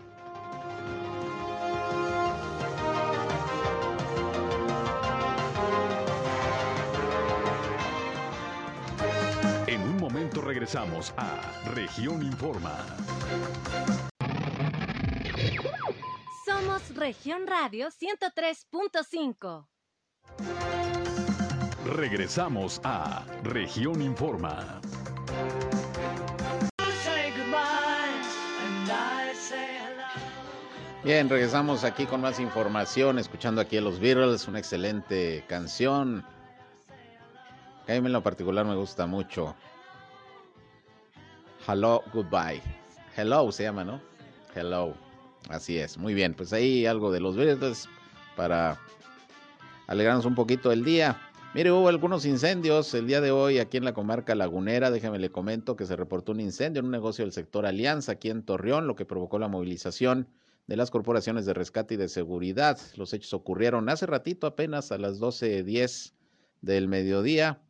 En 9.66 9.80
un 9.80 9.96
momento 9.96 10.42
regresamos 10.42 11.14
a 11.16 11.40
Región 11.74 12.22
Informa. 12.22 12.84
Somos 16.62 16.94
Región 16.94 17.46
Radio 17.48 17.88
103.5. 17.88 19.66
Regresamos 21.86 22.80
a 22.84 23.24
Región 23.42 24.00
Informa. 24.00 24.80
Bien, 31.02 31.28
regresamos 31.28 31.82
aquí 31.82 32.06
con 32.06 32.20
más 32.20 32.38
información, 32.38 33.18
escuchando 33.18 33.60
aquí 33.60 33.78
a 33.78 33.80
los 33.80 33.98
Beatles, 33.98 34.46
una 34.46 34.60
excelente 34.60 35.44
canción. 35.48 36.24
a 37.88 37.90
mí 37.90 37.96
en 37.96 38.12
lo 38.12 38.22
particular 38.22 38.64
me 38.64 38.76
gusta 38.76 39.06
mucho. 39.06 39.56
Hello, 41.66 42.04
goodbye. 42.12 42.62
Hello 43.16 43.50
se 43.50 43.64
llama, 43.64 43.82
¿no? 43.82 44.00
Hello. 44.54 45.01
Así 45.49 45.78
es, 45.78 45.99
muy 45.99 46.14
bien. 46.14 46.34
Pues 46.34 46.53
ahí 46.53 46.86
algo 46.86 47.12
de 47.12 47.20
los 47.20 47.36
Beatles 47.36 47.88
para 48.36 48.78
alegrarnos 49.86 50.24
un 50.24 50.34
poquito 50.34 50.72
el 50.72 50.84
día. 50.84 51.20
Mire, 51.55 51.70
hubo 51.70 51.88
algunos 51.88 52.24
incendios 52.24 52.95
el 52.95 53.07
día 53.07 53.20
de 53.20 53.30
hoy 53.30 53.59
aquí 53.59 53.76
en 53.76 53.84
la 53.84 53.93
comarca 53.93 54.34
lagunera. 54.34 54.90
Déjeme 54.90 55.18
le 55.18 55.30
comento 55.30 55.76
que 55.76 55.84
se 55.84 55.97
reportó 55.97 56.32
un 56.32 56.40
incendio 56.40 56.80
en 56.80 56.86
un 56.86 56.93
negocio 56.93 57.24
del 57.24 57.32
sector 57.32 57.66
Alianza 57.66 58.12
aquí 58.12 58.30
en 58.30 58.43
Torreón, 58.43 58.86
lo 58.86 58.97
que 58.97 59.05
provocó 59.05 59.38
la 59.38 59.49
movilización 59.49 60.28
de 60.66 60.76
las 60.76 60.90
corporaciones 60.90 61.45
de 61.45 61.53
rescate 61.53 61.95
y 61.95 61.97
de 61.99 62.09
seguridad. 62.09 62.78
Los 62.97 63.12
hechos 63.12 63.34
ocurrieron 63.34 63.90
hace 63.90 64.07
ratito, 64.07 64.47
apenas 64.47 64.93
a 64.93 64.99
las 64.99 65.20
12.10 65.20 66.14
del 66.62 66.88
mediodía, 66.88 67.61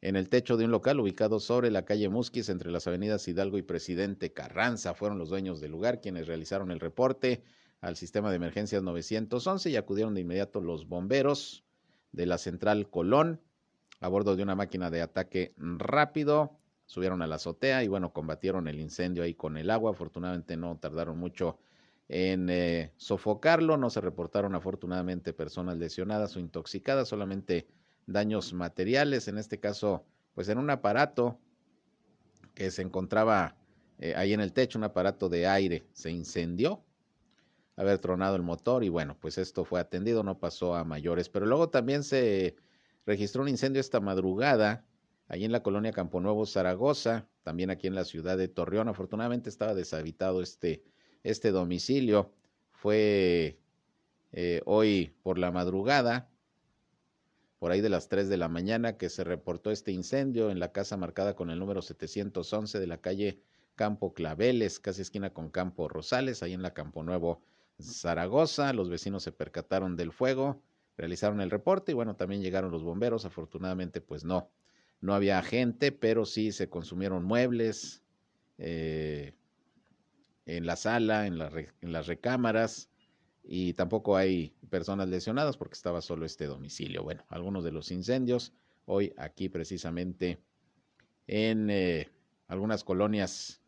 en 0.00 0.16
el 0.16 0.28
techo 0.28 0.56
de 0.56 0.64
un 0.64 0.70
local 0.70 1.00
ubicado 1.00 1.40
sobre 1.40 1.70
la 1.70 1.84
calle 1.84 2.08
Musquis 2.08 2.48
entre 2.48 2.70
las 2.70 2.86
avenidas 2.86 3.26
Hidalgo 3.26 3.58
y 3.58 3.62
Presidente 3.62 4.32
Carranza. 4.32 4.94
Fueron 4.94 5.18
los 5.18 5.28
dueños 5.28 5.60
del 5.60 5.72
lugar 5.72 6.00
quienes 6.00 6.26
realizaron 6.26 6.70
el 6.70 6.80
reporte 6.80 7.42
al 7.80 7.96
sistema 7.96 8.30
de 8.30 8.36
emergencias 8.36 8.82
911 8.82 9.70
y 9.70 9.76
acudieron 9.76 10.14
de 10.14 10.20
inmediato 10.20 10.60
los 10.60 10.88
bomberos 10.88 11.64
de 12.12 12.26
la 12.26 12.38
central 12.38 12.90
Colón 12.90 13.40
a 14.00 14.08
bordo 14.08 14.36
de 14.36 14.42
una 14.42 14.54
máquina 14.54 14.90
de 14.90 15.02
ataque 15.02 15.54
rápido. 15.56 16.58
Subieron 16.86 17.20
a 17.20 17.26
la 17.26 17.36
azotea 17.36 17.82
y 17.84 17.88
bueno, 17.88 18.12
combatieron 18.12 18.68
el 18.68 18.80
incendio 18.80 19.22
ahí 19.22 19.34
con 19.34 19.56
el 19.58 19.70
agua. 19.70 19.90
Afortunadamente 19.90 20.56
no 20.56 20.78
tardaron 20.78 21.18
mucho 21.18 21.58
en 22.08 22.48
eh, 22.48 22.92
sofocarlo. 22.96 23.76
No 23.76 23.90
se 23.90 24.00
reportaron 24.00 24.54
afortunadamente 24.54 25.32
personas 25.32 25.76
lesionadas 25.76 26.36
o 26.36 26.40
intoxicadas, 26.40 27.08
solamente 27.08 27.66
daños 28.08 28.52
materiales. 28.52 29.28
En 29.28 29.38
este 29.38 29.60
caso, 29.60 30.04
pues 30.34 30.48
en 30.48 30.58
un 30.58 30.70
aparato 30.70 31.38
que 32.54 32.70
se 32.70 32.82
encontraba 32.82 33.56
eh, 33.98 34.14
ahí 34.16 34.32
en 34.32 34.40
el 34.40 34.52
techo, 34.52 34.78
un 34.78 34.84
aparato 34.84 35.28
de 35.28 35.46
aire, 35.46 35.86
se 35.92 36.10
incendió 36.10 36.84
haber 37.76 37.98
tronado 37.98 38.34
el 38.34 38.42
motor 38.42 38.82
y 38.82 38.88
bueno, 38.88 39.16
pues 39.20 39.38
esto 39.38 39.64
fue 39.64 39.78
atendido, 39.78 40.24
no 40.24 40.38
pasó 40.40 40.74
a 40.74 40.84
mayores. 40.84 41.28
Pero 41.28 41.46
luego 41.46 41.68
también 41.68 42.02
se 42.02 42.56
registró 43.06 43.42
un 43.42 43.48
incendio 43.48 43.80
esta 43.80 44.00
madrugada 44.00 44.84
allí 45.28 45.44
en 45.44 45.52
la 45.52 45.62
colonia 45.62 45.92
Campo 45.92 46.20
Nuevo, 46.20 46.46
Zaragoza, 46.46 47.28
también 47.42 47.70
aquí 47.70 47.86
en 47.86 47.94
la 47.94 48.04
ciudad 48.04 48.36
de 48.36 48.48
Torreón. 48.48 48.88
Afortunadamente 48.88 49.48
estaba 49.48 49.74
deshabitado 49.74 50.42
este, 50.42 50.82
este 51.22 51.52
domicilio. 51.52 52.32
Fue 52.70 53.60
eh, 54.32 54.60
hoy 54.66 55.14
por 55.22 55.38
la 55.38 55.52
madrugada, 55.52 56.28
por 57.58 57.72
ahí 57.72 57.80
de 57.80 57.88
las 57.88 58.08
3 58.08 58.28
de 58.28 58.36
la 58.36 58.48
mañana, 58.48 58.96
que 58.96 59.08
se 59.08 59.24
reportó 59.24 59.70
este 59.70 59.92
incendio 59.92 60.50
en 60.50 60.60
la 60.60 60.72
casa 60.72 60.96
marcada 60.96 61.34
con 61.34 61.50
el 61.50 61.58
número 61.58 61.82
711 61.82 62.78
de 62.78 62.86
la 62.86 63.00
calle 63.00 63.40
Campo 63.74 64.12
Claveles, 64.12 64.78
casi 64.80 65.02
esquina 65.02 65.30
con 65.30 65.50
Campo 65.50 65.88
Rosales, 65.88 66.42
ahí 66.42 66.52
en 66.52 66.62
la 66.62 66.74
Campo 66.74 67.02
Nuevo, 67.02 67.42
Zaragoza. 67.80 68.72
Los 68.72 68.88
vecinos 68.90 69.22
se 69.22 69.32
percataron 69.32 69.96
del 69.96 70.12
fuego, 70.12 70.62
realizaron 70.96 71.40
el 71.40 71.50
reporte 71.50 71.92
y 71.92 71.94
bueno, 71.94 72.16
también 72.16 72.42
llegaron 72.42 72.70
los 72.70 72.82
bomberos. 72.82 73.24
Afortunadamente, 73.24 74.00
pues 74.00 74.24
no, 74.24 74.50
no 75.00 75.14
había 75.14 75.42
gente, 75.42 75.92
pero 75.92 76.26
sí 76.26 76.52
se 76.52 76.68
consumieron 76.68 77.24
muebles 77.24 78.02
eh, 78.58 79.34
en 80.46 80.66
la 80.66 80.76
sala, 80.76 81.26
en, 81.26 81.40
en 81.40 81.92
las 81.92 82.06
recámaras 82.06 82.88
y 83.50 83.72
tampoco 83.72 84.14
hay 84.14 84.52
personas 84.68 85.08
lesionadas 85.08 85.56
porque 85.56 85.72
estaba 85.72 86.02
solo 86.02 86.26
este 86.26 86.44
domicilio. 86.44 87.02
Bueno, 87.02 87.24
algunos 87.30 87.64
de 87.64 87.72
los 87.72 87.90
incendios 87.90 88.52
hoy 88.84 89.14
aquí 89.16 89.48
precisamente 89.48 90.38
en 91.26 91.70
eh, 91.70 92.10
algunas 92.46 92.84
colonias 92.84 93.62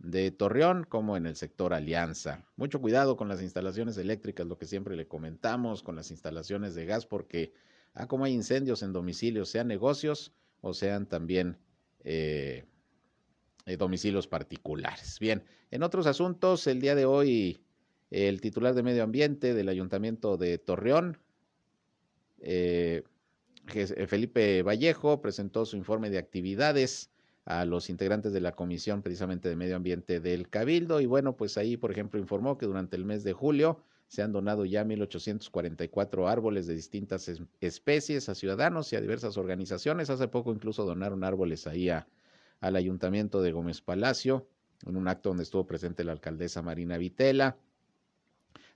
de 0.00 0.32
Torreón 0.32 0.82
como 0.82 1.16
en 1.16 1.26
el 1.26 1.36
sector 1.36 1.72
Alianza. 1.72 2.44
Mucho 2.56 2.80
cuidado 2.80 3.16
con 3.16 3.28
las 3.28 3.40
instalaciones 3.40 3.96
eléctricas, 3.98 4.48
lo 4.48 4.58
que 4.58 4.66
siempre 4.66 4.96
le 4.96 5.06
comentamos, 5.06 5.84
con 5.84 5.94
las 5.94 6.10
instalaciones 6.10 6.74
de 6.74 6.86
gas, 6.86 7.06
porque 7.06 7.52
ah, 7.94 8.08
como 8.08 8.24
hay 8.24 8.32
incendios 8.32 8.82
en 8.82 8.92
domicilios, 8.92 9.48
sean 9.48 9.68
negocios 9.68 10.32
o 10.60 10.74
sean 10.74 11.06
también 11.06 11.56
eh, 12.02 12.64
eh, 13.66 13.76
domicilios 13.76 14.26
particulares. 14.26 15.20
Bien, 15.20 15.44
en 15.70 15.84
otros 15.84 16.08
asuntos, 16.08 16.66
el 16.66 16.80
día 16.80 16.96
de 16.96 17.04
hoy 17.04 17.60
el 18.10 18.40
titular 18.40 18.74
de 18.74 18.82
Medio 18.82 19.04
Ambiente 19.04 19.54
del 19.54 19.68
Ayuntamiento 19.68 20.36
de 20.36 20.58
Torreón, 20.58 21.18
eh, 22.40 23.02
Felipe 23.66 24.62
Vallejo, 24.62 25.20
presentó 25.20 25.64
su 25.64 25.76
informe 25.76 26.10
de 26.10 26.18
actividades 26.18 27.10
a 27.44 27.64
los 27.64 27.88
integrantes 27.90 28.32
de 28.32 28.40
la 28.40 28.52
Comisión 28.52 29.02
precisamente 29.02 29.48
de 29.48 29.56
Medio 29.56 29.76
Ambiente 29.76 30.20
del 30.20 30.48
Cabildo. 30.48 31.00
Y 31.00 31.06
bueno, 31.06 31.36
pues 31.36 31.56
ahí, 31.56 31.76
por 31.76 31.90
ejemplo, 31.90 32.20
informó 32.20 32.58
que 32.58 32.66
durante 32.66 32.96
el 32.96 33.04
mes 33.04 33.24
de 33.24 33.32
julio 33.32 33.80
se 34.08 34.22
han 34.22 34.32
donado 34.32 34.64
ya 34.64 34.84
1.844 34.84 36.28
árboles 36.28 36.66
de 36.66 36.74
distintas 36.74 37.30
especies 37.60 38.28
a 38.28 38.34
ciudadanos 38.34 38.92
y 38.92 38.96
a 38.96 39.00
diversas 39.00 39.36
organizaciones. 39.36 40.10
Hace 40.10 40.26
poco 40.26 40.52
incluso 40.52 40.84
donaron 40.84 41.22
árboles 41.22 41.66
ahí 41.68 41.88
al 41.88 42.76
Ayuntamiento 42.76 43.40
de 43.40 43.52
Gómez 43.52 43.80
Palacio, 43.80 44.48
en 44.84 44.96
un 44.96 45.06
acto 45.06 45.28
donde 45.28 45.44
estuvo 45.44 45.64
presente 45.64 46.02
la 46.02 46.12
alcaldesa 46.12 46.60
Marina 46.60 46.98
Vitela. 46.98 47.56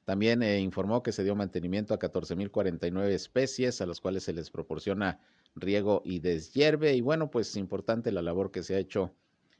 También 0.05 0.43
eh, 0.43 0.61
informó 0.61 1.03
que 1.03 1.13
se 1.13 1.25
dio 1.25 1.35
mantenimiento 1.35 1.95
a 1.95 1.99
14.049 1.99 3.09
especies 3.09 3.81
a 3.81 3.87
las 3.87 4.01
cuales 4.01 4.25
se 4.25 4.33
les 4.33 4.51
proporciona 4.51 5.21
riego 5.55 6.03
y 6.05 6.21
deshierve. 6.21 6.95
Y 6.95 7.01
bueno, 7.01 7.31
pues 7.31 7.57
importante 7.57 8.13
la 8.13 8.23
labor 8.23 8.51
que 8.51 8.63
se 8.63 8.75
ha 8.75 8.79
hecho 8.79 9.15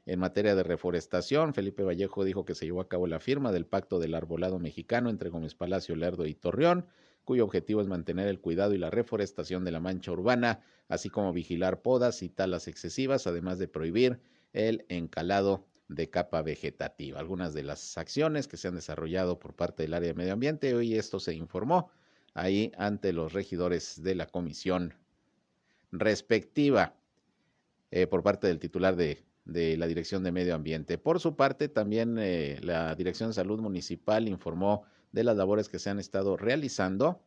en 0.05 0.19
materia 0.19 0.55
de 0.55 0.63
reforestación. 0.63 1.53
Felipe 1.53 1.83
Vallejo 1.83 2.23
dijo 2.23 2.45
que 2.45 2.55
se 2.55 2.65
llevó 2.65 2.81
a 2.81 2.87
cabo 2.87 3.07
la 3.07 3.19
firma 3.19 3.51
del 3.51 3.65
Pacto 3.65 3.99
del 3.99 4.13
Arbolado 4.13 4.59
Mexicano 4.59 5.09
entre 5.09 5.29
Gómez 5.29 5.55
Palacio, 5.55 5.95
Lerdo 5.95 6.25
y 6.27 6.35
Torreón, 6.35 6.85
cuyo 7.23 7.43
objetivo 7.43 7.81
es 7.81 7.87
mantener 7.87 8.27
el 8.27 8.39
cuidado 8.39 8.73
y 8.75 8.77
la 8.77 8.91
reforestación 8.91 9.63
de 9.63 9.71
la 9.71 9.79
mancha 9.79 10.11
urbana, 10.11 10.61
así 10.87 11.09
como 11.09 11.33
vigilar 11.33 11.81
podas 11.81 12.21
y 12.21 12.29
talas 12.29 12.67
excesivas, 12.67 13.25
además 13.25 13.57
de 13.57 13.67
prohibir 13.67 14.19
el 14.53 14.85
encalado 14.89 15.65
de 15.87 16.09
capa 16.09 16.41
vegetativa. 16.41 17.19
Algunas 17.19 17.53
de 17.53 17.63
las 17.63 17.97
acciones 17.97 18.47
que 18.47 18.57
se 18.57 18.67
han 18.67 18.75
desarrollado 18.75 19.39
por 19.39 19.53
parte 19.53 19.83
del 19.83 19.93
área 19.93 20.09
de 20.09 20.15
medio 20.15 20.33
ambiente, 20.33 20.73
hoy 20.73 20.95
esto 20.95 21.19
se 21.19 21.33
informó 21.33 21.91
ahí 22.33 22.71
ante 22.77 23.13
los 23.13 23.33
regidores 23.33 24.01
de 24.03 24.15
la 24.15 24.27
Comisión 24.27 24.93
respectiva 25.91 26.95
eh, 27.91 28.07
por 28.07 28.23
parte 28.23 28.47
del 28.47 28.59
titular 28.59 28.95
de, 28.95 29.23
la 29.45 29.87
Dirección 29.87 30.23
de 30.23 30.31
Medio 30.31 30.55
Ambiente. 30.55 30.97
Por 30.97 31.19
su 31.19 31.35
parte, 31.35 31.69
también 31.69 32.17
eh, 32.19 32.59
la 32.61 32.95
Dirección 32.95 33.29
de 33.29 33.35
Salud 33.35 33.59
Municipal 33.59 34.27
informó 34.27 34.83
de 35.11 35.23
las 35.23 35.37
labores 35.37 35.69
que 35.69 35.79
se 35.79 35.89
han 35.89 35.99
estado 35.99 36.35
realizando, 36.35 37.21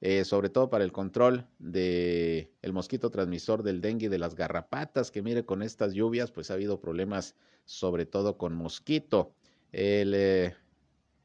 eh, 0.00 0.24
sobre 0.24 0.48
todo 0.48 0.70
para 0.70 0.84
el 0.84 0.92
control 0.92 1.46
del 1.58 2.50
el 2.62 2.72
mosquito 2.72 3.10
transmisor 3.10 3.62
del 3.62 3.80
dengue 3.80 4.06
y 4.06 4.08
de 4.08 4.18
las 4.18 4.34
garrapatas, 4.34 5.10
que 5.10 5.22
mire, 5.22 5.44
con 5.44 5.62
estas 5.62 5.94
lluvias, 5.94 6.30
pues 6.30 6.50
ha 6.50 6.54
habido 6.54 6.80
problemas, 6.80 7.34
sobre 7.64 8.06
todo 8.06 8.36
con 8.36 8.54
mosquito. 8.54 9.34
El 9.72 10.54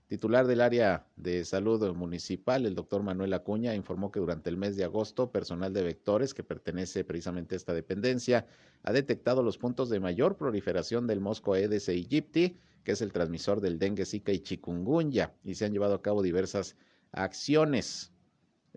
Titular 0.10 0.48
del 0.48 0.62
área 0.62 1.06
de 1.18 1.46
salud 1.46 1.94
municipal, 1.94 2.66
el 2.66 2.74
doctor 2.74 3.04
Manuel 3.04 3.32
Acuña, 3.32 3.76
informó 3.76 4.12
que 4.12 4.20
durante 4.20 4.50
el 4.50 4.58
mes 4.58 4.76
de 4.76 4.84
agosto, 4.84 5.32
personal 5.32 5.72
de 5.72 5.84
vectores, 5.84 6.34
que 6.34 6.42
pertenece 6.44 7.04
precisamente 7.04 7.54
a 7.54 7.58
esta 7.58 7.76
dependencia, 7.76 8.48
ha 8.82 8.92
detectado 8.92 9.44
los 9.44 9.60
puntos 9.60 9.88
de 9.88 10.00
mayor 10.00 10.36
proliferación 10.36 11.06
del 11.06 11.20
mosco 11.20 11.54
Aedes 11.54 11.90
aegypti, 11.90 12.58
que 12.84 12.94
es 12.94 13.04
el 13.04 13.14
transmisor 13.14 13.62
del 13.62 13.78
dengue, 13.78 14.04
zika 14.04 14.32
y 14.32 14.40
chikungunya, 14.40 15.36
y 15.44 15.54
se 15.54 15.66
han 15.66 15.74
llevado 15.74 15.94
a 15.94 16.02
cabo 16.02 16.24
diversas 16.24 16.76
acciones. 17.12 18.12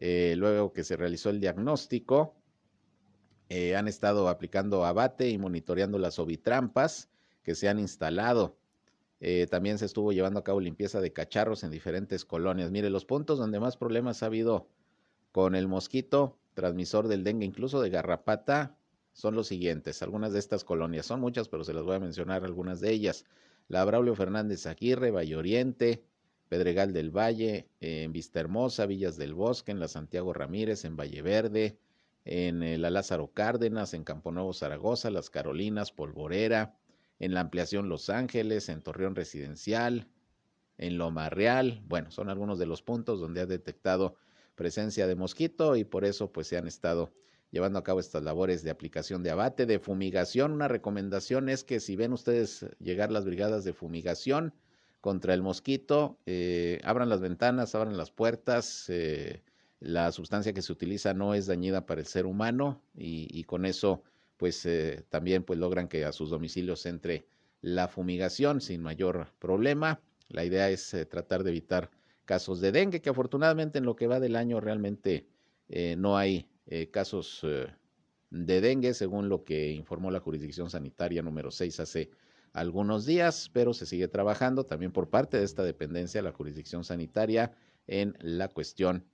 Eh, 0.05 0.35
luego 0.37 0.73
que 0.73 0.83
se 0.83 0.97
realizó 0.97 1.31
el 1.31 1.39
diagnóstico, 1.39 2.35
eh, 3.49 3.77
han 3.77 3.87
estado 3.87 4.29
aplicando 4.29 4.85
abate 4.85 5.29
y 5.29 5.39
monitoreando 5.39 5.97
las 5.99 6.19
ovitrampas 6.19 7.09
que 7.45 7.55
se 7.55 7.69
han 7.69 7.79
instalado 7.79 8.57
eh, 9.25 9.47
también 9.47 9.79
se 9.79 9.85
estuvo 9.87 10.11
llevando 10.11 10.41
a 10.41 10.43
cabo 10.43 10.59
limpieza 10.59 11.01
de 11.01 11.13
cacharros 11.13 11.63
en 11.63 11.71
diferentes 11.71 12.25
colonias. 12.25 12.73
Mire, 12.73 12.91
los 12.91 13.05
puntos 13.05 13.39
donde 13.39 13.61
más 13.61 13.77
problemas 13.77 14.25
ha 14.25 14.27
habido 14.27 14.67
con 15.31 15.55
el 15.55 15.69
mosquito 15.69 16.41
transmisor 16.55 17.07
del 17.07 17.23
dengue, 17.23 17.47
incluso 17.47 17.81
de 17.81 17.89
garrapata, 17.89 18.77
son 19.13 19.37
los 19.37 19.47
siguientes. 19.47 20.03
Algunas 20.03 20.33
de 20.33 20.41
estas 20.41 20.65
colonias, 20.65 21.07
son 21.07 21.21
muchas, 21.21 21.49
pero 21.49 21.63
se 21.63 21.73
las 21.73 21.85
voy 21.85 21.95
a 21.95 22.01
mencionar 22.01 22.43
algunas 22.45 22.81
de 22.81 22.91
ellas. 22.91 23.25
La 23.69 23.85
Braulio 23.85 24.17
Fernández 24.17 24.67
Aguirre, 24.67 25.13
Valle 25.13 25.37
Oriente, 25.37 26.05
Pedregal 26.53 26.93
del 26.93 27.11
Valle, 27.11 27.71
en 27.81 28.13
Vista 28.13 28.39
Hermosa, 28.39 28.85
Villas 28.85 29.17
del 29.17 29.33
Bosque, 29.33 29.73
en 29.73 29.81
la 29.81 29.89
Santiago 29.89 30.35
Ramírez, 30.35 30.85
en 30.85 30.99
Valle 30.99 31.23
Verde, 31.23 31.79
en 32.27 32.63
eh, 32.63 32.77
la 32.77 32.91
Lázaro 32.91 33.33
Cárdenas, 33.33 33.95
en 33.95 34.05
Campo 34.05 34.33
Nuevo 34.33 34.53
Zaragoza, 34.53 35.09
Las 35.11 35.31
Carolinas, 35.31 35.93
Polvorera, 35.93 36.77
en 37.21 37.33
la 37.33 37.41
ampliación 37.41 37.89
Los 37.89 38.11
Ángeles, 38.11 38.69
en 38.69 38.83
Torreón 38.83 39.17
Residencial, 39.17 40.09
en 40.77 40.99
Loma 40.99 41.31
Real. 41.31 41.81
Bueno, 41.87 42.11
son 42.11 42.29
algunos 42.29 42.59
de 42.59 42.67
los 42.67 42.83
puntos 42.83 43.19
donde 43.19 43.41
ha 43.41 43.47
detectado 43.47 44.17
presencia 44.55 45.07
de 45.07 45.15
mosquito 45.15 45.75
y 45.77 45.85
por 45.85 46.05
eso 46.05 46.33
pues 46.33 46.49
se 46.49 46.59
han 46.59 46.67
estado 46.67 47.15
llevando 47.51 47.79
a 47.79 47.83
cabo 47.83 47.99
estas 47.99 48.25
labores 48.25 48.63
de 48.63 48.71
aplicación 48.71 49.23
de 49.23 49.31
abate, 49.31 49.65
de 49.65 49.79
fumigación. 49.79 50.53
Una 50.53 50.69
recomendación 50.69 51.49
es 51.49 51.65
que 51.65 51.81
si 51.81 51.97
ven 51.97 52.13
ustedes 52.13 52.67
llegar 52.79 53.11
las 53.11 53.25
brigadas 53.25 53.65
de 53.65 53.73
fumigación 53.73 54.53
contra 55.03 55.35
el 55.35 55.43
mosquito, 55.43 56.17
eh, 56.27 56.81
abran 56.85 57.09
las 57.09 57.21
ventanas, 57.21 57.75
abran 57.75 57.97
las 57.97 58.13
puertas. 58.13 58.87
Eh, 58.89 59.43
la 59.81 60.13
sustancia 60.13 60.53
que 60.53 60.63
se 60.63 60.73
utiliza 60.73 61.13
no 61.13 61.35
es 61.35 61.47
dañida 61.47 61.87
para 61.87 62.01
el 62.01 62.07
ser 62.07 62.25
humano 62.25 62.81
y, 62.95 63.43
con 63.45 63.67
eso 63.67 64.05
pues 64.37 64.65
eh, 64.65 65.05
también 65.11 65.43
pues 65.43 65.59
logran 65.59 65.89
que 65.89 66.05
a 66.05 66.13
sus 66.13 66.31
domicilios 66.31 66.87
entre 66.87 67.27
la 67.63 67.89
fumigación 67.89 68.61
sin 68.61 68.81
mayor 68.81 69.27
problema. 69.41 70.01
La 70.29 70.45
idea 70.45 70.71
es 70.71 70.95
eh, 70.95 71.05
tratar 71.05 71.43
de 71.43 71.51
evitar 71.51 71.91
casos 72.25 72.61
de 72.61 72.71
dengue, 72.71 73.03
que 73.03 73.11
afortunadamente 73.11 73.79
en 73.79 73.85
lo 73.85 73.97
que 73.97 74.07
va 74.07 74.21
del 74.21 74.37
año 74.37 74.61
realmente 74.61 75.27
no 75.97 76.17
hay 76.19 76.47
casos 76.91 77.45
de 78.31 78.61
dengue, 78.61 78.95
según 78.95 79.29
lo 79.29 79.43
que 79.43 79.73
informó 79.73 80.11
la 80.11 80.21
jurisdicción 80.21 80.71
sanitaria 80.71 81.23
número 81.23 81.51
6 81.51 81.81
hace 81.81 82.11
algunos 82.53 83.07
días, 83.07 83.51
pero 83.53 83.73
se 83.75 83.87
sigue 83.87 84.09
trabajando 84.09 84.65
también 84.65 84.93
por 84.93 85.09
parte 85.09 85.39
de 85.39 85.45
esta 85.45 85.63
dependencia, 85.63 86.23
la 86.23 86.33
jurisdicción 86.33 86.85
sanitaria, 86.85 87.53
en 87.87 88.17
la 88.21 88.49
cuestión 88.49 89.05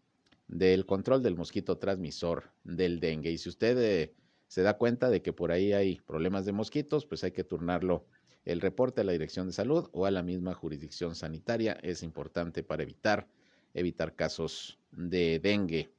del 0.47 0.87
control 0.87 1.23
del 1.23 1.37
mosquito 1.37 1.79
transmisor 1.79 2.51
del 2.65 3.01
dengue. 3.01 3.31
Y 3.31 3.39
si 3.39 3.49
usted 3.49 4.11
se 4.47 4.63
da 4.63 4.77
cuenta 4.77 5.11
de 5.11 5.23
que 5.23 5.33
por 5.33 5.53
ahí 5.53 5.73
hay 5.73 6.01
problemas 6.01 6.45
de 6.47 6.53
mosquitos, 6.53 7.07
pues 7.07 7.23
hay 7.25 7.33
que 7.33 7.45
turnarlo 7.45 8.07
el 8.45 8.61
reporte 8.61 9.03
a 9.03 9.05
la 9.05 9.13
Dirección 9.13 9.47
de 9.47 9.53
Salud 9.53 9.89
o 9.93 10.07
a 10.07 10.11
la 10.11 10.23
misma 10.23 10.55
jurisdicción 10.55 11.15
sanitaria. 11.15 11.79
Es 11.83 12.03
importante 12.03 12.63
para 12.63 12.83
evitar, 12.83 13.29
evitar 13.75 14.17
casos 14.17 14.79
de 14.91 15.39
dengue, 15.39 15.93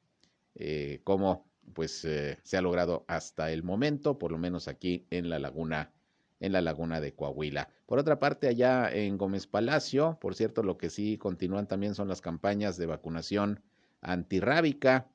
eh, 0.56 1.00
como 1.04 1.48
pues 1.74 2.04
eh, 2.06 2.40
se 2.42 2.58
ha 2.58 2.62
logrado 2.62 3.06
hasta 3.08 3.52
el 3.52 3.62
momento, 3.62 4.18
por 4.18 4.32
lo 4.32 4.40
menos 4.40 4.68
aquí 4.68 5.06
en 5.12 5.30
la 5.30 5.38
laguna 5.38 5.94
en 6.40 6.54
la 6.54 6.62
laguna 6.62 7.02
de 7.02 7.14
Coahuila. 7.14 7.70
Por 7.86 8.00
otra 8.00 8.20
parte, 8.20 8.48
allá 8.48 8.92
en 8.92 9.18
Gómez 9.18 9.48
Palacio, 9.48 10.18
por 10.22 10.36
cierto, 10.36 10.64
lo 10.64 10.78
que 10.78 10.90
sí 10.90 11.18
continúan 11.18 11.68
también 11.68 11.96
son 11.96 12.08
las 12.08 12.22
campañas 12.22 12.78
de 12.78 12.86
vacunación 12.86 13.62
antirrábica 14.02 15.10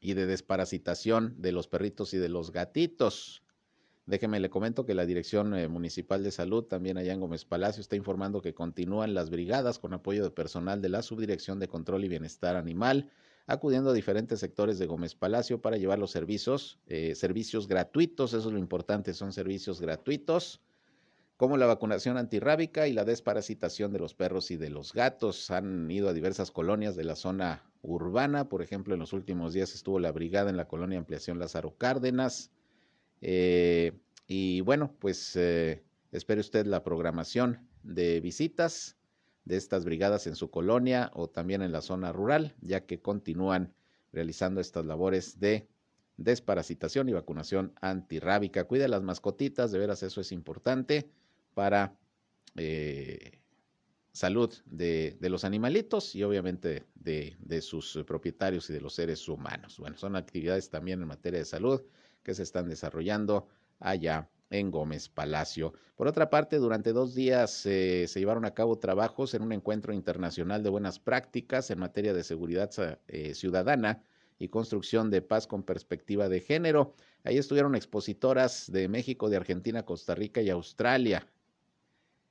y 0.00 0.14
de 0.14 0.26
desparasitación 0.26 1.34
de 1.38 1.52
los 1.52 1.66
perritos 1.66 2.14
y 2.14 2.18
de 2.18 2.28
los 2.28 2.52
gatitos. 2.52 3.42
Déjeme 4.06 4.38
le 4.38 4.50
comento 4.50 4.86
que 4.86 4.94
la 4.94 5.04
Dirección 5.04 5.52
eh, 5.54 5.66
Municipal 5.66 6.22
de 6.22 6.30
Salud, 6.30 6.62
también 6.64 6.96
allá 6.96 7.12
en 7.12 7.20
Gómez 7.20 7.44
Palacio, 7.44 7.80
está 7.80 7.96
informando 7.96 8.40
que 8.40 8.54
continúan 8.54 9.14
las 9.14 9.30
brigadas 9.30 9.80
con 9.80 9.94
apoyo 9.94 10.22
de 10.22 10.30
personal 10.30 10.80
de 10.80 10.90
la 10.90 11.02
Subdirección 11.02 11.58
de 11.58 11.66
Control 11.66 12.04
y 12.04 12.08
Bienestar 12.08 12.54
Animal, 12.54 13.10
acudiendo 13.46 13.90
a 13.90 13.94
diferentes 13.94 14.40
sectores 14.40 14.78
de 14.78 14.86
Gómez 14.86 15.14
Palacio 15.14 15.60
para 15.60 15.76
llevar 15.76 15.98
los 15.98 16.10
servicios, 16.10 16.78
eh, 16.86 17.14
servicios 17.14 17.68
gratuitos, 17.68 18.32
eso 18.32 18.48
es 18.48 18.52
lo 18.52 18.58
importante, 18.58 19.14
son 19.14 19.32
servicios 19.32 19.80
gratuitos 19.80 20.60
como 21.36 21.56
la 21.56 21.66
vacunación 21.66 22.16
antirrábica 22.16 22.88
y 22.88 22.92
la 22.92 23.04
desparasitación 23.04 23.92
de 23.92 23.98
los 23.98 24.14
perros 24.14 24.50
y 24.50 24.56
de 24.56 24.70
los 24.70 24.92
gatos. 24.92 25.50
Han 25.50 25.90
ido 25.90 26.08
a 26.08 26.14
diversas 26.14 26.50
colonias 26.50 26.96
de 26.96 27.04
la 27.04 27.14
zona 27.14 27.62
urbana, 27.82 28.48
por 28.48 28.62
ejemplo, 28.62 28.94
en 28.94 29.00
los 29.00 29.12
últimos 29.12 29.52
días 29.52 29.74
estuvo 29.74 30.00
la 30.00 30.12
brigada 30.12 30.50
en 30.50 30.56
la 30.56 30.66
colonia 30.66 30.98
Ampliación 30.98 31.38
Lázaro 31.38 31.76
Cárdenas. 31.76 32.50
Eh, 33.20 33.92
y 34.26 34.62
bueno, 34.62 34.94
pues 34.98 35.36
eh, 35.36 35.82
espere 36.10 36.40
usted 36.40 36.66
la 36.66 36.82
programación 36.82 37.68
de 37.82 38.20
visitas 38.20 38.95
de 39.46 39.56
estas 39.56 39.84
brigadas 39.84 40.26
en 40.26 40.36
su 40.36 40.50
colonia 40.50 41.10
o 41.14 41.28
también 41.30 41.62
en 41.62 41.72
la 41.72 41.80
zona 41.80 42.12
rural, 42.12 42.54
ya 42.60 42.84
que 42.84 43.00
continúan 43.00 43.72
realizando 44.12 44.60
estas 44.60 44.84
labores 44.84 45.40
de 45.40 45.68
desparasitación 46.16 47.08
y 47.08 47.12
vacunación 47.12 47.72
antirrábica. 47.80 48.64
Cuide 48.64 48.88
las 48.88 49.02
mascotitas, 49.02 49.70
de 49.70 49.78
veras 49.78 50.02
eso 50.02 50.20
es 50.20 50.32
importante 50.32 51.08
para 51.54 51.96
eh, 52.56 53.38
salud 54.12 54.52
de, 54.66 55.16
los 55.20 55.44
animalitos 55.44 56.14
y 56.16 56.24
obviamente 56.24 56.84
de, 56.96 57.36
de, 57.38 57.60
sus 57.62 58.02
propietarios 58.04 58.68
y 58.68 58.72
de 58.72 58.80
los 58.80 58.94
seres 58.94 59.28
humanos. 59.28 59.78
Bueno, 59.78 59.96
son 59.96 60.16
actividades 60.16 60.70
también 60.70 61.02
en 61.02 61.08
materia 61.08 61.38
de 61.38 61.44
salud 61.44 61.82
que 62.24 62.34
se 62.34 62.42
están 62.42 62.68
desarrollando 62.68 63.46
allá 63.78 64.28
en 64.50 64.70
Gómez 64.70 65.08
Palacio. 65.08 65.72
Por 65.96 66.08
otra 66.08 66.30
parte, 66.30 66.58
durante 66.58 66.92
dos 66.92 67.14
días 67.14 67.50
se 67.50 68.06
llevaron 68.14 68.44
a 68.44 68.54
cabo 68.54 68.78
trabajos 68.78 69.34
en 69.34 69.42
un 69.42 69.52
encuentro 69.52 69.92
internacional 69.92 70.62
de 70.62 70.70
buenas 70.70 70.98
prácticas 70.98 71.70
en 71.70 71.78
materia 71.78 72.12
de 72.12 72.22
seguridad 72.22 72.70
eh, 73.08 73.34
ciudadana 73.34 74.02
y 74.38 74.48
construcción 74.48 75.10
de 75.10 75.22
paz 75.22 75.46
con 75.46 75.62
perspectiva 75.62 76.28
de 76.28 76.40
género. 76.40 76.94
Ahí 77.24 77.38
estuvieron 77.38 77.74
expositoras 77.74 78.70
de 78.70 78.88
México, 78.88 79.30
de 79.30 79.36
Argentina, 79.36 79.84
Costa 79.84 80.14
Rica 80.14 80.42
y 80.42 80.50
Australia. 80.50 81.26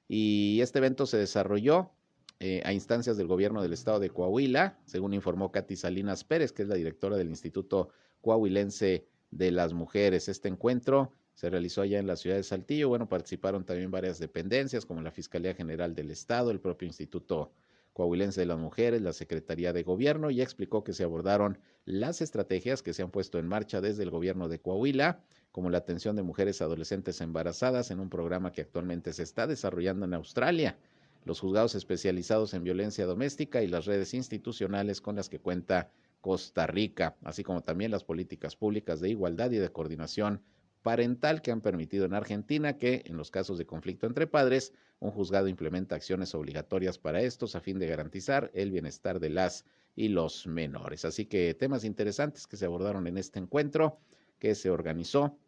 Y 0.08 0.60
este 0.62 0.78
evento 0.78 1.08
se 1.08 1.18
desarrolló 1.18 1.92
eh, 2.40 2.62
a 2.64 2.74
instancias 2.74 3.18
del 3.18 3.28
gobierno 3.28 3.62
del 3.62 3.74
estado 3.74 4.00
de 4.00 4.10
Coahuila, 4.10 4.78
según 4.86 5.14
informó 5.14 5.52
Katy 5.52 5.76
Salinas 5.76 6.24
Pérez, 6.24 6.52
que 6.52 6.62
es 6.62 6.68
la 6.68 6.76
directora 6.76 7.18
del 7.18 7.30
Instituto 7.30 7.90
Coahuilense 8.22 9.08
de 9.32 9.52
las 9.52 9.74
Mujeres. 9.74 10.30
Este 10.30 10.48
encuentro 10.48 11.12
se 11.36 11.50
realizó 11.50 11.82
allá 11.82 12.00
en 12.00 12.08
la 12.08 12.16
ciudad 12.16 12.38
de 12.38 12.44
Saltillo. 12.44 12.90
Bueno, 12.90 13.08
participaron 13.08 13.66
también 13.66 13.92
varias 13.92 14.20
dependencias 14.20 14.86
como 14.86 15.02
la 15.02 15.12
Fiscalía 15.12 15.54
General 15.54 15.94
del 15.94 16.10
Estado, 16.10 16.50
el 16.50 16.62
propio 16.62 16.88
Instituto 16.88 17.52
Coahuilense 17.94 18.42
de 18.42 18.48
las 18.48 18.58
Mujeres, 18.58 19.02
la 19.02 19.14
Secretaría 19.14 19.72
de 19.72 19.84
Gobierno, 19.84 20.30
y 20.32 20.42
explicó 20.42 20.84
que 20.84 20.94
se 20.94 21.04
abordaron 21.04 21.60
las 21.86 22.22
estrategias 22.22 22.82
que 22.82 22.94
se 22.94 23.04
han 23.04 23.12
puesto 23.12 23.38
en 23.38 23.48
marcha 23.48 23.80
desde 23.80 24.04
el 24.04 24.10
gobierno 24.10 24.50
de 24.50 24.60
Coahuila 24.60 25.22
como 25.52 25.70
la 25.70 25.78
atención 25.78 26.18
de 26.18 26.24
mujeres 26.24 26.62
adolescentes 26.62 27.22
embarazadas 27.22 27.92
en 27.92 28.00
un 28.02 28.10
programa 28.10 28.52
que 28.52 28.62
actualmente 28.62 29.14
se 29.14 29.24
está 29.24 29.48
desarrollando 29.48 30.06
en 30.06 30.14
Australia, 30.14 30.78
los 31.24 31.40
juzgados 31.40 31.76
especializados 31.76 32.54
en 32.54 32.64
violencia 32.64 33.06
doméstica 33.06 33.62
y 33.62 33.68
las 33.68 33.86
redes 33.86 34.14
institucionales 34.14 35.00
con 35.00 35.16
las 35.16 35.30
que 35.30 35.40
cuenta 35.40 35.92
Costa 36.20 36.68
Rica, 36.68 37.16
así 37.24 37.44
como 37.44 37.62
también 37.62 37.92
las 37.92 38.04
políticas 38.04 38.56
públicas 38.56 39.00
de 39.00 39.10
igualdad 39.10 39.52
y 39.52 39.58
de 39.58 39.72
coordinación 39.72 40.42
parental 40.86 41.42
que 41.42 41.50
han 41.50 41.62
permitido 41.62 42.06
en 42.06 42.14
Argentina 42.14 42.78
que, 42.78 43.02
en 43.08 43.18
los 43.18 43.32
casos 43.32 43.58
de 43.58 43.66
conflicto 43.66 44.06
entre 44.06 44.28
padres, 44.28 44.72
un 45.00 45.10
juzgado 45.10 45.48
implementa 45.48 45.96
acciones 45.96 46.36
obligatorias 46.36 47.00
para 47.00 47.24
estos 47.24 47.56
a 47.56 47.60
fin 47.60 47.80
de 47.80 47.88
garantizar 47.88 48.52
el 48.54 48.70
bienestar 48.70 49.20
de 49.20 49.32
las 49.32 49.66
y 49.96 50.10
los 50.10 50.46
menores. 50.46 51.04
Así 51.04 51.26
que 51.26 51.56
temas 51.56 51.86
interesantes 51.86 52.46
que 52.46 52.56
se 52.56 52.66
abordaron 52.66 53.08
en 53.08 53.18
este 53.18 53.40
encuentro 53.40 53.98
que 54.38 54.54
se 54.54 54.70
organizó 54.70 55.40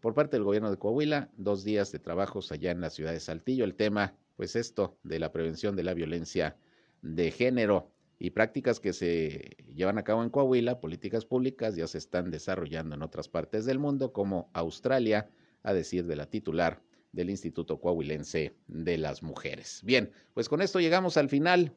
por 0.00 0.14
parte 0.14 0.36
del 0.36 0.44
gobierno 0.44 0.70
de 0.70 0.78
Coahuila, 0.78 1.30
dos 1.36 1.64
días 1.64 1.90
de 1.90 1.98
trabajos 1.98 2.52
allá 2.52 2.70
en 2.70 2.80
la 2.80 2.90
ciudad 2.90 3.10
de 3.10 3.18
Saltillo. 3.18 3.64
El 3.64 3.74
tema, 3.74 4.14
pues 4.36 4.54
esto 4.54 4.98
de 5.02 5.18
la 5.18 5.32
prevención 5.32 5.74
de 5.74 5.82
la 5.82 5.94
violencia 5.94 6.56
de 7.02 7.32
género 7.32 7.90
y 8.18 8.30
prácticas 8.30 8.80
que 8.80 8.92
se 8.92 9.56
llevan 9.74 9.98
a 9.98 10.04
cabo 10.04 10.22
en 10.22 10.30
Coahuila, 10.30 10.80
políticas 10.80 11.24
públicas 11.24 11.76
ya 11.76 11.86
se 11.86 11.98
están 11.98 12.30
desarrollando 12.30 12.94
en 12.94 13.02
otras 13.02 13.28
partes 13.28 13.64
del 13.64 13.78
mundo, 13.78 14.12
como 14.12 14.50
Australia, 14.54 15.28
a 15.62 15.74
decir 15.74 16.06
de 16.06 16.16
la 16.16 16.26
titular 16.26 16.82
del 17.12 17.30
Instituto 17.30 17.80
Coahuilense 17.80 18.56
de 18.68 18.98
las 18.98 19.22
Mujeres. 19.22 19.82
Bien, 19.84 20.12
pues 20.34 20.48
con 20.48 20.62
esto 20.62 20.80
llegamos 20.80 21.16
al 21.16 21.28
final 21.28 21.72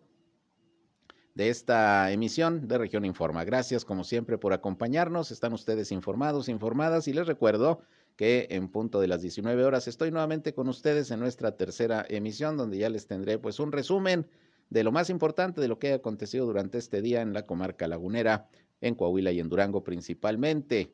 de 1.36 1.50
esta 1.50 2.12
emisión 2.12 2.68
de 2.68 2.78
Región 2.78 3.06
Informa. 3.06 3.46
Gracias 3.46 3.86
como 3.86 4.04
siempre 4.04 4.38
por 4.38 4.54
acompañarnos. 4.54 5.32
Están 5.32 5.54
ustedes 5.54 5.92
informados, 5.92 6.50
informadas 6.50 7.08
y 7.08 7.14
les 7.14 7.28
recuerdo 7.28 7.82
que 8.16 8.48
en 8.50 8.68
punto 8.68 9.00
de 9.00 9.08
las 9.08 9.22
19 9.22 9.64
horas 9.64 9.88
estoy 9.88 10.12
nuevamente 10.12 10.54
con 10.54 10.68
ustedes 10.68 11.12
en 11.12 11.22
nuestra 11.22 11.56
tercera 11.56 12.06
emisión 12.10 12.58
donde 12.58 12.78
ya 12.78 12.90
les 12.90 13.08
tendré 13.08 13.38
pues 13.38 13.60
un 13.62 13.72
resumen 13.72 14.28
de 14.70 14.84
lo 14.84 14.92
más 14.92 15.10
importante 15.10 15.62
de 15.62 15.68
lo 15.68 15.80
que 15.80 15.92
ha 15.92 15.96
acontecido 15.96 16.46
durante 16.46 16.78
este 16.78 17.02
día 17.02 17.22
en 17.22 17.34
la 17.34 17.46
comarca 17.46 17.88
lagunera, 17.88 18.48
en 18.82 18.96
Coahuila 18.96 19.32
y 19.32 19.40
en 19.40 19.50
Durango 19.50 19.84
principalmente. 19.84 20.92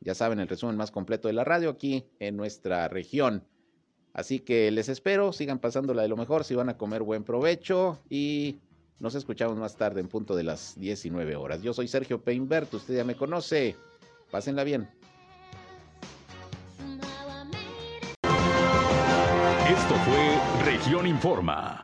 Ya 0.00 0.14
saben, 0.14 0.40
el 0.40 0.48
resumen 0.48 0.76
más 0.76 0.90
completo 0.90 1.28
de 1.28 1.34
la 1.34 1.44
radio 1.44 1.70
aquí 1.70 2.04
en 2.18 2.36
nuestra 2.36 2.88
región. 2.88 3.44
Así 4.12 4.40
que 4.40 4.70
les 4.70 4.88
espero, 4.88 5.32
sigan 5.32 5.58
pasándola 5.58 6.02
de 6.02 6.08
lo 6.08 6.16
mejor, 6.16 6.44
si 6.44 6.54
van 6.54 6.68
a 6.68 6.76
comer 6.76 7.02
buen 7.02 7.24
provecho 7.24 8.02
y 8.10 8.60
nos 8.98 9.14
escuchamos 9.14 9.56
más 9.56 9.76
tarde 9.76 10.00
en 10.00 10.08
punto 10.08 10.36
de 10.36 10.42
las 10.42 10.78
19 10.78 11.36
horas. 11.36 11.62
Yo 11.62 11.72
soy 11.72 11.88
Sergio 11.88 12.22
Peinbert, 12.22 12.72
usted 12.74 12.96
ya 12.96 13.04
me 13.04 13.16
conoce. 13.16 13.76
Pásenla 14.30 14.64
bien. 14.64 14.88
Esto 19.68 19.94
fue 20.04 20.64
Región 20.64 21.06
Informa. 21.06 21.82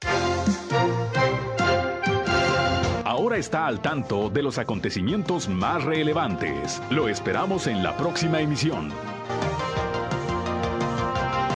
Ahora 3.18 3.36
está 3.36 3.66
al 3.66 3.80
tanto 3.80 4.30
de 4.30 4.44
los 4.44 4.58
acontecimientos 4.58 5.48
más 5.48 5.82
relevantes. 5.82 6.80
Lo 6.88 7.08
esperamos 7.08 7.66
en 7.66 7.82
la 7.82 7.96
próxima 7.96 8.40
emisión. 8.40 8.92